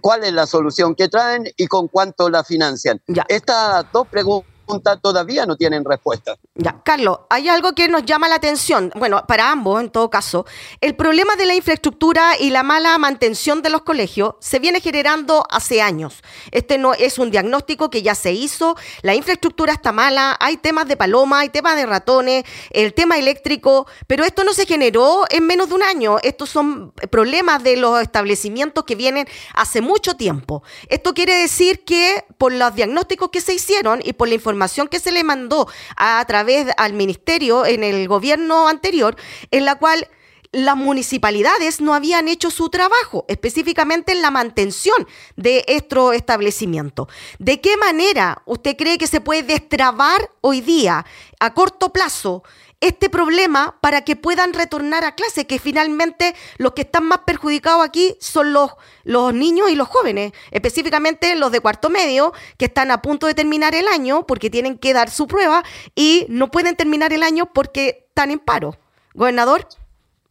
¿Cuál 0.00 0.22
es 0.22 0.32
la 0.32 0.46
solución 0.46 0.94
que 0.94 1.08
traen 1.08 1.44
y 1.56 1.66
con 1.66 1.88
cuánto 1.88 2.30
la 2.30 2.44
financian? 2.44 3.00
Estas 3.28 3.86
dos 3.92 4.06
preguntas 4.06 4.57
todavía 5.02 5.46
no 5.46 5.56
tienen 5.56 5.84
respuesta. 5.84 6.36
Ya, 6.54 6.80
Carlos, 6.84 7.20
hay 7.30 7.48
algo 7.48 7.72
que 7.72 7.88
nos 7.88 8.04
llama 8.04 8.28
la 8.28 8.36
atención, 8.36 8.92
bueno, 8.96 9.24
para 9.26 9.50
ambos 9.50 9.80
en 9.80 9.90
todo 9.90 10.10
caso. 10.10 10.44
El 10.80 10.94
problema 10.94 11.36
de 11.36 11.46
la 11.46 11.54
infraestructura 11.54 12.32
y 12.38 12.50
la 12.50 12.62
mala 12.62 12.96
mantención 12.98 13.62
de 13.62 13.70
los 13.70 13.82
colegios 13.82 14.34
se 14.40 14.58
viene 14.58 14.80
generando 14.80 15.44
hace 15.50 15.80
años. 15.80 16.22
Este 16.50 16.78
no 16.78 16.92
es 16.94 17.18
un 17.18 17.30
diagnóstico 17.30 17.90
que 17.90 18.02
ya 18.02 18.14
se 18.14 18.32
hizo, 18.32 18.76
la 19.02 19.14
infraestructura 19.14 19.72
está 19.72 19.92
mala, 19.92 20.36
hay 20.40 20.56
temas 20.58 20.86
de 20.86 20.96
paloma, 20.96 21.40
hay 21.40 21.48
temas 21.48 21.76
de 21.76 21.86
ratones, 21.86 22.44
el 22.70 22.92
tema 22.92 23.18
eléctrico, 23.18 23.86
pero 24.06 24.24
esto 24.24 24.44
no 24.44 24.52
se 24.52 24.66
generó 24.66 25.24
en 25.30 25.46
menos 25.46 25.68
de 25.68 25.74
un 25.74 25.82
año. 25.82 26.18
Estos 26.22 26.50
son 26.50 26.92
problemas 27.10 27.62
de 27.62 27.76
los 27.76 28.02
establecimientos 28.02 28.84
que 28.84 28.94
vienen 28.94 29.26
hace 29.54 29.80
mucho 29.80 30.14
tiempo. 30.14 30.62
Esto 30.88 31.14
quiere 31.14 31.34
decir 31.36 31.84
que 31.84 32.24
por 32.36 32.52
los 32.52 32.74
diagnósticos 32.74 33.30
que 33.30 33.40
se 33.40 33.54
hicieron 33.54 34.00
y 34.04 34.12
por 34.12 34.28
la 34.28 34.34
información 34.34 34.57
que 34.90 35.00
se 35.00 35.12
le 35.12 35.24
mandó 35.24 35.68
a, 35.96 36.24
través 36.26 36.66
al 36.76 36.92
ministerio 36.92 37.66
en 37.66 37.84
el 37.84 38.08
gobierno 38.08 38.68
anterior, 38.68 39.16
en 39.50 39.64
la 39.64 39.76
cual 39.76 40.08
las 40.52 40.76
municipalidades 40.76 41.80
no 41.80 41.94
habían 41.94 42.26
hecho 42.26 42.50
su 42.50 42.70
trabajo, 42.70 43.24
específicamente 43.28 44.12
en 44.12 44.22
la 44.22 44.30
mantención 44.30 45.06
de 45.36 45.64
estos 45.68 46.14
establecimientos. 46.14 47.08
¿De 47.38 47.60
qué 47.60 47.76
manera 47.76 48.42
usted 48.46 48.76
cree 48.76 48.98
que 48.98 49.06
se 49.06 49.20
puede 49.20 49.42
destrabar 49.42 50.30
hoy 50.40 50.60
día, 50.60 51.04
a 51.38 51.54
corto 51.54 51.92
plazo, 51.92 52.42
este 52.80 53.10
problema 53.10 53.76
para 53.80 54.02
que 54.02 54.16
puedan 54.16 54.52
retornar 54.52 55.04
a 55.04 55.14
clase, 55.14 55.46
que 55.46 55.58
finalmente 55.58 56.34
los 56.58 56.72
que 56.72 56.82
están 56.82 57.04
más 57.04 57.18
perjudicados 57.26 57.84
aquí 57.84 58.16
son 58.20 58.52
los, 58.52 58.72
los 59.04 59.34
niños 59.34 59.70
y 59.70 59.74
los 59.74 59.88
jóvenes, 59.88 60.32
específicamente 60.50 61.34
los 61.36 61.50
de 61.50 61.60
cuarto 61.60 61.90
medio, 61.90 62.32
que 62.56 62.66
están 62.66 62.90
a 62.90 63.02
punto 63.02 63.26
de 63.26 63.34
terminar 63.34 63.74
el 63.74 63.88
año 63.88 64.26
porque 64.26 64.50
tienen 64.50 64.78
que 64.78 64.92
dar 64.92 65.10
su 65.10 65.26
prueba 65.26 65.64
y 65.94 66.26
no 66.28 66.50
pueden 66.50 66.76
terminar 66.76 67.12
el 67.12 67.22
año 67.22 67.50
porque 67.52 68.06
están 68.08 68.30
en 68.30 68.38
paro. 68.38 68.76
Gobernador. 69.14 69.66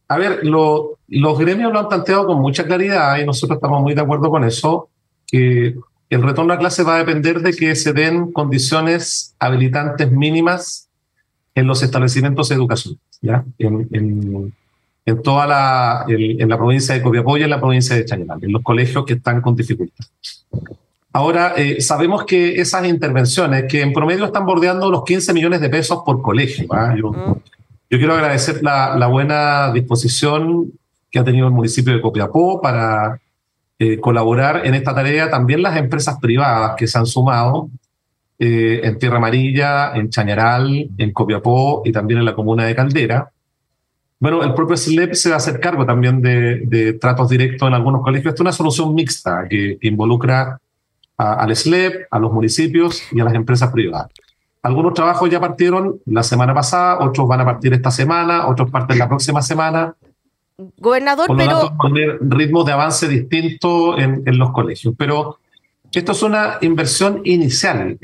A 0.08 0.16
ver, 0.16 0.40
los 0.42 1.38
gremios 1.38 1.70
lo 1.70 1.80
han 1.80 1.88
planteado 1.88 2.26
con 2.26 2.40
mucha 2.40 2.64
claridad 2.64 3.18
y 3.18 3.26
nosotros 3.26 3.58
estamos 3.58 3.82
muy 3.82 3.94
de 3.94 4.00
acuerdo 4.00 4.30
con 4.30 4.44
eso, 4.44 4.88
que 5.26 5.74
el 6.08 6.22
retorno 6.22 6.54
a 6.54 6.58
clase 6.58 6.82
va 6.82 6.94
a 6.94 6.98
depender 6.98 7.40
de 7.40 7.52
que 7.52 7.74
se 7.74 7.92
den 7.92 8.32
condiciones 8.32 9.36
habilitantes 9.38 10.10
mínimas 10.10 10.87
en 11.58 11.66
los 11.66 11.82
establecimientos 11.82 12.50
educacionales, 12.50 13.02
¿ya? 13.20 13.44
En, 13.58 13.88
en, 15.04 15.22
toda 15.22 15.46
la, 15.46 16.04
en, 16.06 16.48
la 16.48 16.58
provincia 16.58 16.94
de 16.94 17.02
Copiapó 17.02 17.38
y 17.38 17.42
en 17.42 17.50
la 17.50 17.58
provincia 17.58 17.96
de 17.96 18.04
Chañaral, 18.04 18.38
en 18.42 18.52
los 18.52 18.62
colegios 18.62 19.04
que 19.06 19.14
están 19.14 19.40
con 19.40 19.56
dificultad. 19.56 20.04
Ahora, 21.12 21.54
eh, 21.56 21.80
sabemos 21.80 22.24
que 22.24 22.60
esas 22.60 22.86
intervenciones, 22.86 23.64
que 23.70 23.80
en 23.80 23.94
promedio 23.94 24.26
están 24.26 24.44
bordeando 24.44 24.90
los 24.90 25.04
15 25.04 25.32
millones 25.32 25.60
de 25.62 25.70
pesos 25.70 26.02
por 26.04 26.20
colegio, 26.20 26.68
yo, 26.94 27.40
yo, 27.90 27.98
quiero 27.98 28.14
agradecer 28.14 28.62
la, 28.62 28.96
la 28.96 29.06
buena 29.06 29.72
disposición 29.72 30.70
que 31.10 31.18
ha 31.18 31.24
tenido 31.24 31.46
el 31.46 31.54
municipio 31.54 31.94
de 31.94 32.02
Copiapó 32.02 32.60
para 32.60 33.18
eh, 33.78 33.98
colaborar 34.00 34.66
en 34.66 34.74
esta 34.74 34.94
tarea 34.94 35.30
también 35.30 35.62
las 35.62 35.76
empresas 35.76 36.18
privadas 36.20 36.74
que 36.76 36.86
se 36.86 36.98
han 36.98 37.06
sumado 37.06 37.70
eh, 38.38 38.80
en 38.84 38.98
Tierra 38.98 39.16
Amarilla, 39.16 39.94
en 39.94 40.10
Chañaral, 40.10 40.90
en 40.96 41.12
Copiapó 41.12 41.82
y 41.84 41.92
también 41.92 42.20
en 42.20 42.24
la 42.24 42.34
comuna 42.34 42.64
de 42.64 42.74
Caldera. 42.74 43.30
Bueno, 44.20 44.42
el 44.42 44.54
propio 44.54 44.76
SLEP 44.76 45.14
se 45.14 45.28
va 45.28 45.36
a 45.36 45.38
hacer 45.38 45.60
cargo 45.60 45.86
también 45.86 46.20
de, 46.20 46.98
tratos 47.00 47.28
directos 47.28 47.68
en 47.68 47.74
algunos 47.74 48.02
colegios. 48.02 48.32
Esta 48.32 48.36
es 48.36 48.40
una 48.40 48.52
solución 48.52 48.94
mixta 48.94 49.46
que, 49.48 49.78
involucra 49.82 50.60
al 51.16 51.56
SLEP, 51.56 52.06
a 52.10 52.18
los 52.18 52.32
municipios 52.32 53.02
y 53.12 53.20
a 53.20 53.24
las 53.24 53.34
empresas 53.34 53.70
privadas. 53.72 54.08
Algunos 54.62 54.94
trabajos 54.94 55.30
ya 55.30 55.40
partieron 55.40 56.00
la 56.06 56.22
semana 56.22 56.52
pasada, 56.52 56.98
otros 57.00 57.28
van 57.28 57.40
a 57.40 57.44
partir 57.44 57.72
esta 57.72 57.90
semana, 57.90 58.48
otros 58.48 58.70
parten 58.70 58.98
la 58.98 59.08
próxima 59.08 59.40
semana. 59.40 59.94
Gobernador, 60.78 61.28
pero... 61.36 61.72
poner 61.76 62.18
ritmos 62.20 62.66
de 62.66 62.72
avance 62.72 63.06
distintos 63.06 63.98
en, 63.98 64.38
los 64.38 64.50
colegios. 64.50 64.94
Pero 64.98 65.38
esto 65.92 66.12
es 66.12 66.22
una 66.22 66.58
inversión 66.60 67.20
inicial. 67.24 67.98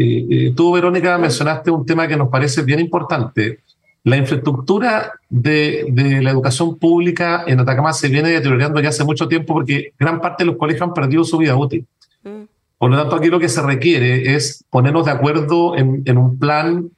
tú, 0.57 0.73
Verónica, 0.73 1.19
mencionaste 1.19 1.71
un 1.71 1.85
tema 1.85 2.09
que 2.09 2.17
nos 2.17 2.29
parece 2.29 2.63
bien 2.63 2.81
importante. 2.81 3.61
La 4.05 4.17
infraestructura 4.17 5.13
de, 5.31 6.21
la 6.23 6.31
educación 6.31 6.79
pública 6.79 7.45
en 7.47 7.61
Atacama 7.61 7.93
se 7.93 8.09
viene 8.09 8.31
deteriorando 8.31 8.81
ya 8.81 8.91
hace 8.91 9.05
mucho 9.05 9.29
tiempo 9.29 9.55
porque 9.55 9.93
gran 9.99 10.21
parte 10.21 10.45
de 10.45 10.51
los 10.51 10.57
colegios 10.57 10.83
han 10.83 10.95
perdido 10.95 11.25
su 11.25 11.39
vida 11.39 11.57
útil. 11.57 11.87
Mm. 12.23 12.43
Por 12.77 12.91
lo 12.91 12.97
tanto, 12.99 13.17
aquí 13.17 13.29
lo 13.29 13.41
que 13.41 13.49
se 13.49 13.63
requiere 13.63 14.35
es 14.35 14.65
ponernos 14.69 15.07
de 15.07 15.13
acuerdo 15.13 15.77
en, 15.77 16.03
en 16.05 16.19
un 16.19 16.39
plan 16.39 16.91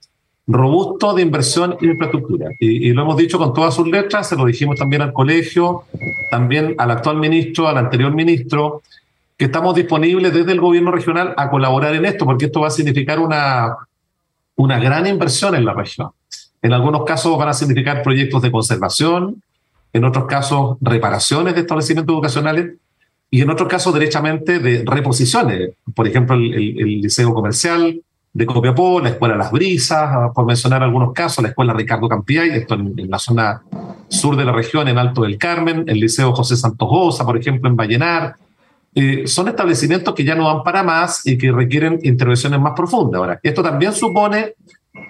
robusto 0.47 1.13
de 1.13 1.23
inversión 1.23 1.77
en 1.81 1.91
infraestructura. 1.91 2.49
Y, 2.61 2.93
lo 2.93 3.03
hemos 3.03 3.17
dicho 3.17 3.39
con 3.39 3.53
todas 3.53 3.75
sus 3.75 3.89
letras, 3.89 4.29
se 4.29 4.37
lo 4.37 4.47
dijimos 4.47 4.79
también 4.79 5.03
al 5.03 5.13
colegio, 5.13 5.85
también 6.31 6.75
al 6.79 6.91
actual 6.91 7.17
ministro, 7.17 7.69
al 7.69 7.79
anterior 7.79 8.15
ministro, 8.15 8.83
que 9.37 9.47
estamos 9.47 9.75
disponibles 9.75 10.33
desde 10.33 10.53
el 10.53 10.61
gobierno 10.61 10.91
regional 10.91 11.35
a 11.37 11.51
colaborar 11.51 11.95
en 11.95 12.07
esto, 12.07 12.25
porque 12.25 12.47
esto 12.47 12.61
va 12.61 12.69
a 12.69 12.71
significar 12.71 13.19
una, 13.19 13.77
una 14.57 14.79
gran 14.79 15.07
inversión 15.07 15.55
en 15.55 15.65
la 15.65 15.75
región. 15.75 16.11
En 16.63 16.73
algunos 16.73 17.05
casos 17.05 17.39
van 17.39 17.49
a 17.49 17.53
significar 17.53 18.03
proyectos 18.03 18.43
de 18.43 18.51
conservación, 18.51 19.43
en 19.93 20.05
otros 20.05 20.27
casos 20.27 20.77
reparaciones 20.81 21.55
de 21.55 21.61
establecimientos 21.61 22.13
educacionales 22.15 22.75
y 23.31 23.43
en 23.43 23.51
otros 23.51 23.69
casos 23.69 23.93
derechamente 23.95 24.59
de 24.59 24.85
reposiciones. 24.87 25.71
Por 25.95 26.07
ejemplo, 26.07 26.35
el, 26.35 27.01
liceo 27.01 27.35
comercial, 27.35 28.01
de 28.33 28.45
Copiapó, 28.45 29.01
la 29.01 29.11
Escuela 29.11 29.35
Las 29.35 29.51
Brisas, 29.51 30.31
por 30.35 30.45
mencionar 30.45 30.83
algunos 30.83 31.15
casos, 31.15 31.43
la 31.43 31.49
Escuela 31.49 31.73
Ricardo 31.73 32.07
Campiay, 32.07 32.51
esto 32.51 32.75
en, 32.75 32.95
la 33.11 33.19
zona 33.19 33.63
sur 34.09 34.37
de 34.37 34.45
la 34.45 34.53
región, 34.53 34.89
en 34.89 34.99
Alto 34.99 35.23
del 35.23 35.39
Carmen, 35.39 35.85
el 35.87 36.01
Liceo 36.01 36.35
José 36.35 36.55
Santos 36.55 36.87
Goza, 36.87 37.25
por 37.25 37.39
ejemplo, 37.39 37.71
en 37.71 37.77
Vallenar. 37.77 38.37
Eh, 38.99 39.27
son 39.27 39.47
establecimientos 39.49 40.15
que 40.15 40.25
ya 40.25 40.35
no 40.35 40.45
van 40.45 40.63
para 40.63 40.83
más 40.83 41.27
y 41.27 41.37
que 41.37 41.53
requieren 41.53 42.01
intervenciones 42.03 42.59
más 42.59 42.73
profundas. 42.75 43.19
Ahora, 43.19 43.39
esto 43.43 43.63
también 43.63 43.93
supone 43.93 44.55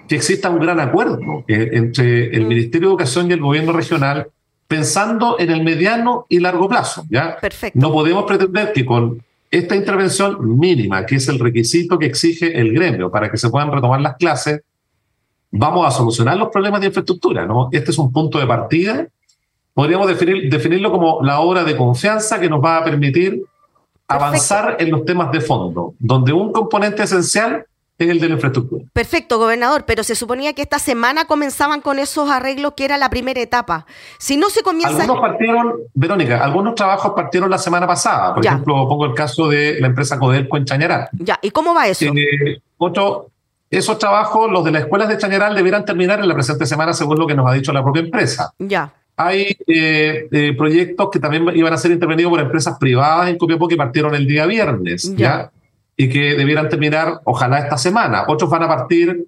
que 0.09 0.17
exista 0.17 0.49
un 0.49 0.59
gran 0.59 0.81
acuerdo 0.81 1.45
eh, 1.47 1.69
entre 1.71 2.35
el 2.35 2.43
mm. 2.43 2.47
Ministerio 2.49 2.89
de 2.89 2.91
Educación 2.91 3.29
y 3.29 3.33
el 3.33 3.39
gobierno 3.39 3.71
regional 3.71 4.27
pensando 4.67 5.37
en 5.39 5.51
el 5.51 5.63
mediano 5.63 6.25
y 6.27 6.41
largo 6.41 6.67
plazo. 6.67 7.05
¿ya? 7.09 7.37
Perfecto. 7.39 7.79
No 7.79 7.93
podemos 7.93 8.25
pretender 8.25 8.73
que 8.73 8.85
con 8.85 9.23
esta 9.49 9.73
intervención 9.77 10.59
mínima, 10.59 11.05
que 11.05 11.15
es 11.15 11.29
el 11.29 11.39
requisito 11.39 11.97
que 11.97 12.07
exige 12.07 12.59
el 12.59 12.73
gremio 12.73 13.09
para 13.09 13.31
que 13.31 13.37
se 13.37 13.49
puedan 13.49 13.71
retomar 13.71 14.01
las 14.01 14.17
clases, 14.17 14.63
vamos 15.49 15.87
a 15.87 15.91
solucionar 15.91 16.35
los 16.35 16.49
problemas 16.49 16.81
de 16.81 16.87
infraestructura. 16.87 17.45
¿no? 17.45 17.69
Este 17.71 17.91
es 17.91 17.97
un 17.97 18.11
punto 18.11 18.37
de 18.37 18.47
partida. 18.47 19.07
Podríamos 19.73 20.09
definir, 20.09 20.49
definirlo 20.49 20.91
como 20.91 21.23
la 21.23 21.39
obra 21.39 21.63
de 21.63 21.77
confianza 21.77 22.37
que 22.37 22.49
nos 22.49 22.61
va 22.61 22.79
a 22.79 22.83
permitir 22.83 23.45
avanzar 24.07 24.77
en 24.79 24.91
los 24.91 25.05
temas 25.05 25.31
de 25.31 25.41
fondo, 25.41 25.93
donde 25.99 26.33
un 26.33 26.51
componente 26.51 27.03
esencial 27.03 27.65
es 27.97 28.09
el 28.09 28.19
de 28.19 28.27
la 28.27 28.35
infraestructura. 28.35 28.85
Perfecto, 28.93 29.39
gobernador, 29.39 29.85
pero 29.85 30.03
se 30.03 30.13
suponía 30.15 30.53
que 30.53 30.61
esta 30.61 30.77
semana 30.77 31.25
comenzaban 31.25 31.81
con 31.81 31.97
esos 31.97 32.29
arreglos 32.29 32.73
que 32.77 32.85
era 32.85 32.97
la 32.97 33.09
primera 33.09 33.41
etapa. 33.41 33.87
Si 34.19 34.37
no 34.37 34.49
se 34.49 34.61
comienza... 34.61 35.01
Algunos 35.01 35.21
partieron, 35.21 35.73
Verónica, 35.95 36.43
algunos 36.43 36.75
trabajos 36.75 37.13
partieron 37.15 37.49
la 37.49 37.57
semana 37.57 37.87
pasada. 37.87 38.35
Por 38.35 38.45
ejemplo, 38.45 38.87
pongo 38.87 39.05
el 39.05 39.15
caso 39.15 39.47
de 39.47 39.81
la 39.81 39.87
empresa 39.87 40.19
Codelco 40.19 40.57
en 40.57 40.65
Chañaral. 40.65 41.09
Ya, 41.13 41.39
¿y 41.41 41.49
cómo 41.49 41.73
va 41.73 41.87
eso? 41.87 42.05
Eh, 42.05 42.61
otro, 42.77 43.31
esos 43.71 43.97
trabajos, 43.97 44.51
los 44.51 44.63
de 44.63 44.71
las 44.71 44.83
escuelas 44.83 45.09
de 45.09 45.17
Chañaral, 45.17 45.55
debieran 45.55 45.83
terminar 45.83 46.19
en 46.19 46.27
la 46.27 46.35
presente 46.35 46.67
semana, 46.67 46.93
según 46.93 47.17
lo 47.17 47.25
que 47.25 47.33
nos 47.33 47.49
ha 47.49 47.53
dicho 47.53 47.73
la 47.73 47.83
propia 47.83 48.03
empresa. 48.03 48.53
Ya. 48.59 48.93
Hay 49.17 49.57
eh, 49.67 50.27
eh, 50.31 50.53
proyectos 50.55 51.09
que 51.11 51.19
también 51.19 51.49
iban 51.55 51.73
a 51.73 51.77
ser 51.77 51.91
intervenidos 51.91 52.29
por 52.29 52.39
empresas 52.39 52.77
privadas 52.79 53.29
en 53.29 53.37
Copiapó 53.37 53.67
que 53.67 53.75
partieron 53.75 54.15
el 54.15 54.27
día 54.27 54.45
viernes. 54.45 55.13
¿ya? 55.15 55.51
y 55.97 56.07
que 56.09 56.35
debieran 56.35 56.69
terminar, 56.69 57.21
ojalá 57.25 57.57
esta 57.57 57.77
semana. 57.77 58.23
Otros 58.27 58.49
van 58.51 58.63
a 58.63 58.67
partir, 58.67 59.25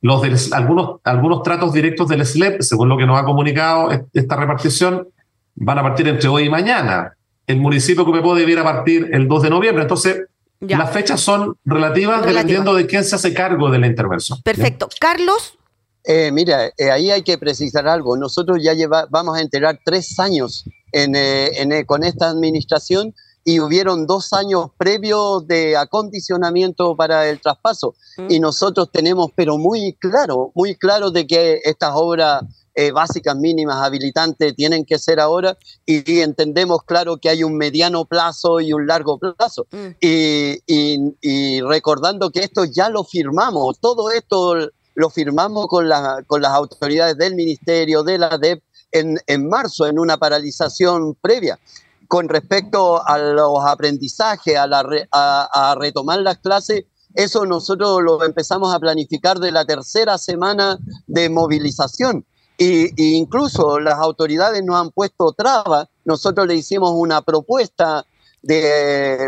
los 0.00 0.22
del, 0.22 0.36
algunos, 0.52 1.00
algunos 1.02 1.42
tratos 1.42 1.72
directos 1.72 2.08
del 2.08 2.24
SLEP, 2.24 2.62
según 2.62 2.88
lo 2.88 2.96
que 2.96 3.04
nos 3.04 3.20
ha 3.20 3.24
comunicado 3.24 3.90
esta 4.12 4.36
repartición, 4.36 5.08
van 5.56 5.78
a 5.78 5.82
partir 5.82 6.06
entre 6.06 6.28
hoy 6.28 6.44
y 6.44 6.48
mañana. 6.48 7.14
El 7.48 7.60
municipio 7.60 8.06
que 8.06 8.12
me 8.12 8.34
debiera 8.38 8.62
partir 8.62 9.10
el 9.12 9.26
2 9.26 9.42
de 9.42 9.50
noviembre. 9.50 9.82
Entonces, 9.82 10.22
las 10.60 10.90
fechas 10.92 11.20
son 11.20 11.56
relativas 11.64 12.24
dependiendo 12.24 12.74
de 12.74 12.86
quién 12.86 13.02
se 13.02 13.16
hace 13.16 13.34
cargo 13.34 13.70
de 13.70 13.80
la 13.80 13.88
intervención. 13.88 14.40
Perfecto. 14.42 14.88
Carlos. 15.00 15.58
Eh, 16.04 16.30
mira, 16.32 16.70
eh, 16.76 16.90
ahí 16.90 17.10
hay 17.10 17.22
que 17.22 17.38
precisar 17.38 17.88
algo. 17.88 18.16
Nosotros 18.16 18.58
ya 18.62 18.74
lleva, 18.74 19.06
vamos 19.10 19.36
a 19.36 19.40
enterar 19.40 19.80
tres 19.84 20.18
años 20.18 20.64
en, 20.92 21.14
eh, 21.16 21.84
con 21.86 22.04
esta 22.04 22.28
administración 22.28 23.14
y 23.44 23.60
hubieron 23.60 24.06
dos 24.06 24.32
años 24.32 24.68
previos 24.78 25.46
de 25.46 25.76
acondicionamiento 25.76 26.96
para 26.96 27.28
el 27.28 27.40
traspaso. 27.40 27.94
Mm. 28.16 28.26
Y 28.30 28.40
nosotros 28.40 28.90
tenemos, 28.92 29.30
pero 29.34 29.58
muy 29.58 29.94
claro, 29.94 30.52
muy 30.54 30.74
claro 30.76 31.10
de 31.10 31.26
que 31.26 31.60
estas 31.64 31.92
obras 31.94 32.42
eh, 32.74 32.90
básicas 32.90 33.36
mínimas 33.36 33.76
habilitantes 33.76 34.54
tienen 34.56 34.84
que 34.84 34.98
ser 34.98 35.20
ahora 35.20 35.56
y, 35.86 36.20
entendemos 36.20 36.82
claro 36.82 37.18
que 37.18 37.28
hay 37.28 37.44
un 37.44 37.56
mediano 37.56 38.04
plazo 38.04 38.60
y 38.60 38.72
un 38.72 38.86
largo 38.86 39.18
plazo. 39.18 39.66
Mm. 39.70 39.88
Y, 40.00 41.12
y, 41.20 41.60
recordando 41.60 42.30
que 42.30 42.40
esto 42.40 42.64
ya 42.64 42.88
lo 42.88 43.04
firmamos, 43.04 43.78
todo 43.78 44.10
esto 44.10 44.70
lo 44.94 45.10
firmamos 45.10 45.66
con, 45.66 45.88
la, 45.88 46.24
las 46.28 46.52
autoridades 46.52 47.16
del 47.16 47.34
Ministerio, 47.34 48.02
de 48.02 48.18
la 48.18 48.38
DEP, 48.38 48.62
en, 48.92 49.48
marzo, 49.48 49.86
en 49.86 49.98
una 49.98 50.16
paralización 50.16 51.16
previa 51.20 51.58
con 52.06 52.28
respecto 52.28 53.04
a 53.04 53.18
los 53.18 53.64
aprendizajes, 53.64 54.56
a, 54.56 55.74
retomar 55.78 56.20
las 56.20 56.38
clases, 56.38 56.84
eso 57.14 57.44
nosotros 57.46 58.02
lo 58.02 58.22
empezamos 58.24 58.74
a 58.74 58.78
planificar 58.78 59.38
de 59.38 59.50
la 59.50 59.64
tercera 59.64 60.18
semana 60.18 60.78
de 61.06 61.28
movilización. 61.28 62.24
Y, 62.56 63.16
incluso 63.16 63.80
las 63.80 63.94
autoridades 63.94 64.62
nos 64.62 64.76
han 64.76 64.90
puesto 64.90 65.32
trabas. 65.32 65.88
Nosotros 66.04 66.46
le 66.46 66.54
hicimos 66.54 66.92
una 66.94 67.22
propuesta 67.22 68.04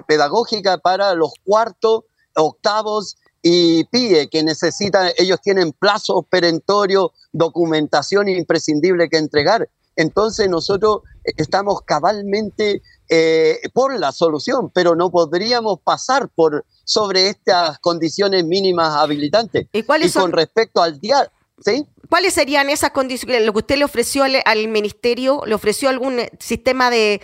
pedagógica 0.06 0.78
para 0.78 1.14
los 1.14 1.32
cuartos, 1.44 2.04
octavos 2.34 3.16
y 3.43 3.84
PIE 3.84 4.28
que 4.28 4.43
necesitan, 4.43 5.12
ellos 5.16 5.41
tienen 5.41 5.72
plazos 5.72 6.24
perentorios, 6.28 7.11
documentación 7.32 8.28
imprescindible 8.28 9.09
que 9.09 9.18
entregar. 9.18 9.68
Entonces 9.97 10.49
nosotros 10.49 11.01
estamos 11.24 11.80
cabalmente 11.82 12.82
eh, 13.09 13.61
por 13.72 13.99
la 13.99 14.12
solución, 14.12 14.70
pero 14.74 14.95
no 14.95 15.11
podríamos 15.11 15.80
pasar 15.80 16.28
por 16.28 16.64
sobre 16.84 17.28
estas 17.28 17.78
condiciones 17.78 18.45
mínimas 18.45 18.95
habilitantes. 18.97 19.66
¿Y, 19.72 19.82
cuáles 19.82 20.12
con 20.12 20.32
respecto 20.32 20.82
al 20.82 21.01
día, 21.01 21.30
¿sí? 21.64 21.87
¿Cuáles 22.09 22.34
serían 22.34 22.70
esas 22.70 22.90
condiciones? 22.90 23.44
Lo 23.44 23.52
que 23.52 23.59
usted 23.59 23.76
le 23.76 23.84
ofreció 23.84 24.24
al, 24.24 24.68
ministerio, 24.68 25.42
¿le 25.46 25.54
ofreció 25.54 25.88
algún 25.88 26.20
sistema 26.38 26.90
de, 26.90 27.20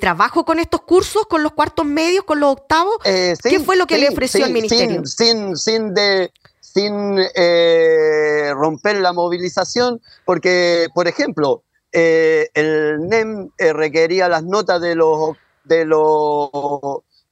trabajo 0.00 0.44
con 0.44 0.58
estos 0.58 0.82
cursos, 0.82 1.26
con 1.26 1.42
los 1.42 1.52
cuartos 1.52 1.86
medios, 1.86 2.24
con 2.24 2.40
los 2.40 2.52
octavos? 2.52 2.96
Eh, 3.04 3.34
¿Qué 3.42 3.60
fue 3.60 3.76
lo 3.76 3.86
que 3.86 3.98
le 3.98 4.08
ofreció 4.08 4.44
al 4.44 4.52
ministerio? 4.52 5.04
Sin, 5.04 5.56
sin, 5.56 5.94
de, 5.94 6.30
sin 6.60 7.18
eh, 7.34 8.52
romper 8.54 8.96
la 9.00 9.12
movilización, 9.12 10.00
porque, 10.24 10.88
por 10.94 11.08
ejemplo, 11.08 11.62
eh, 11.92 12.48
el 12.54 13.08
NEM 13.08 13.50
eh, 13.58 13.72
requería 13.72 14.28
las 14.28 14.44
notas 14.44 14.80
de 14.80 14.94
los, 14.94 15.36
de 15.64 15.84
los, 15.84 16.50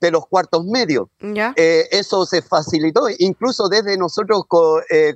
de 0.01 0.11
los 0.11 0.27
cuartos 0.27 0.65
medios. 0.65 1.09
Eh, 1.21 1.89
eso 1.91 2.25
se 2.27 2.43
facilitó. 2.43 3.07
Incluso 3.19 3.69
desde 3.69 3.97
nosotros 3.97 4.43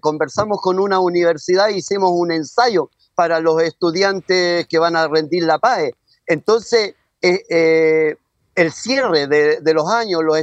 conversamos 0.01 0.61
con 0.61 0.79
una 0.79 1.01
universidad, 1.01 1.69
hicimos 1.69 2.11
un 2.13 2.33
ensayo 2.33 2.91
para 3.15 3.41
los 3.41 3.63
estudiantes 3.63 4.67
que 4.67 4.79
van 4.79 4.97
a 4.97 5.09
rendir 5.09 5.45
la 5.45 5.59
PAE. 5.59 5.95
Entonces, 6.27 6.95
el 7.21 8.73
cierre 8.73 9.27
de, 9.27 9.75
los 9.75 9.89
años, 9.91 10.23
los, 10.25 10.39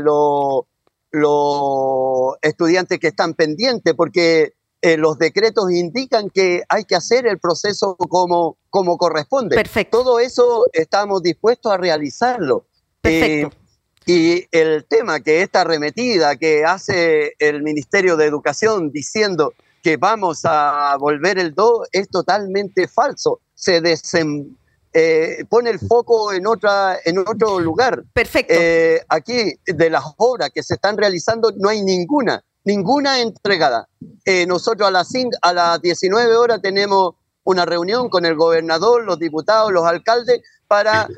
los, 0.00 0.64
los 1.10 2.36
estudiantes 2.42 2.98
que 2.98 3.08
están 3.08 3.34
pendientes, 3.34 3.94
porque 3.94 4.54
eh, 4.80 4.96
los 4.96 5.18
decretos 5.18 5.72
indican 5.72 6.30
que 6.30 6.62
hay 6.68 6.84
que 6.84 6.94
hacer 6.94 7.26
el 7.26 7.38
proceso 7.38 7.96
como, 7.96 8.56
como 8.70 8.96
corresponde. 8.96 9.56
Perfecto. 9.56 9.98
Todo 9.98 10.20
eso 10.20 10.66
estamos 10.72 11.22
dispuestos 11.22 11.72
a 11.72 11.76
realizarlo. 11.76 12.64
Perfecto. 13.00 13.56
Eh, 13.56 13.67
y 14.08 14.46
el 14.52 14.86
tema 14.86 15.20
que 15.20 15.42
esta 15.42 15.60
arremetida 15.60 16.36
que 16.36 16.64
hace 16.64 17.34
el 17.38 17.62
Ministerio 17.62 18.16
de 18.16 18.24
Educación 18.24 18.90
diciendo 18.90 19.52
que 19.82 19.98
vamos 19.98 20.40
a 20.44 20.96
volver 20.98 21.38
el 21.38 21.54
do 21.54 21.84
es 21.92 22.08
totalmente 22.08 22.88
falso. 22.88 23.42
Se 23.54 23.82
eh, 24.94 25.44
pone 25.50 25.68
el 25.68 25.78
foco 25.78 26.32
en, 26.32 26.46
otra, 26.46 26.96
en 27.04 27.18
otro 27.18 27.60
lugar. 27.60 28.02
Perfecto. 28.14 28.54
aquí, 29.10 29.52
de 29.66 29.90
las 29.90 30.04
obras 30.16 30.52
que 30.54 30.62
se 30.62 30.76
están 30.76 30.96
realizando, 30.96 31.52
no 31.54 31.68
hay 31.68 31.82
ninguna 31.82 32.42
ninguna 32.64 33.20
entregada. 33.20 33.88
Eh, 34.24 34.46
nosotros 34.46 34.88
a 34.88 34.90
las, 34.90 35.12
a 35.42 35.52
las 35.52 35.82
19 35.82 36.34
horas 36.34 36.60
tenemos 36.62 37.14
una 37.44 37.64
reunión 37.66 38.08
con 38.08 38.24
el 38.24 38.36
gobernador, 38.36 39.04
los 39.04 39.18
diputados, 39.18 39.70
los 39.70 39.86
alcaldes, 39.86 40.40
para 40.66 41.08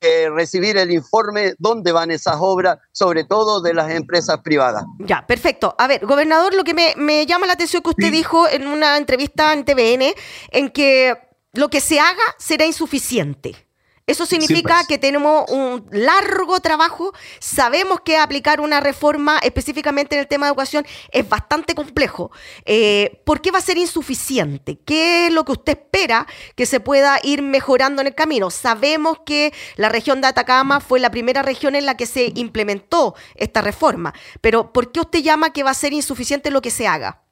eh, 0.00 0.30
recibir 0.30 0.78
el 0.78 0.90
informe 0.90 1.54
dónde 1.58 1.92
van 1.92 2.10
esas 2.10 2.36
obras, 2.38 2.78
sobre 2.90 3.24
todo 3.24 3.60
de 3.60 3.74
las 3.74 3.90
empresas 3.90 4.38
privadas. 4.42 4.84
Ya, 4.98 5.26
perfecto. 5.26 5.74
A 5.78 5.86
ver, 5.86 6.06
gobernador, 6.06 6.54
lo 6.54 6.64
que 6.64 6.72
me, 6.74 7.26
llama 7.26 7.46
la 7.46 7.52
atención 7.52 7.82
que 7.82 7.90
usted 7.90 8.10
dijo 8.10 8.48
en 8.48 8.66
una 8.66 8.96
entrevista 8.96 9.52
en 9.52 9.64
TVN, 9.64 10.14
en 10.50 10.70
que 10.70 11.18
lo 11.52 11.68
que 11.68 11.80
se 11.80 12.00
haga 12.00 12.22
será 12.38 12.64
insuficiente. 12.64 13.69
Eso 14.06 14.26
significa 14.26 14.74
pues. 14.74 14.86
que 14.88 14.98
tenemos 14.98 15.48
un 15.50 15.86
largo 15.92 16.58
trabajo, 16.60 17.12
sabemos 17.38 18.00
que 18.00 18.16
aplicar 18.16 18.60
una 18.60 18.80
reforma 18.80 19.38
específicamente 19.42 20.16
en 20.16 20.20
el 20.20 20.26
tema 20.26 20.46
de 20.46 20.50
educación 20.50 20.86
es 21.12 21.28
bastante 21.28 21.74
complejo. 21.74 22.32
Eh, 22.64 23.22
¿Por 23.24 23.40
qué 23.40 23.50
va 23.50 23.58
a 23.58 23.62
ser 23.62 23.78
insuficiente? 23.78 24.80
¿Qué 24.84 25.26
es 25.26 25.32
lo 25.32 25.44
que 25.44 25.52
usted 25.52 25.78
espera 25.78 26.26
que 26.56 26.66
se 26.66 26.80
pueda 26.80 27.20
ir 27.22 27.42
mejorando 27.42 28.00
en 28.00 28.08
el 28.08 28.14
camino? 28.14 28.50
Sabemos 28.50 29.18
que 29.24 29.52
la 29.76 29.88
región 29.88 30.20
de 30.20 30.26
Atacama 30.26 30.80
fue 30.80 30.98
la 30.98 31.10
primera 31.10 31.42
región 31.42 31.76
en 31.76 31.86
la 31.86 31.96
que 31.96 32.06
se 32.06 32.32
implementó 32.34 33.14
esta 33.36 33.62
reforma, 33.62 34.12
pero 34.40 34.72
¿por 34.72 34.90
qué 34.92 35.00
usted 35.00 35.20
llama 35.20 35.52
que 35.52 35.62
va 35.62 35.70
a 35.70 35.74
ser 35.74 35.92
insuficiente 35.92 36.50
lo 36.50 36.62
que 36.62 36.70
se 36.70 36.88
haga? 36.88 37.22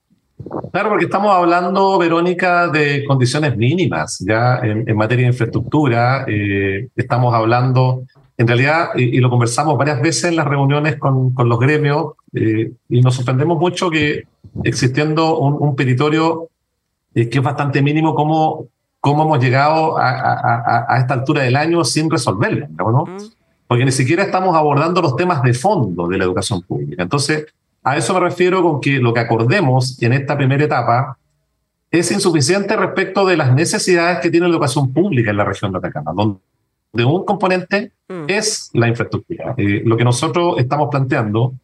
Claro, 0.72 0.90
porque 0.90 1.04
estamos 1.06 1.34
hablando, 1.34 1.98
Verónica, 1.98 2.68
de 2.68 3.04
condiciones 3.04 3.56
mínimas 3.56 4.18
ya 4.18 4.58
en, 4.62 4.96
materia 4.96 5.24
de 5.24 5.32
infraestructura. 5.32 6.24
Eh, 6.26 6.88
estamos 6.96 7.34
hablando, 7.34 8.02
en 8.36 8.46
realidad, 8.46 8.90
y, 8.96 9.18
lo 9.20 9.30
conversamos 9.30 9.78
varias 9.78 10.00
veces 10.02 10.24
en 10.24 10.36
las 10.36 10.46
reuniones 10.46 10.96
con, 10.96 11.32
con 11.32 11.48
los 11.48 11.58
gremios, 11.58 12.14
eh, 12.34 12.72
y 12.88 13.00
nos 13.00 13.14
sorprendemos 13.14 13.58
mucho 13.58 13.90
que 13.90 14.24
existiendo 14.64 15.38
un, 15.38 15.56
un 15.58 15.76
peritorio 15.76 16.48
eh, 17.14 17.28
que 17.28 17.38
es 17.38 17.44
bastante 17.44 17.80
mínimo, 17.80 18.14
cómo, 18.14 18.66
cómo 19.00 19.22
hemos 19.24 19.40
llegado 19.40 19.96
a, 19.98 20.10
a, 20.10 20.86
a, 20.88 20.98
esta 20.98 21.14
altura 21.14 21.42
del 21.42 21.56
año 21.56 21.84
sin 21.84 22.10
resolverlo, 22.10 22.68
¿no? 22.76 23.04
Mm. 23.06 23.18
Porque 23.66 23.84
ni 23.84 23.92
siquiera 23.92 24.22
estamos 24.22 24.56
abordando 24.56 25.02
los 25.02 25.14
temas 25.16 25.42
de 25.42 25.52
fondo 25.52 26.08
de 26.08 26.18
la 26.18 26.24
educación 26.24 26.62
pública. 26.62 27.02
Entonces, 27.02 27.46
a 27.82 27.96
eso 27.96 28.14
me 28.14 28.20
refiero 28.20 28.62
con 28.62 28.80
que 28.80 28.98
lo 28.98 29.14
que 29.14 29.20
acordemos 29.20 30.00
en 30.02 30.12
esta 30.12 30.36
primera 30.36 30.64
etapa 30.64 31.18
es 31.90 32.10
insuficiente 32.10 32.76
respecto 32.76 33.24
de 33.24 33.36
las 33.36 33.54
necesidades 33.54 34.18
que 34.20 34.30
tiene 34.30 34.46
la 34.46 34.52
educación 34.52 34.92
pública 34.92 35.30
en 35.30 35.36
la 35.36 35.44
región 35.44 35.72
de 35.72 35.78
Atacama, 35.78 36.12
donde 36.12 37.04
un 37.04 37.24
componente 37.24 37.92
mm. 38.08 38.24
es 38.28 38.70
la 38.74 38.88
infraestructura. 38.88 39.54
Eh, 39.56 39.82
lo 39.84 39.96
que 39.96 40.04
nosotros 40.04 40.56
estamos 40.58 40.88
planteando 40.90 41.54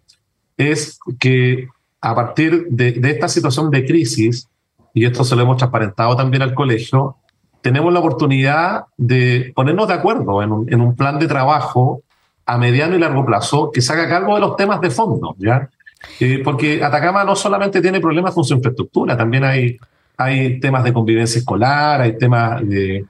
es 0.57 0.99
que 1.19 1.69
a 2.01 2.15
partir 2.15 2.67
de, 2.69 3.01
esta 3.11 3.29
situación 3.29 3.71
de 3.71 3.85
crisis, 3.85 4.49
y 4.93 5.05
esto 5.05 5.25
se 5.25 5.35
lo 5.37 5.43
hemos 5.43 5.57
transparentado 5.57 6.17
también 6.17 6.43
al 6.43 6.55
colegio, 6.55 7.17
tenemos 7.61 7.93
la 7.93 8.01
oportunidad 8.01 8.85
de 8.97 9.53
ponernos 9.55 9.89
de 9.89 9.95
acuerdo 9.95 10.43
en 10.43 10.53
un, 10.53 10.73
en 10.73 10.81
un 10.81 10.95
plan 10.95 11.19
de 11.19 11.27
trabajo 11.27 12.03
a 12.47 12.59
mediano 12.59 12.95
y 12.95 12.99
largo 12.99 13.25
plazo 13.25 13.71
que 13.73 13.81
se 13.81 13.93
haga 13.93 14.09
cargo 14.09 14.35
de 14.35 14.41
los 14.43 14.57
temas 14.57 14.81
de 14.81 14.91
fondo, 14.91 15.35
¿ya? 15.39 15.71
Eh, 16.21 16.41
porque 16.45 16.83
Atacama 16.83 17.25
no 17.25 17.35
solamente 17.35 17.81
tiene 17.81 18.01
problemas 18.01 18.35
con 18.35 18.45
su 18.45 18.55
infraestructura, 18.55 19.17
también 19.17 19.45
hay, 19.45 19.77
hay 20.17 20.61
temas 20.61 20.85
de 20.85 20.93
convivencia 20.93 21.39
escolar, 21.39 22.01
hay 22.01 22.17
temas 22.17 22.67
de, 22.67 23.05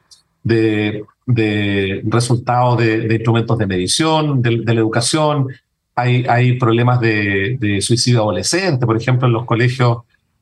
de, 0.44 2.02
resultados 2.06 2.78
de, 2.78 3.14
instrumentos 3.14 3.58
de 3.58 3.66
medición, 3.66 4.42
de, 4.42 4.58
la 4.58 4.72
educación, 4.72 5.48
hay, 5.94 6.24
hay 6.28 6.58
problemas 6.58 7.00
de, 7.00 7.78
suicidio 7.80 8.22
adolescente, 8.22 8.86
por 8.86 8.96
ejemplo, 8.96 9.26
en 9.26 9.32
los 9.32 9.44
colegios, 9.44 9.98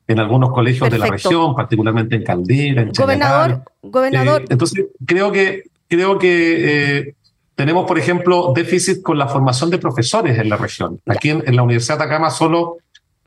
en 0.07 0.19
algunos 0.19 0.51
colegios 0.51 0.89
de 0.89 0.97
la 0.97 1.07
región, 1.07 1.55
particularmente 1.55 2.15
en 2.15 2.23
Caldera, 2.23 2.81
en 2.81 2.91
Gobernador, 2.91 3.63
gobernador. 3.81 4.41
Eh, 4.41 4.47
entonces, 4.49 4.85
creo 5.05 5.31
que, 5.31 5.63
creo 5.87 6.17
que 6.17 6.97
eh, 6.99 7.15
tenemos, 7.55 7.85
por 7.85 7.99
ejemplo, 7.99 8.51
déficit 8.55 9.01
con 9.01 9.17
la 9.17 9.27
formación 9.27 9.69
de 9.69 9.77
profesores 9.77 10.37
en 10.39 10.49
la 10.49 10.57
región. 10.57 10.99
Aquí 11.05 11.29
en, 11.29 11.55
la 11.55 11.63
Universidad 11.63 11.97
de 11.97 12.03
Atacama 12.05 12.29
solo, 12.29 12.77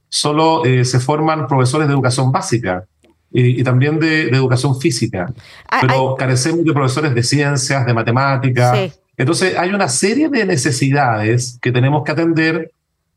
solo 0.09 0.65
eh, 0.65 0.85
se 0.85 0.99
forman 0.99 1.47
profesores 1.47 1.87
de 1.87 1.95
educación 1.95 2.33
básica 2.33 2.85
y, 3.31 3.63
también 3.63 3.99
de, 3.99 4.29
educación 4.29 4.81
física, 4.81 5.33
ah, 5.69 5.79
pero 5.81 6.15
carecemos 6.17 6.65
de 6.65 6.73
profesores 6.73 7.15
de 7.15 7.23
ciencias, 7.23 7.85
de 7.85 7.93
matemáticas. 7.93 8.99
Entonces, 9.17 9.57
hay 9.59 9.71
una 9.71 9.89
serie 9.89 10.29
de 10.29 10.45
necesidades 10.45 11.59
que 11.61 11.73
tenemos 11.73 12.03
que 12.03 12.13
atender 12.13 12.71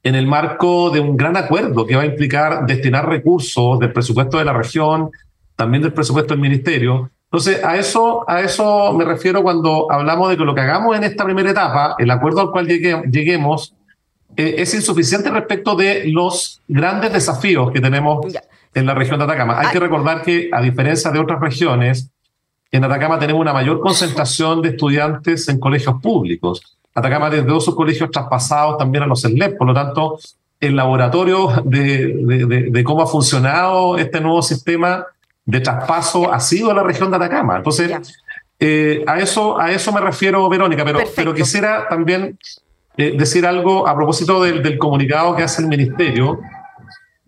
en 0.04 0.16
el 0.16 0.28
marco 0.28 0.90
de 0.90 1.00
un 1.00 1.18
gran 1.18 1.36
acuerdo 1.38 1.86
que 1.86 1.96
va 1.96 2.04
a 2.04 2.06
implicar 2.06 2.66
destinar 2.66 3.08
recursos 3.08 3.80
del 3.80 3.92
presupuesto 3.92 4.38
de 4.38 4.46
la 4.46 4.54
región, 4.54 5.10
también 5.56 5.84
del 5.84 5.94
presupuesto 5.94 6.34
del 6.34 6.42
ministerio, 6.42 7.12
entonces, 7.32 7.64
a 7.64 7.78
eso, 7.78 8.28
a 8.28 8.42
eso 8.42 8.92
me 8.94 9.06
refiero 9.06 9.44
cuando 9.44 9.86
hablamos 9.92 10.32
de 10.32 10.38
que 10.38 10.44
lo 10.44 10.56
que 10.56 10.62
hagamos 10.62 10.98
en 10.98 11.04
esta 11.04 11.24
primera 11.24 11.52
etapa, 11.52 11.96
el 12.00 12.10
acuerdo 12.10 12.42
al 12.42 12.50
cual 12.50 12.68
lleguemos, 12.68 13.76
eh, 14.36 14.56
es 14.58 14.74
insuficiente 14.74 15.30
respecto 15.30 15.76
de 15.76 16.06
los 16.08 16.60
grandes 16.68 17.14
desafíos 17.14 17.72
que 17.72 17.82
tenemos 17.82 18.26
en 18.74 18.86
la 18.88 18.96
región 18.96 19.20
de 19.20 19.26
Atacama. 19.26 19.60
Hay 19.60 19.68
que 19.68 19.80
recordar 19.80 20.24
que, 20.24 20.50
a 20.52 20.60
diferencia 20.60 21.12
de 21.12 21.20
otras 21.20 21.40
regiones, 21.40 22.10
en 22.72 22.84
Atacama 22.84 23.20
tenemos 23.20 23.42
una 23.42 23.54
mayor 23.54 23.80
concentración 23.80 24.64
de 24.64 24.70
estudiantes 24.70 25.48
en 25.50 25.60
colegios 25.60 26.02
públicos. 26.02 26.80
Atacama 26.96 27.30
tiene 27.30 27.46
dos 27.46 27.64
sus 27.64 27.76
colegios 27.76 28.10
traspasados 28.10 28.80
también 28.80 29.04
a 29.04 29.08
los 29.08 29.22
CELEP, 29.22 29.56
por 29.56 29.68
lo 29.68 29.76
tanto, 29.76 30.18
el 30.60 30.76
laboratorio 30.76 31.62
de, 31.64 32.70
de 32.72 32.84
cómo 32.84 33.04
ha 33.04 33.08
funcionado 33.08 34.00
este 34.00 34.20
nuevo 34.20 34.42
sistema 34.42 35.06
de 35.50 35.62
traspaso 35.62 36.32
ha 36.32 36.40
sido 36.40 36.72
la 36.74 36.84
región 36.84 37.10
de 37.10 37.18
Atacama. 37.18 37.58
Entonces, 37.58 37.92
eh, 38.60 39.04
a, 39.08 39.18
eso, 39.18 39.60
a 39.60 39.72
eso 39.72 39.92
me 39.92 40.00
refiero, 40.00 40.48
Verónica, 40.48 40.86
pero, 40.86 41.00
pero 41.16 41.34
quisiera 41.34 41.88
también 41.88 42.38
eh, 42.98 43.16
decir 43.18 43.48
algo 43.48 43.88
a 43.88 43.96
propósito 43.96 44.44
del, 44.44 44.78
comunicado 44.78 45.36
que 45.36 45.42
hace 45.42 45.64
el 45.64 45.68
ministerio, 45.68 46.40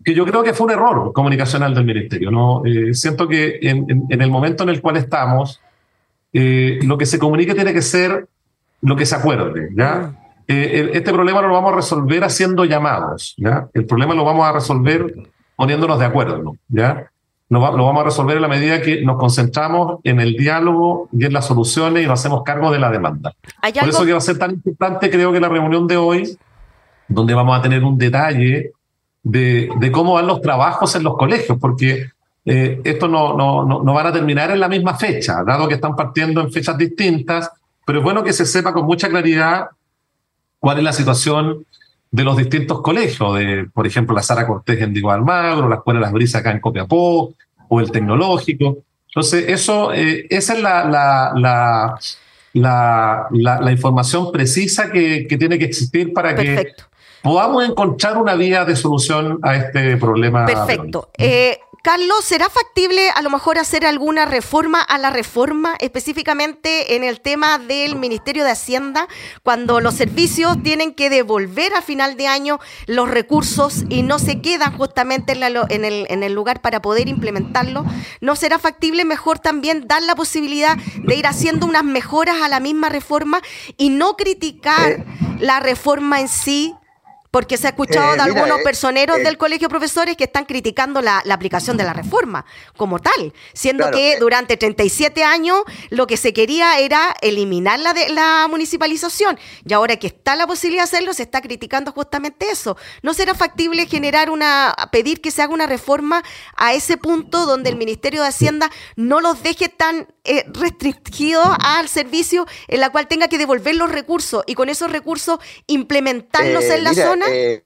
que 0.04 0.14
yo 0.14 0.24
creo 0.24 0.44
que 0.44 0.54
fue 0.54 0.66
un 0.66 0.72
error 0.72 1.12
comunicacional 1.12 1.74
del 1.74 1.84
ministerio. 1.84 2.30
¿no? 2.30 2.64
Eh, 2.64 2.94
siento 2.94 3.26
que 3.26 3.58
en, 3.60 4.06
el 4.08 4.30
momento 4.30 4.62
en 4.62 4.68
el 4.68 4.80
cual 4.80 4.98
estamos, 4.98 5.60
lo 6.32 6.96
que 6.96 7.06
se 7.06 7.18
comunique 7.18 7.54
tiene 7.54 7.72
que 7.72 7.82
ser 7.82 8.28
lo 8.82 8.94
que 8.94 9.04
se 9.04 9.16
acuerde. 9.16 9.70
¿ya? 9.76 10.12
Mm. 10.46 10.54
este 10.92 11.12
problema 11.12 11.42
no 11.42 11.48
lo 11.48 11.54
vamos 11.54 11.72
a 11.72 11.76
resolver 11.76 12.22
haciendo 12.22 12.64
llamados. 12.64 13.34
¿ya? 13.36 13.68
El 13.74 13.84
problema 13.84 14.14
lo 14.14 14.24
vamos 14.24 14.46
a 14.46 14.52
resolver 14.52 15.12
poniéndonos 15.56 15.98
de 15.98 16.04
acuerdo. 16.04 16.56
¿ya? 16.68 17.10
Lo, 17.60 17.84
vamos 17.84 18.00
a 18.00 18.04
resolver 18.04 18.36
en 18.36 18.42
la 18.42 18.48
medida 18.48 18.80
que 18.80 19.02
nos 19.02 19.18
concentramos 19.18 20.00
en 20.04 20.20
el 20.20 20.34
diálogo 20.34 21.08
y 21.12 21.26
en 21.26 21.32
las 21.32 21.46
soluciones 21.46 22.02
y 22.02 22.06
nos 22.06 22.20
hacemos 22.20 22.42
cargo 22.44 22.70
de 22.72 22.78
la 22.78 22.90
demanda. 22.90 23.34
Por 23.60 23.88
eso 23.88 24.06
que 24.06 24.12
va 24.12 24.18
a 24.18 24.22
ser 24.22 24.38
tan 24.38 24.52
importante, 24.52 25.10
creo 25.10 25.32
que 25.32 25.40
la 25.40 25.48
reunión 25.48 25.86
de 25.86 25.96
hoy, 25.98 26.38
donde 27.08 27.34
vamos 27.34 27.58
a 27.58 27.60
tener 27.60 27.84
un 27.84 27.98
detalle 27.98 28.72
de, 29.22 29.68
de 29.78 29.92
cómo 29.92 30.14
van 30.14 30.26
los 30.26 30.40
trabajos 30.40 30.94
en 30.96 31.02
los 31.02 31.16
colegios, 31.16 31.58
porque 31.60 32.06
eh, 32.46 32.80
esto 32.84 33.06
no, 33.06 33.36
no, 33.36 33.64
no, 33.66 33.82
no 33.82 33.94
van 33.94 34.06
a 34.06 34.12
terminar 34.12 34.50
en 34.50 34.58
la 34.58 34.68
misma 34.68 34.94
fecha, 34.94 35.44
dado 35.44 35.68
que 35.68 35.74
están 35.74 35.94
partiendo 35.94 36.40
en 36.40 36.50
fechas 36.50 36.78
distintas, 36.78 37.50
pero 37.84 37.98
es 37.98 38.04
bueno 38.04 38.24
que 38.24 38.32
se 38.32 38.46
sepa 38.46 38.72
con 38.72 38.86
mucha 38.86 39.10
claridad 39.10 39.66
cuál 40.58 40.78
es 40.78 40.84
la 40.84 40.92
situación 40.92 41.66
de 42.12 42.24
los 42.24 42.36
distintos 42.36 42.82
colegios, 42.82 43.34
de, 43.36 43.66
por 43.72 43.86
ejemplo, 43.86 44.14
la 44.14 44.22
Sara 44.22 44.46
Cortés 44.46 44.80
en 44.82 44.92
Diego 44.92 45.10
Almagro, 45.10 45.68
la 45.68 45.76
Escuela 45.76 45.98
de 45.98 46.04
Las 46.04 46.12
Brisas 46.12 46.42
acá 46.42 46.50
en 46.52 46.60
Copiapó, 46.60 47.34
o 47.68 47.80
el 47.80 47.90
Tecnológico. 47.90 48.84
Entonces, 49.08 49.46
eso, 49.48 49.94
eh, 49.94 50.26
esa 50.28 50.52
es 50.52 50.62
la, 50.62 50.84
la, 50.84 51.98
la, 52.52 53.28
la, 53.32 53.72
información 53.72 54.30
precisa 54.30 54.92
que, 54.92 55.26
que, 55.26 55.38
tiene 55.38 55.58
que 55.58 55.64
existir 55.64 56.12
para 56.12 56.34
que 56.34 56.74
podamos 57.22 57.66
encontrar 57.66 58.18
una 58.18 58.34
vía 58.34 58.66
de 58.66 58.76
solución 58.76 59.38
a 59.42 59.56
este 59.56 59.96
problema. 59.96 60.44
Perfecto. 60.44 61.10
Eh, 61.16 61.58
Carlos, 61.82 62.24
¿será 62.24 62.48
factible 62.48 63.10
a 63.10 63.22
lo 63.22 63.30
mejor 63.30 63.58
hacer 63.58 63.84
alguna 63.84 64.24
reforma 64.24 64.80
a 64.80 64.98
la 64.98 65.10
reforma, 65.10 65.74
específicamente 65.80 66.94
en 66.94 67.02
el 67.02 67.20
tema 67.20 67.58
del 67.58 67.96
Ministerio 67.96 68.44
de 68.44 68.52
Hacienda, 68.52 69.08
cuando 69.42 69.80
los 69.80 69.94
servicios 69.94 70.62
tienen 70.62 70.94
que 70.94 71.10
devolver 71.10 71.74
a 71.74 71.82
final 71.82 72.16
de 72.16 72.28
año 72.28 72.60
los 72.86 73.10
recursos 73.10 73.82
y 73.88 74.04
no 74.04 74.20
se 74.20 74.40
quedan 74.40 74.78
justamente 74.78 75.32
en, 75.32 75.84
el, 75.84 76.06
en 76.08 76.22
el 76.22 76.32
lugar 76.32 76.62
para 76.62 76.80
poder 76.80 77.08
implementarlo? 77.08 77.84
¿No 78.20 78.36
será 78.36 78.60
factible 78.60 79.04
mejor 79.04 79.40
también 79.40 79.88
dar 79.88 80.04
la 80.04 80.14
posibilidad 80.14 80.76
de 80.76 81.16
ir 81.16 81.26
haciendo 81.26 81.66
unas 81.66 81.82
mejoras 81.82 82.42
a 82.42 82.48
la 82.48 82.60
misma 82.60 82.90
reforma 82.90 83.40
y 83.76 83.88
no 83.88 84.16
criticar 84.16 84.92
eh. 84.92 85.04
la 85.40 85.58
reforma 85.58 86.20
en 86.20 86.28
sí, 86.28 86.76
porque 87.32 87.56
se 87.56 87.66
ha 87.66 87.70
escuchado 87.70 88.12
eh, 88.12 88.16
de 88.16 88.22
algunos 88.22 88.60
eh, 88.60 88.62
personeros 88.62 89.18
eh, 89.18 89.22
del 89.22 89.38
colegio 89.38 89.66
de 89.66 89.70
profesores 89.70 90.16
que 90.18 90.24
están 90.24 90.44
criticando 90.44 91.00
la, 91.00 91.22
aplicación 91.32 91.78
de 91.78 91.84
la 91.84 91.94
reforma 91.94 92.44
como 92.76 92.98
tal, 92.98 93.32
siendo 93.54 93.90
que 93.90 94.18
durante 94.20 94.58
37 94.58 95.24
años 95.24 95.62
lo 95.88 96.06
que 96.06 96.18
se 96.18 96.34
quería 96.34 96.78
era 96.78 97.16
eliminar 97.22 97.80
la, 97.80 97.94
de, 97.94 98.10
la 98.10 98.46
municipalización 98.50 99.38
y 99.66 99.72
ahora 99.72 99.96
que 99.96 100.08
está 100.08 100.36
la 100.36 100.46
posibilidad 100.46 100.82
de 100.82 100.90
hacerlo 100.90 101.14
se 101.14 101.22
está 101.22 101.40
criticando 101.40 101.90
justamente 101.92 102.50
eso. 102.50 102.76
¿No 103.00 103.14
será 103.14 103.34
factible 103.34 103.86
generar 103.86 104.28
una, 104.28 104.74
pedir 104.92 105.22
que 105.22 105.30
se 105.30 105.40
haga 105.40 105.54
una 105.54 105.66
reforma 105.66 106.22
a 106.54 106.74
ese 106.74 106.98
punto 106.98 107.46
donde 107.46 107.70
el 107.70 107.76
Ministerio 107.76 108.20
de 108.20 108.28
Hacienda 108.28 108.70
no 108.96 109.22
los 109.22 109.42
deje 109.42 109.70
tan 109.70 110.06
restringidos 110.52 111.48
al 111.60 111.88
servicio 111.88 112.46
en 112.68 112.80
la 112.80 112.90
cual 112.90 113.08
tenga 113.08 113.28
que 113.28 113.38
devolver 113.38 113.74
los 113.74 113.90
recursos 113.90 114.44
y 114.46 114.54
con 114.54 114.68
esos 114.68 114.92
recursos 114.92 115.40
implementarlos 115.66 116.64
en 116.64 116.84
la 116.84 116.92
zona? 116.92 117.21
Eh, 117.28 117.62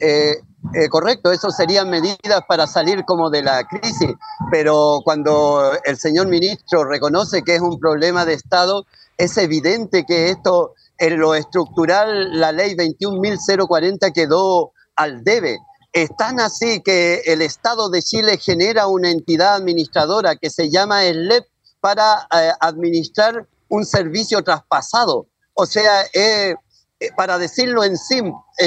eh, 0.00 0.36
eh, 0.74 0.88
correcto, 0.88 1.30
eso 1.30 1.50
serían 1.50 1.90
medidas 1.90 2.40
para 2.48 2.66
salir 2.66 3.04
como 3.04 3.30
de 3.30 3.42
la 3.42 3.64
crisis, 3.64 4.10
pero 4.50 5.00
cuando 5.04 5.72
el 5.84 5.98
señor 5.98 6.28
ministro 6.28 6.84
reconoce 6.84 7.42
que 7.42 7.56
es 7.56 7.60
un 7.60 7.78
problema 7.78 8.24
de 8.24 8.34
Estado, 8.34 8.86
es 9.16 9.36
evidente 9.36 10.04
que 10.04 10.30
esto, 10.30 10.74
en 10.98 11.18
lo 11.18 11.34
estructural, 11.34 12.40
la 12.40 12.50
ley 12.52 12.74
21.040 12.74 14.12
quedó 14.12 14.72
al 14.96 15.22
debe. 15.22 15.58
Es 15.92 16.10
tan 16.16 16.40
así 16.40 16.82
que 16.82 17.22
el 17.26 17.42
Estado 17.42 17.88
de 17.88 18.02
Chile 18.02 18.36
genera 18.38 18.88
una 18.88 19.10
entidad 19.10 19.54
administradora 19.54 20.34
que 20.36 20.50
se 20.50 20.70
llama 20.70 21.04
el 21.04 21.28
LEP 21.28 21.46
para 21.80 22.26
administrar 22.60 23.46
un 23.68 23.84
servicio 23.84 24.42
traspasado. 24.42 25.26
O 25.52 25.66
sea, 25.66 26.04
para 27.16 27.38
decirlo 27.38 27.82
en, 27.84 27.96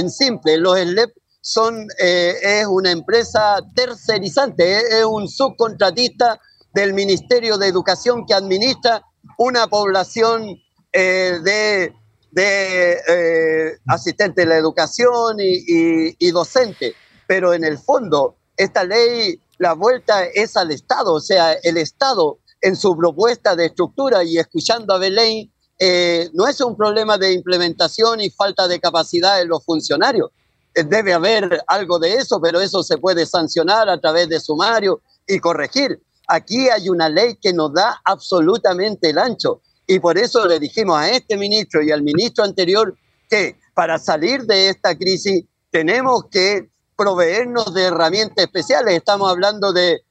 simple, 0.09 0.57
los 0.57 0.79
SLEP 0.79 1.11
son, 1.41 1.87
eh, 1.99 2.35
es 2.41 2.67
una 2.67 2.91
empresa 2.91 3.59
tercerizante, 3.75 4.99
es 4.99 5.05
un 5.05 5.27
subcontratista 5.27 6.39
del 6.73 6.93
Ministerio 6.93 7.57
de 7.57 7.67
Educación 7.67 8.25
que 8.25 8.33
administra 8.33 9.01
una 9.37 9.67
población 9.67 10.57
eh, 10.91 11.39
de, 11.43 11.93
de 12.31 13.77
asistentes 13.87 14.45
de 14.45 14.49
la 14.49 14.57
educación 14.57 15.37
y, 15.39 16.15
y, 16.19 16.31
docente. 16.31 16.93
Pero 17.27 17.53
en 17.53 17.63
el 17.63 17.77
fondo, 17.77 18.37
esta 18.55 18.83
ley, 18.83 19.41
la 19.57 19.73
vuelta 19.73 20.25
es 20.25 20.55
al 20.55 20.71
Estado, 20.71 21.13
o 21.13 21.21
sea, 21.21 21.53
el 21.63 21.77
Estado 21.77 22.39
en 22.61 22.75
su 22.75 22.95
propuesta 22.95 23.55
de 23.55 23.65
estructura 23.65 24.23
y 24.23 24.37
escuchando 24.37 24.93
a 24.93 24.97
Belén, 24.97 25.51
eh, 25.79 26.29
no 26.33 26.47
es 26.47 26.59
un 26.61 26.75
problema 26.75 27.17
de 27.17 27.33
implementación 27.33 28.19
y 28.19 28.29
falta 28.29 28.67
de 28.67 28.79
capacidad 28.79 29.41
en 29.41 29.49
los 29.49 29.63
funcionarios. 29.63 30.31
Eh, 30.73 30.83
debe 30.83 31.13
haber 31.13 31.63
algo 31.67 31.99
de 31.99 32.15
eso, 32.15 32.39
pero 32.41 32.59
eso 32.59 32.83
se 32.83 32.97
puede 32.97 33.25
sancionar 33.25 33.87
a 33.89 33.99
través 33.99 34.29
de 34.29 34.39
sumario 34.39 35.01
y 35.27 35.39
corregir. 35.39 36.01
Aquí 36.27 36.67
hay 36.69 36.89
una 36.89 37.09
ley 37.09 37.37
que 37.41 37.53
nos 37.53 37.73
da 37.73 38.01
absolutamente 38.03 39.11
el 39.11 39.17
ancho 39.17 39.61
y 39.85 39.99
por 39.99 40.17
eso 40.17 40.45
le 40.45 40.59
dijimos 40.59 40.99
a 40.99 41.09
este 41.09 41.37
ministro 41.37 41.81
y 41.81 41.91
al 41.91 42.01
ministro 42.01 42.43
anterior 42.43 42.95
que 43.29 43.57
para 43.73 43.97
salir 43.97 44.43
de 44.43 44.69
esta 44.69 44.97
crisis 44.97 45.45
tenemos 45.71 46.25
que 46.29 46.69
proveernos 46.97 47.73
de 47.73 47.83
herramientas 47.83 48.45
especiales. 48.45 48.95
Estamos 48.95 49.29
hablando 49.29 49.71
de, 49.71 50.01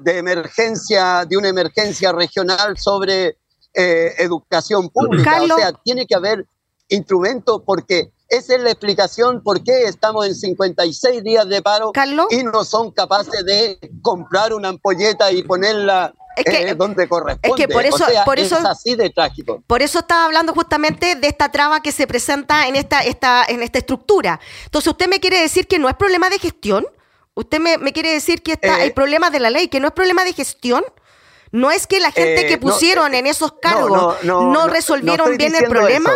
de 0.00 0.18
emergencia, 0.18 1.24
de 1.24 1.36
una 1.36 1.48
emergencia 1.48 2.12
regional 2.12 2.76
sobre 2.76 3.38
eh, 3.74 4.14
educación 4.18 4.88
pública. 4.88 5.42
o 5.42 5.46
sea, 5.56 5.72
tiene 5.84 6.06
que 6.06 6.14
haber 6.14 6.46
instrumentos 6.88 7.62
porque 7.64 8.12
esa 8.28 8.56
es 8.56 8.62
la 8.62 8.70
explicación 8.70 9.42
por 9.42 9.62
qué 9.62 9.84
estamos 9.84 10.26
en 10.26 10.34
56 10.34 11.22
días 11.22 11.48
de 11.48 11.62
paro 11.62 11.92
y 12.30 12.42
no 12.42 12.64
son 12.64 12.90
capaces 12.90 13.44
de 13.44 13.78
comprar 14.02 14.52
una 14.52 14.70
ampolleta 14.70 15.30
y 15.30 15.42
ponerla 15.42 16.12
eh, 16.36 16.74
donde 16.74 17.08
corresponde. 17.08 17.48
Es 17.48 17.54
que 17.54 17.72
por 17.72 17.84
eso, 17.84 18.04
por 18.24 18.38
eso 18.38 18.58
es 18.58 18.64
así 18.64 18.96
de 18.96 19.10
trágico. 19.10 19.62
Por 19.66 19.82
eso 19.82 20.00
estaba 20.00 20.24
hablando 20.24 20.52
justamente 20.52 21.14
de 21.14 21.28
esta 21.28 21.50
traba 21.50 21.80
que 21.80 21.92
se 21.92 22.06
presenta 22.06 22.66
en 22.66 22.76
esta, 22.76 23.00
esta, 23.00 23.44
en 23.46 23.62
esta 23.62 23.78
estructura. 23.78 24.40
Entonces, 24.64 24.90
¿usted 24.90 25.08
me 25.08 25.20
quiere 25.20 25.40
decir 25.40 25.66
que 25.66 25.78
no 25.78 25.88
es 25.88 25.94
problema 25.94 26.30
de 26.30 26.38
gestión? 26.38 26.86
¿Usted 27.34 27.58
me, 27.58 27.92
quiere 27.92 28.12
decir 28.12 28.42
que 28.42 28.52
está, 28.52 28.84
eh, 28.84 28.90
problemas 28.92 29.32
de 29.32 29.40
la 29.40 29.50
ley, 29.50 29.68
que 29.68 29.80
no 29.80 29.88
es 29.88 29.92
problema 29.92 30.24
de 30.24 30.32
gestión? 30.32 30.84
No 31.54 31.70
es 31.70 31.86
que 31.86 32.00
la 32.00 32.10
gente 32.10 32.48
que 32.48 32.54
eh, 32.54 32.58
pusieron 32.58 33.14
eh, 33.14 33.20
en 33.20 33.28
esos 33.28 33.52
cargos 33.62 34.24
no, 34.24 34.66
resolvieron 34.66 35.36
bien 35.36 35.54
el 35.54 35.68
problema. 35.68 36.10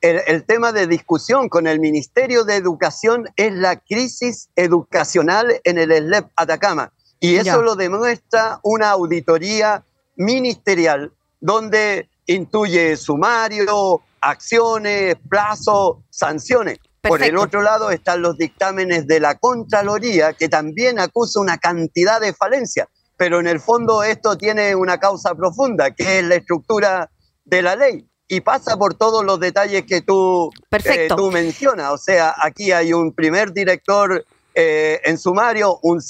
el, 0.00 0.44
tema 0.44 0.72
de 0.72 0.88
discusión 0.88 1.48
con 1.48 1.68
el 1.68 1.78
Ministerio 1.78 2.42
de 2.42 2.56
Educación 2.56 3.28
es 3.36 3.52
la 3.52 3.76
crisis 3.76 4.48
educacional 4.56 5.60
en 5.62 5.78
el 5.78 5.96
SLEP 5.96 6.26
Atacama. 6.34 6.92
Y 7.20 7.36
eso 7.36 7.62
lo 7.62 7.76
demuestra 7.76 8.58
una 8.64 8.90
auditoría 8.90 9.84
ministerial 10.16 11.12
donde 11.38 12.08
intuye 12.26 12.96
sumario, 12.96 14.02
acciones, 14.20 15.14
plazos, 15.28 15.98
sanciones. 16.10 16.80
Por 17.02 17.22
el 17.22 17.36
otro 17.36 17.62
lado 17.62 17.92
están 17.92 18.20
los 18.20 18.36
dictámenes 18.36 19.06
de 19.06 19.20
la 19.20 19.36
Contraloría, 19.36 20.32
que 20.32 20.48
también 20.48 20.98
acusa 20.98 21.38
una 21.38 21.58
cantidad 21.58 22.20
de 22.20 22.32
falencias 22.32 22.88
pero 23.22 23.38
en 23.38 23.46
el 23.46 23.60
fondo 23.60 24.02
esto 24.02 24.36
tiene 24.36 24.74
una 24.74 24.98
causa 24.98 25.32
profunda, 25.32 25.92
que 25.92 26.18
es 26.18 26.24
la 26.24 26.34
estructura 26.34 27.08
de 27.44 27.62
la 27.62 27.76
ley. 27.76 28.04
Y 28.26 28.40
pasa 28.40 28.76
por 28.76 28.94
todos 28.94 29.24
los 29.24 29.38
detalles 29.38 29.84
que 29.86 30.00
tú, 30.00 30.50
eh, 30.72 31.06
tú 31.16 31.30
mencionas. 31.30 31.92
O 31.92 31.98
sea, 31.98 32.34
aquí 32.42 32.72
hay 32.72 32.92
un 32.92 33.14
primer 33.14 33.52
director 33.52 34.24
eh, 34.56 35.00
en 35.04 35.18
sumario, 35.18 35.78
un, 35.82 36.00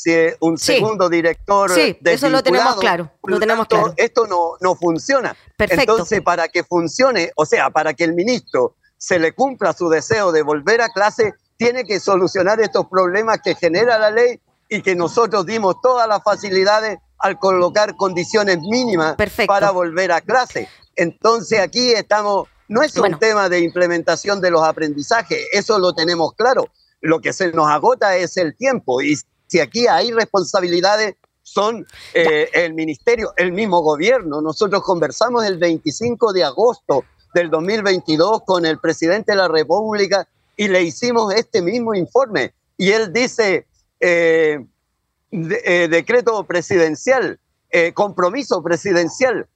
un 0.41 0.57
segundo 0.57 1.11
director 1.11 1.71
sí, 1.71 1.99
eso 2.03 2.31
lo 2.31 2.43
tenemos 2.43 2.77
claro. 2.77 3.11
Lo 3.27 3.39
tenemos 3.39 3.67
claro. 3.67 3.93
Esto 3.99 4.27
no, 4.27 4.53
no 4.63 4.75
funciona. 4.75 5.37
Perfecto. 5.55 5.93
Entonces, 5.93 6.23
para 6.23 6.49
que 6.49 6.65
funcione, 6.65 7.31
o 7.37 7.45
sea, 7.45 7.69
para 7.69 7.93
que 7.93 8.05
el 8.05 8.15
ministro 8.15 8.77
se 8.97 9.19
le 9.19 9.33
cumpla 9.33 9.75
su 9.75 9.91
deseo 9.91 10.33
de 10.33 10.41
volver 10.41 10.81
a 10.81 10.89
clase, 10.89 11.35
tiene 11.59 11.85
que 11.85 12.01
solucionar 12.01 12.59
estos 12.63 12.87
problemas 12.87 13.43
que 13.45 13.55
genera 13.55 13.99
la 13.99 14.11
ley 14.11 14.41
y 14.73 14.81
que 14.81 14.95
nosotros 14.95 15.45
dimos 15.45 15.83
todas 15.83 16.09
las 16.09 16.23
facilidades 16.23 16.99
al 17.19 17.39
colocar 17.39 17.95
condiciones 17.95 18.59
mínimas 18.63 19.17
para 19.47 19.71
volver 19.71 20.13
a 20.13 20.23
clase. 20.23 20.67
Entonces 20.97 21.61
aquí 21.61 21.93
estamos, 21.93 22.49
no 22.69 22.83
es 22.83 22.97
un 22.97 23.19
tema 23.19 23.51
de 23.51 23.61
implementación 23.61 24.41
de 24.41 24.51
los 24.51 24.63
aprendizajes, 24.63 25.47
eso 25.53 25.79
lo 25.79 25.93
tenemos 25.93 26.33
claro. 26.33 26.71
Lo 27.03 27.21
que 27.21 27.35
se 27.35 27.53
nos 27.53 27.69
agota 27.69 28.17
es 28.17 28.39
el 28.39 28.57
tiempo 28.57 29.03
y 29.03 29.19
si 29.47 29.61
aquí 29.61 29.89
hay 29.89 30.11
responsabilidades 30.11 31.17
son 31.43 31.87
eh, 32.15 32.49
el 32.55 32.73
ministerio, 32.73 33.35
el 33.37 33.53
mismo 33.53 33.83
gobierno. 33.83 34.41
Nosotros 34.41 34.83
conversamos 34.83 35.45
el 35.45 35.59
25 35.59 36.33
de 36.33 36.45
agosto 36.45 37.05
del 37.35 37.51
2022 37.51 38.45
con 38.47 38.65
el 38.65 38.79
presidente 38.79 39.33
de 39.33 39.37
la 39.37 39.49
República 39.49 40.27
y 40.57 40.69
le 40.69 40.83
hicimos 40.83 41.35
este 41.35 41.61
mismo 41.61 41.95
informe. 41.95 42.55
Y 42.79 42.93
él 42.93 43.13
dice, 43.13 43.67
eh, 44.05 44.59
eh, 45.31 45.89
decreto 45.89 46.43
presidencial, 46.45 47.39
eh, 47.71 47.93
compromiso 47.93 48.61
presidencial. 48.63 49.47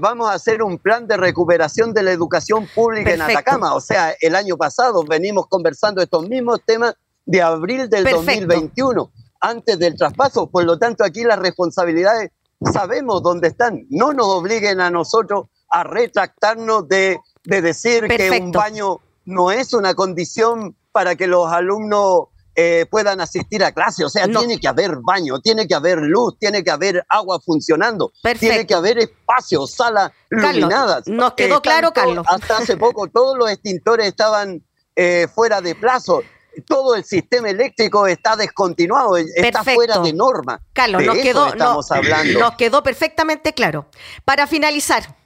vamos 0.00 0.30
a 0.30 0.34
hacer 0.34 0.62
un 0.62 0.78
plan 0.78 1.06
de 1.06 1.18
recuperación 1.18 1.92
de 1.92 2.02
la 2.02 2.12
educación 2.12 2.66
pública 2.74 3.12
en 3.12 3.20
Atacama. 3.20 3.74
O 3.74 3.80
sea, 3.80 4.14
el 4.20 4.34
año 4.34 4.56
pasado 4.56 5.02
venimos 5.02 5.48
conversando 5.48 6.00
estos 6.00 6.26
mismos 6.28 6.60
temas 6.64 6.94
de 7.26 7.42
abril 7.42 7.90
del 7.90 8.04
2021, 8.04 9.10
antes 9.40 9.78
del 9.78 9.96
traspaso. 9.96 10.46
Por 10.46 10.64
lo 10.64 10.78
tanto, 10.78 11.04
aquí 11.04 11.24
las 11.24 11.40
responsabilidades 11.40 12.30
sabemos 12.72 13.22
dónde 13.22 13.48
están. 13.48 13.86
No 13.90 14.12
nos 14.12 14.28
obliguen 14.28 14.80
a 14.80 14.90
nosotros 14.90 15.48
a 15.68 15.82
retractarnos 15.82 16.88
de, 16.88 17.18
decir 17.44 18.06
que 18.08 18.30
un 18.30 18.52
baño 18.52 19.00
no 19.24 19.50
es 19.50 19.74
una 19.74 19.94
condición 19.94 20.76
para 20.92 21.16
que 21.16 21.26
los 21.26 21.52
alumnos 21.52 22.28
eh, 22.58 22.86
puedan 22.90 23.20
asistir 23.20 23.62
a 23.62 23.70
clase. 23.70 24.02
O 24.02 24.08
sea, 24.08 24.26
tiene 24.26 24.58
que 24.58 24.66
haber 24.66 24.96
baño, 25.02 25.40
tiene 25.40 25.68
que 25.68 25.74
haber 25.74 25.98
luz, 25.98 26.38
tiene 26.38 26.64
que 26.64 26.70
haber 26.70 27.04
agua 27.08 27.38
funcionando, 27.38 28.12
tiene 28.40 28.66
que 28.66 28.74
haber 28.74 28.98
espacios, 28.98 29.72
salas 29.72 30.10
iluminadas. 30.30 31.06
Nos 31.06 31.34
quedó 31.34 31.60
claro, 31.60 31.92
Carlos. 31.92 32.26
Hasta 32.28 32.58
hace 32.58 32.76
poco 32.78 33.06
todos 33.12 33.36
los 33.36 33.50
extintores 33.50 34.06
estaban 34.06 34.64
eh, 34.96 35.28
fuera 35.34 35.60
de 35.60 35.74
plazo 35.74 36.22
todo 36.66 36.94
el 36.94 37.04
sistema 37.04 37.50
eléctrico 37.50 38.06
está 38.06 38.34
descontinuado, 38.34 39.18
está 39.18 39.62
fuera 39.62 39.98
de 39.98 40.14
norma. 40.14 40.58
Carlos, 40.72 41.04
nos, 41.04 41.18
quedó, 41.18 41.48
estamos 41.48 41.90
hablando. 41.90 42.40
nos 42.40 42.54
quedó 42.56 42.82
perfectamente 42.82 43.52
claro. 43.52 43.90
Para 44.24 44.46
finalizar, 44.46 45.16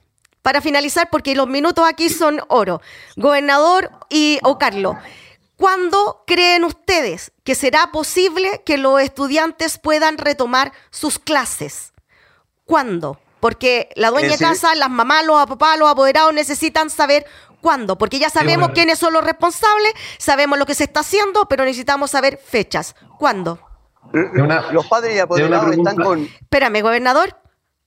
para 0.41 0.59
finalizar, 0.59 1.09
porque 1.09 1.33
los 1.35 1.47
minutos 1.47 1.85
aquí 1.87 2.09
son 2.09 2.41
oro. 2.49 2.81
Gobernador 3.15 3.91
y 4.09 4.39
o 4.43 4.57
Carlos, 4.57 4.97
¿Cuándo 5.61 6.23
creen 6.25 6.63
ustedes 6.63 7.33
que 7.43 7.53
será 7.53 7.91
posible 7.91 8.63
que 8.65 8.79
los 8.79 8.99
estudiantes 8.99 9.77
puedan 9.77 10.17
retomar 10.17 10.71
sus 10.89 11.19
clases? 11.19 11.93
¿Cuándo? 12.65 13.19
Porque 13.39 13.89
la 13.95 14.09
dueña 14.09 14.29
de 14.29 14.37
casa, 14.39 14.73
las 14.73 14.89
mamás, 14.89 15.23
los 15.23 15.45
papás, 15.45 15.77
los 15.77 15.87
apoderados 15.87 16.33
necesitan 16.33 16.89
saber 16.89 17.27
cuándo, 17.61 17.95
porque 17.95 18.17
ya 18.17 18.31
sabemos 18.31 18.71
quiénes 18.73 18.97
son 18.97 19.13
los 19.13 19.23
responsables, 19.23 19.93
sabemos 20.17 20.57
lo 20.57 20.65
que 20.65 20.73
se 20.73 20.85
está 20.85 21.01
haciendo, 21.01 21.47
pero 21.47 21.63
necesitamos 21.63 22.09
saber 22.09 22.39
fechas. 22.43 22.95
¿Cuándo? 23.19 23.59
los 24.71 24.87
padres 24.87 25.15
y 25.15 25.19
apoderados 25.19 25.77
están 25.77 25.95
con... 25.95 26.23
Espérame, 26.23 26.81
gobernador. 26.81 27.37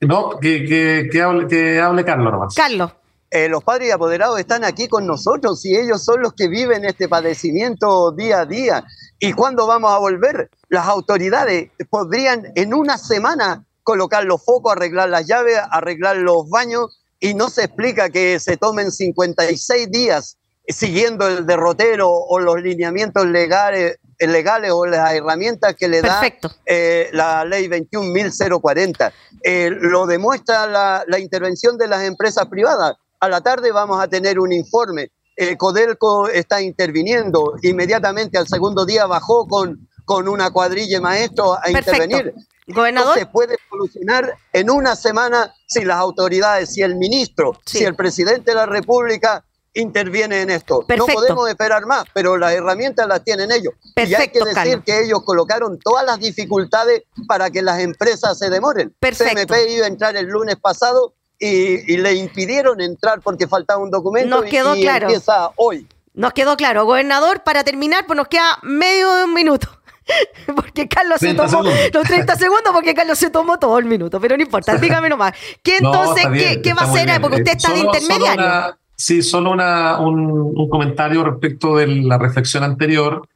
No, 0.01 0.39
que, 0.39 0.65
que, 1.11 1.21
hable, 1.21 1.49
que 1.49 1.81
hable 1.81 2.05
Carlos 2.05 2.33
nomás. 2.33 2.55
Carlos. 2.55 2.93
Eh, 3.35 3.49
los 3.49 3.65
padres 3.65 3.89
y 3.89 3.91
apoderados 3.91 4.39
están 4.39 4.63
aquí 4.63 4.87
con 4.87 5.09
nosotros 5.09 5.65
y 5.65 5.77
ellos 5.77 6.05
son 6.05 6.23
los 6.23 6.35
que 6.35 6.47
viven 6.47 6.85
este 6.85 7.09
padecimiento 7.09 8.13
día 8.13 8.43
a 8.43 8.47
día. 8.47 8.85
¿Y 9.19 9.33
cuándo 9.33 9.67
vamos 9.67 9.91
a 9.91 9.99
volver? 9.99 10.49
Las 10.69 10.87
autoridades 10.87 11.71
podrían 11.91 12.53
en 12.55 12.73
una 12.73 12.97
semana 12.97 13.65
colocar 13.83 14.25
los 14.25 14.45
focos, 14.45 14.71
arreglar 14.71 15.09
las 15.09 15.27
llaves, 15.27 15.59
arreglar 15.73 16.19
los 16.19 16.49
baños 16.49 17.03
y 17.19 17.35
no 17.35 17.51
se 17.51 17.65
explica 17.65 18.09
que 18.09 18.39
se 18.39 18.57
tomen 18.57 18.93
56 18.93 19.91
días 19.91 20.37
siguiendo 20.69 21.27
el 21.27 21.45
derrotero 21.45 22.09
o 22.09 22.39
los 22.39 22.63
lineamientos 22.63 23.27
legales, 23.27 23.99
legales 24.21 24.71
o 24.71 24.87
las 24.87 25.13
herramientas 25.13 25.75
que 25.75 25.89
le 25.89 26.03
da 26.03 26.23
eh, 26.67 27.09
la 27.11 27.45
ley 27.45 27.67
21.040. 27.67 29.13
Eh, 29.43 29.71
lo 29.73 30.07
demuestra 30.07 30.69
la 30.69 31.19
intervención 31.19 31.77
de 31.77 31.89
las 31.89 32.05
empresas 32.05 32.47
privadas 32.47 32.95
a 33.25 33.29
la 33.29 33.41
tarde 33.41 33.73
vamos 33.73 34.03
a 34.03 34.09
tener 34.09 34.39
un 34.39 34.53
informe. 34.53 35.11
Eh, 35.37 35.57
Codelco 35.57 36.29
está 36.29 36.61
interviniendo. 36.63 37.55
Inmediatamente 37.63 38.39
al 38.39 38.47
segundo 38.47 38.85
día 38.87 39.07
bajó 39.07 39.47
con, 39.49 39.89
con 40.05 40.29
una 40.29 40.51
cuadrilla 40.51 40.99
de 40.99 41.03
maestros 41.03 41.59
a 41.63 41.71
intervenir. 41.71 42.35
Gobernador. 42.67 43.19
se 43.19 43.27
puede 43.27 43.59
solucionar 43.69 44.39
en 44.53 44.71
una 44.71 44.97
semana 44.97 45.55
si 45.67 45.85
las 45.85 45.99
autoridades, 45.99 46.73
si 46.73 46.81
el 46.81 46.97
ministro, 46.97 47.61
si 47.67 47.85
el 47.85 47.95
presidente 47.95 48.53
de 48.53 48.55
la 48.55 48.65
República 48.65 49.45
interviene 49.75 50.41
en 50.41 50.51
esto. 50.51 50.85
No 50.97 51.07
podemos 51.07 51.49
esperar 51.49 51.85
más, 51.85 52.05
pero 52.15 52.39
las 52.39 52.53
herramientas 52.53 53.07
las 53.07 53.23
tienen 53.23 53.51
ellos. 53.53 53.75
y 53.97 54.15
hay 54.15 54.29
que 54.29 54.41
decir 54.43 54.83
que 54.83 55.05
ellos 55.05 55.23
colocaron 55.25 55.79
todas 55.79 56.07
las 56.07 56.19
dificultades 56.19 57.03
para 57.27 57.51
que 57.51 57.61
las 57.61 57.81
empresas 57.81 58.39
se 58.39 58.49
demoren. 58.49 58.95
Perfecto. 58.99 59.35
CMP 59.35 59.71
iba 59.71 59.85
a 59.85 59.89
entrar 59.89 60.17
el 60.17 60.27
lunes 60.27 60.57
pasado 60.57 61.15
y, 61.39 61.97
le 61.97 62.15
impidieron 62.15 62.81
entrar 62.81 63.21
porque 63.21 63.47
faltaba 63.47 63.83
un 63.83 63.91
documento 63.91 64.41
nos 64.41 64.51
quedó 64.51 64.77
y, 64.77 64.83
claro. 64.83 65.07
empieza 65.07 65.51
hoy. 65.57 65.87
Nos 66.15 66.33
quedó 66.33 66.57
claro. 66.57 66.85
Gobernador, 66.85 67.43
para 67.43 67.65
terminar, 67.65 68.07
pues 68.07 68.17
nos 68.17 68.29
queda 68.29 68.59
medio 68.63 69.13
de 69.15 69.25
un 69.25 69.35
minuto. 69.35 69.69
porque 70.55 70.87
Carlos 70.87 71.19
se 71.19 71.35
tomó 71.35 71.63
los 71.63 72.07
30 72.07 72.37
segundos 72.37 72.73
porque 72.73 72.95
Carlos 72.95 73.19
se 73.19 73.31
tomó 73.31 73.59
todo 73.59 73.79
el 73.79 73.87
minuto, 73.87 74.21
pero 74.21 74.37
no 74.37 74.43
importa, 74.43 74.77
dígame 74.79 75.09
nomás. 75.09 75.33
¿Qué 75.63 75.79
entonces, 75.79 76.27
¿qué, 76.63 76.75
va 76.75 76.83
a 76.83 76.85
hacer? 76.85 77.21
Porque 77.21 77.39
usted 77.39 77.57
está 77.57 77.73
de 77.73 77.81
intermediario. 77.81 78.77
sí, 78.97 79.23
solo 79.23 79.51
una, 79.51 79.99
un, 80.01 80.69
comentario 80.69 81.25
respecto 81.25 81.77
de 81.77 81.87
la 81.87 82.19
reflexión 82.19 82.63
anterior. 82.63 83.27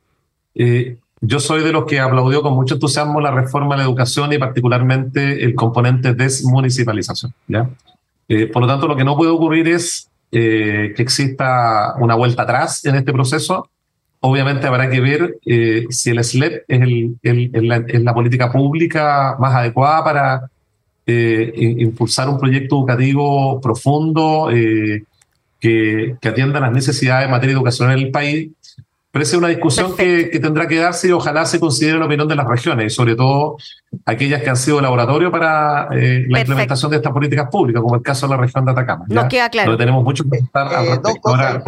Eh, 0.55 0.99
yo 1.21 1.41
soy 1.41 1.62
de 1.62 1.73
los 1.73 1.85
que 1.85 2.01
aplaudió 2.01 2.43
con 2.43 2.55
mucho 2.55 2.75
entusiasmo 2.75 3.21
la 3.21 3.31
reforma 3.31 3.75
de 3.75 3.79
la 3.79 3.85
educación 3.85 4.33
y 4.33 4.39
particularmente 4.39 5.45
el 5.45 5.55
componente 5.55 6.14
desmunicipalización. 6.14 7.35
¿ya? 7.49 7.69
Eh, 8.29 8.47
por 8.47 8.62
lo 8.62 8.69
tanto, 8.69 8.87
lo 8.87 8.97
que 8.97 9.05
no 9.05 9.16
puede 9.16 9.31
ocurrir 9.31 9.69
es 9.69 10.09
eh, 10.31 10.93
que 10.95 11.03
exista 11.03 11.95
una 11.99 12.14
vuelta 12.14 12.43
atrás 12.43 12.85
en 12.85 12.95
este 12.95 13.12
proceso. 13.12 13.69
Obviamente 14.21 14.66
habrá 14.66 14.91
que 14.91 15.01
ver 15.01 15.39
eh, 15.47 15.87
si 15.91 16.11
el 16.11 16.23
SLEP 16.23 16.64
es, 16.69 16.81
el, 17.23 18.05
la, 18.05 18.14
política 18.14 18.51
pública 18.53 19.37
más 19.39 19.55
adecuada 19.55 20.05
para 20.05 20.51
impulsar 21.07 22.29
un 22.29 22.39
proyecto 22.39 22.77
educativo 22.77 23.62
profundo 23.62 24.51
que, 24.51 26.16
que 26.21 26.29
atienda 26.29 26.61
las 26.61 26.71
necesidades 26.71 27.25
en 27.25 27.31
materia 27.31 27.55
educacional 27.55 27.99
en 27.99 28.05
el 28.05 28.11
país 28.11 28.51
Parece 29.19 29.37
una 29.37 29.49
discusión 29.49 29.97
que, 29.97 30.39
tendrá 30.41 30.69
que 30.69 30.77
darse 30.77 31.09
y 31.09 31.11
ojalá 31.11 31.45
se 31.45 31.59
considere 31.59 31.99
la 31.99 32.05
opinión 32.05 32.29
de 32.29 32.37
las 32.37 32.47
regiones 32.47 32.93
y 32.93 32.95
sobre 32.95 33.16
todo 33.16 33.57
aquellas 34.07 34.41
que 34.45 34.49
han 34.49 34.57
sido 34.57 34.81
laboratorio 34.81 35.33
para 35.33 35.89
eh, 35.91 36.25
la 36.29 36.39
implementación 36.39 36.89
de 36.93 36.99
estas 36.99 37.12
políticas 37.12 37.49
públicas, 37.51 37.83
como 37.83 37.97
el 37.97 38.03
caso 38.03 38.29
de 38.29 38.37
la 38.37 38.41
región 38.41 38.64
de 38.64 38.71
Atacama. 38.71 39.07
Nos 39.09 39.25
queda 39.25 39.49
claro. 39.49 39.73
Donde 39.73 39.83
tenemos 39.83 40.05
mucho 40.05 40.23
que 40.31 40.39
estar 40.39 40.69
eh, 40.85 41.01
Dos 41.03 41.16
cosas 41.21 41.64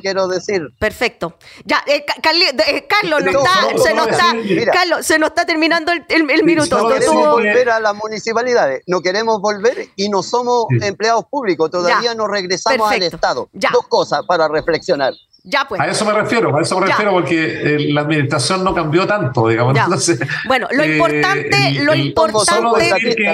quiero 0.00 0.28
decir. 0.28 0.62
Perfecto. 0.78 1.36
Ya, 1.66 1.84
eh, 1.86 2.06
eh 2.06 2.86
Carlos, 2.88 3.20
está, 3.20 3.82
se, 3.82 3.94
nos 3.94 4.08
está, 4.08 4.72
Carlos, 4.72 5.04
se 5.04 5.18
nos 5.18 5.28
está 5.28 5.44
terminando 5.44 5.92
el, 5.92 6.06
el, 6.08 6.42
minuto. 6.42 6.78
No 6.78 6.88
queremos 6.88 7.32
volver 7.32 7.68
a 7.68 7.80
las 7.80 7.94
municipalidades, 7.94 8.82
no 8.86 9.02
queremos 9.02 9.42
volver 9.42 9.88
y 9.94 10.08
no 10.08 10.22
somos 10.22 10.68
empleados 10.80 11.26
públicos, 11.26 11.70
todavía 11.70 12.14
no 12.14 12.28
regresamos 12.28 12.90
al 12.90 13.02
Estado. 13.02 13.50
Dos 13.52 13.88
cosas 13.88 14.24
para 14.26 14.48
reflexionar. 14.48 15.12
Ya 15.46 15.66
pues. 15.68 15.78
A 15.78 15.86
eso 15.88 16.06
me 16.06 16.14
refiero, 16.14 16.56
a 16.56 16.62
eso 16.62 16.80
me 16.80 16.86
refiero 16.86 17.12
porque 17.12 17.74
eh, 17.74 17.92
la 17.92 18.00
administración 18.00 18.64
no 18.64 18.74
cambió 18.74 19.06
tanto, 19.06 19.46
digamos. 19.46 19.78
bueno, 20.48 20.68
lo 20.72 20.82
eh, 20.82 20.94
importante, 20.94 21.74
lo 21.82 21.94
importante 21.94 23.14
que 23.14 23.30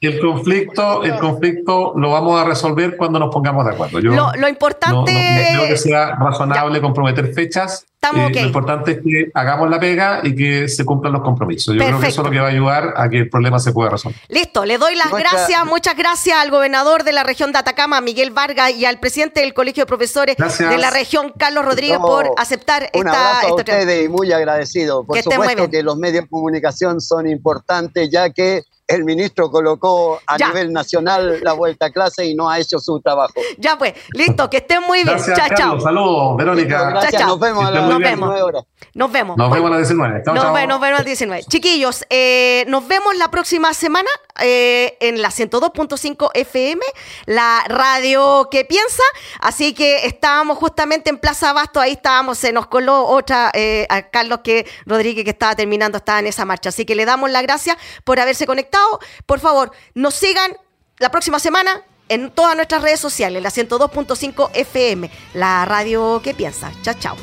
el, 0.00 0.20
conflicto, 0.20 1.02
el 1.02 1.18
conflicto 1.18 1.94
lo 1.96 2.12
vamos 2.12 2.40
a 2.40 2.44
resolver 2.44 2.96
cuando 2.96 3.18
nos 3.18 3.34
pongamos 3.34 3.66
de 3.66 3.72
acuerdo. 3.72 3.98
Yo 3.98 4.12
lo, 4.12 4.48
importante 4.48 5.12
no, 5.12 5.58
creo 5.58 5.68
que 5.68 5.76
sea 5.76 6.14
razonable 6.14 6.80
comprometer 6.80 7.34
fechas 7.34 7.84
lo 8.12 8.40
importante 8.40 8.92
es 8.92 8.98
que 8.98 9.30
hagamos 9.34 9.68
la 9.70 9.80
pega 9.80 10.20
y 10.22 10.34
que 10.34 10.68
se 10.68 10.84
cumplan 10.84 11.12
los 11.12 11.22
compromisos. 11.22 11.74
Yo 11.74 11.84
creo 11.84 12.00
que 12.00 12.08
eso 12.08 12.22
es 12.22 12.26
lo 12.26 12.30
que 12.30 12.38
va 12.38 12.46
a 12.46 12.50
ayudar 12.50 12.94
a 12.96 13.08
que 13.08 13.18
el 13.18 13.28
problema 13.28 13.58
se 13.58 13.72
pueda 13.72 13.90
resolver. 13.90 14.18
Listo, 14.28 14.64
le 14.64 14.78
doy 14.78 14.94
las 14.94 15.10
gracias, 15.10 15.64
muchas 15.66 15.96
gracias 15.96 16.38
al 16.38 16.50
gobernador 16.50 17.04
de 17.04 17.12
la 17.12 17.24
región 17.24 17.52
de 17.52 17.58
Atacama, 17.58 18.00
Miguel 18.00 18.30
Vargas, 18.30 18.72
y 18.72 18.84
al 18.84 19.00
presidente 19.00 19.40
del 19.40 19.54
Colegio 19.54 19.82
de 19.82 19.86
Profesores 19.86 20.36
de 20.36 20.78
la 20.78 20.90
región, 20.90 21.32
Carlos 21.36 21.64
Rodríguez, 21.64 21.98
por 21.98 22.30
aceptar 22.36 22.90
un 22.94 23.06
esta. 23.06 23.38
Abrazo 23.38 23.54
a 23.54 23.56
ustedes 23.56 24.04
y 24.04 24.08
muy 24.08 24.32
agradecido. 24.32 25.04
Por 25.04 25.18
supuesto 25.20 25.70
que 25.70 25.82
los 25.82 25.96
medios 25.96 26.24
de 26.24 26.28
comunicación 26.28 27.00
son 27.00 27.28
importantes, 27.28 28.08
ya 28.10 28.30
que 28.30 28.62
el 28.88 29.04
ministro 29.04 29.50
colocó 29.50 30.20
a 30.26 30.38
nivel 30.38 30.72
nacional 30.72 31.40
la 31.42 31.52
vuelta 31.54 31.86
a 31.86 31.90
clase 31.90 32.24
y 32.24 32.34
no 32.34 32.48
ha 32.48 32.58
hecho 32.58 32.78
su 32.78 33.00
trabajo. 33.00 33.34
Ya 33.58 33.76
pues, 33.76 33.94
listo, 34.12 34.48
que 34.48 34.58
estén 34.58 34.82
muy 34.82 35.02
bien. 35.02 35.18
chao, 35.18 35.48
chao. 35.56 35.80
Saludos, 35.80 36.36
Verónica. 36.36 36.90
gracias, 36.90 37.26
nos 37.26 37.40
vemos 37.40 37.64
a 37.64 37.70
las 37.70 37.98
19 37.98 38.42
horas. 38.42 38.64
Nos 38.94 39.10
vemos. 39.10 39.36
Nos 39.36 39.50
vemos 39.50 39.70
a 39.70 39.78
las 39.78 39.88
19. 39.88 40.22
nos, 40.26 40.52
vemos 40.52 40.82
a 40.82 40.90
las 40.90 41.04
19. 41.04 41.44
Chiquillos, 41.44 42.04
eh, 42.10 42.64
nos 42.68 42.86
vemos 42.86 43.16
la 43.16 43.30
próxima 43.30 43.74
semana 43.74 44.08
eh, 44.40 44.96
en 45.00 45.20
la 45.20 45.30
102.5 45.30 46.30
FM, 46.34 46.82
la 47.26 47.64
radio 47.68 48.48
que 48.50 48.64
piensa. 48.64 49.02
Así 49.40 49.74
que 49.74 50.06
estábamos 50.06 50.58
justamente 50.58 51.10
en 51.10 51.18
Plaza 51.18 51.50
Abasto, 51.50 51.80
ahí 51.80 51.92
estábamos, 51.92 52.38
se 52.38 52.52
nos 52.52 52.66
coló 52.68 53.04
otra, 53.06 53.50
eh, 53.54 53.86
a 53.88 54.02
Carlos 54.02 54.40
que 54.44 54.66
Rodríguez 54.84 55.24
que 55.24 55.30
estaba 55.30 55.54
terminando, 55.54 55.98
estaba 55.98 56.20
en 56.20 56.26
esa 56.26 56.44
marcha. 56.44 56.68
Así 56.68 56.84
que 56.84 56.94
le 56.94 57.04
damos 57.04 57.30
las 57.30 57.42
gracias 57.42 57.76
por 58.04 58.20
haberse 58.20 58.46
conectado. 58.46 58.75
Por 59.26 59.40
favor, 59.40 59.72
nos 59.94 60.14
sigan 60.14 60.56
la 60.98 61.10
próxima 61.10 61.38
semana 61.38 61.82
en 62.08 62.30
todas 62.30 62.56
nuestras 62.56 62.82
redes 62.82 63.00
sociales, 63.00 63.42
la 63.42 63.50
102.5 63.50 64.50
FM, 64.54 65.10
la 65.34 65.64
radio 65.64 66.20
que 66.22 66.34
piensa. 66.34 66.70
Chao, 66.82 66.94
chao. 66.98 67.16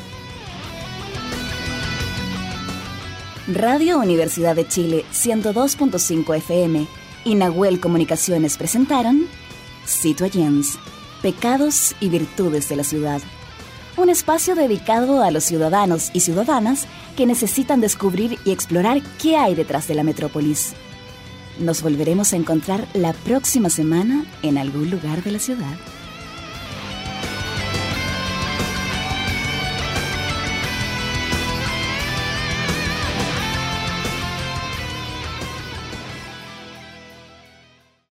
Radio 3.46 3.98
Universidad 3.98 4.56
de 4.56 4.66
Chile 4.66 5.04
102.5 5.12 6.36
FM 6.36 6.86
y 7.24 7.34
Nahuel 7.34 7.80
Comunicaciones 7.80 8.56
presentaron 8.56 9.26
Citoyens, 9.86 10.78
Pecados 11.20 11.94
y 12.00 12.08
Virtudes 12.08 12.68
de 12.68 12.76
la 12.76 12.84
Ciudad. 12.84 13.20
Un 13.96 14.08
espacio 14.08 14.54
dedicado 14.54 15.22
a 15.22 15.30
los 15.30 15.44
ciudadanos 15.44 16.10
y 16.12 16.20
ciudadanas 16.20 16.86
que 17.16 17.26
necesitan 17.26 17.80
descubrir 17.80 18.38
y 18.44 18.50
explorar 18.50 19.02
qué 19.22 19.36
hay 19.36 19.54
detrás 19.54 19.88
de 19.88 19.94
la 19.94 20.02
metrópolis. 20.02 20.74
Nos 21.58 21.82
volveremos 21.82 22.32
a 22.32 22.36
encontrar 22.36 22.86
la 22.94 23.12
próxima 23.12 23.70
semana 23.70 24.24
en 24.42 24.58
algún 24.58 24.90
lugar 24.90 25.22
de 25.22 25.30
la 25.30 25.38
ciudad. 25.38 25.76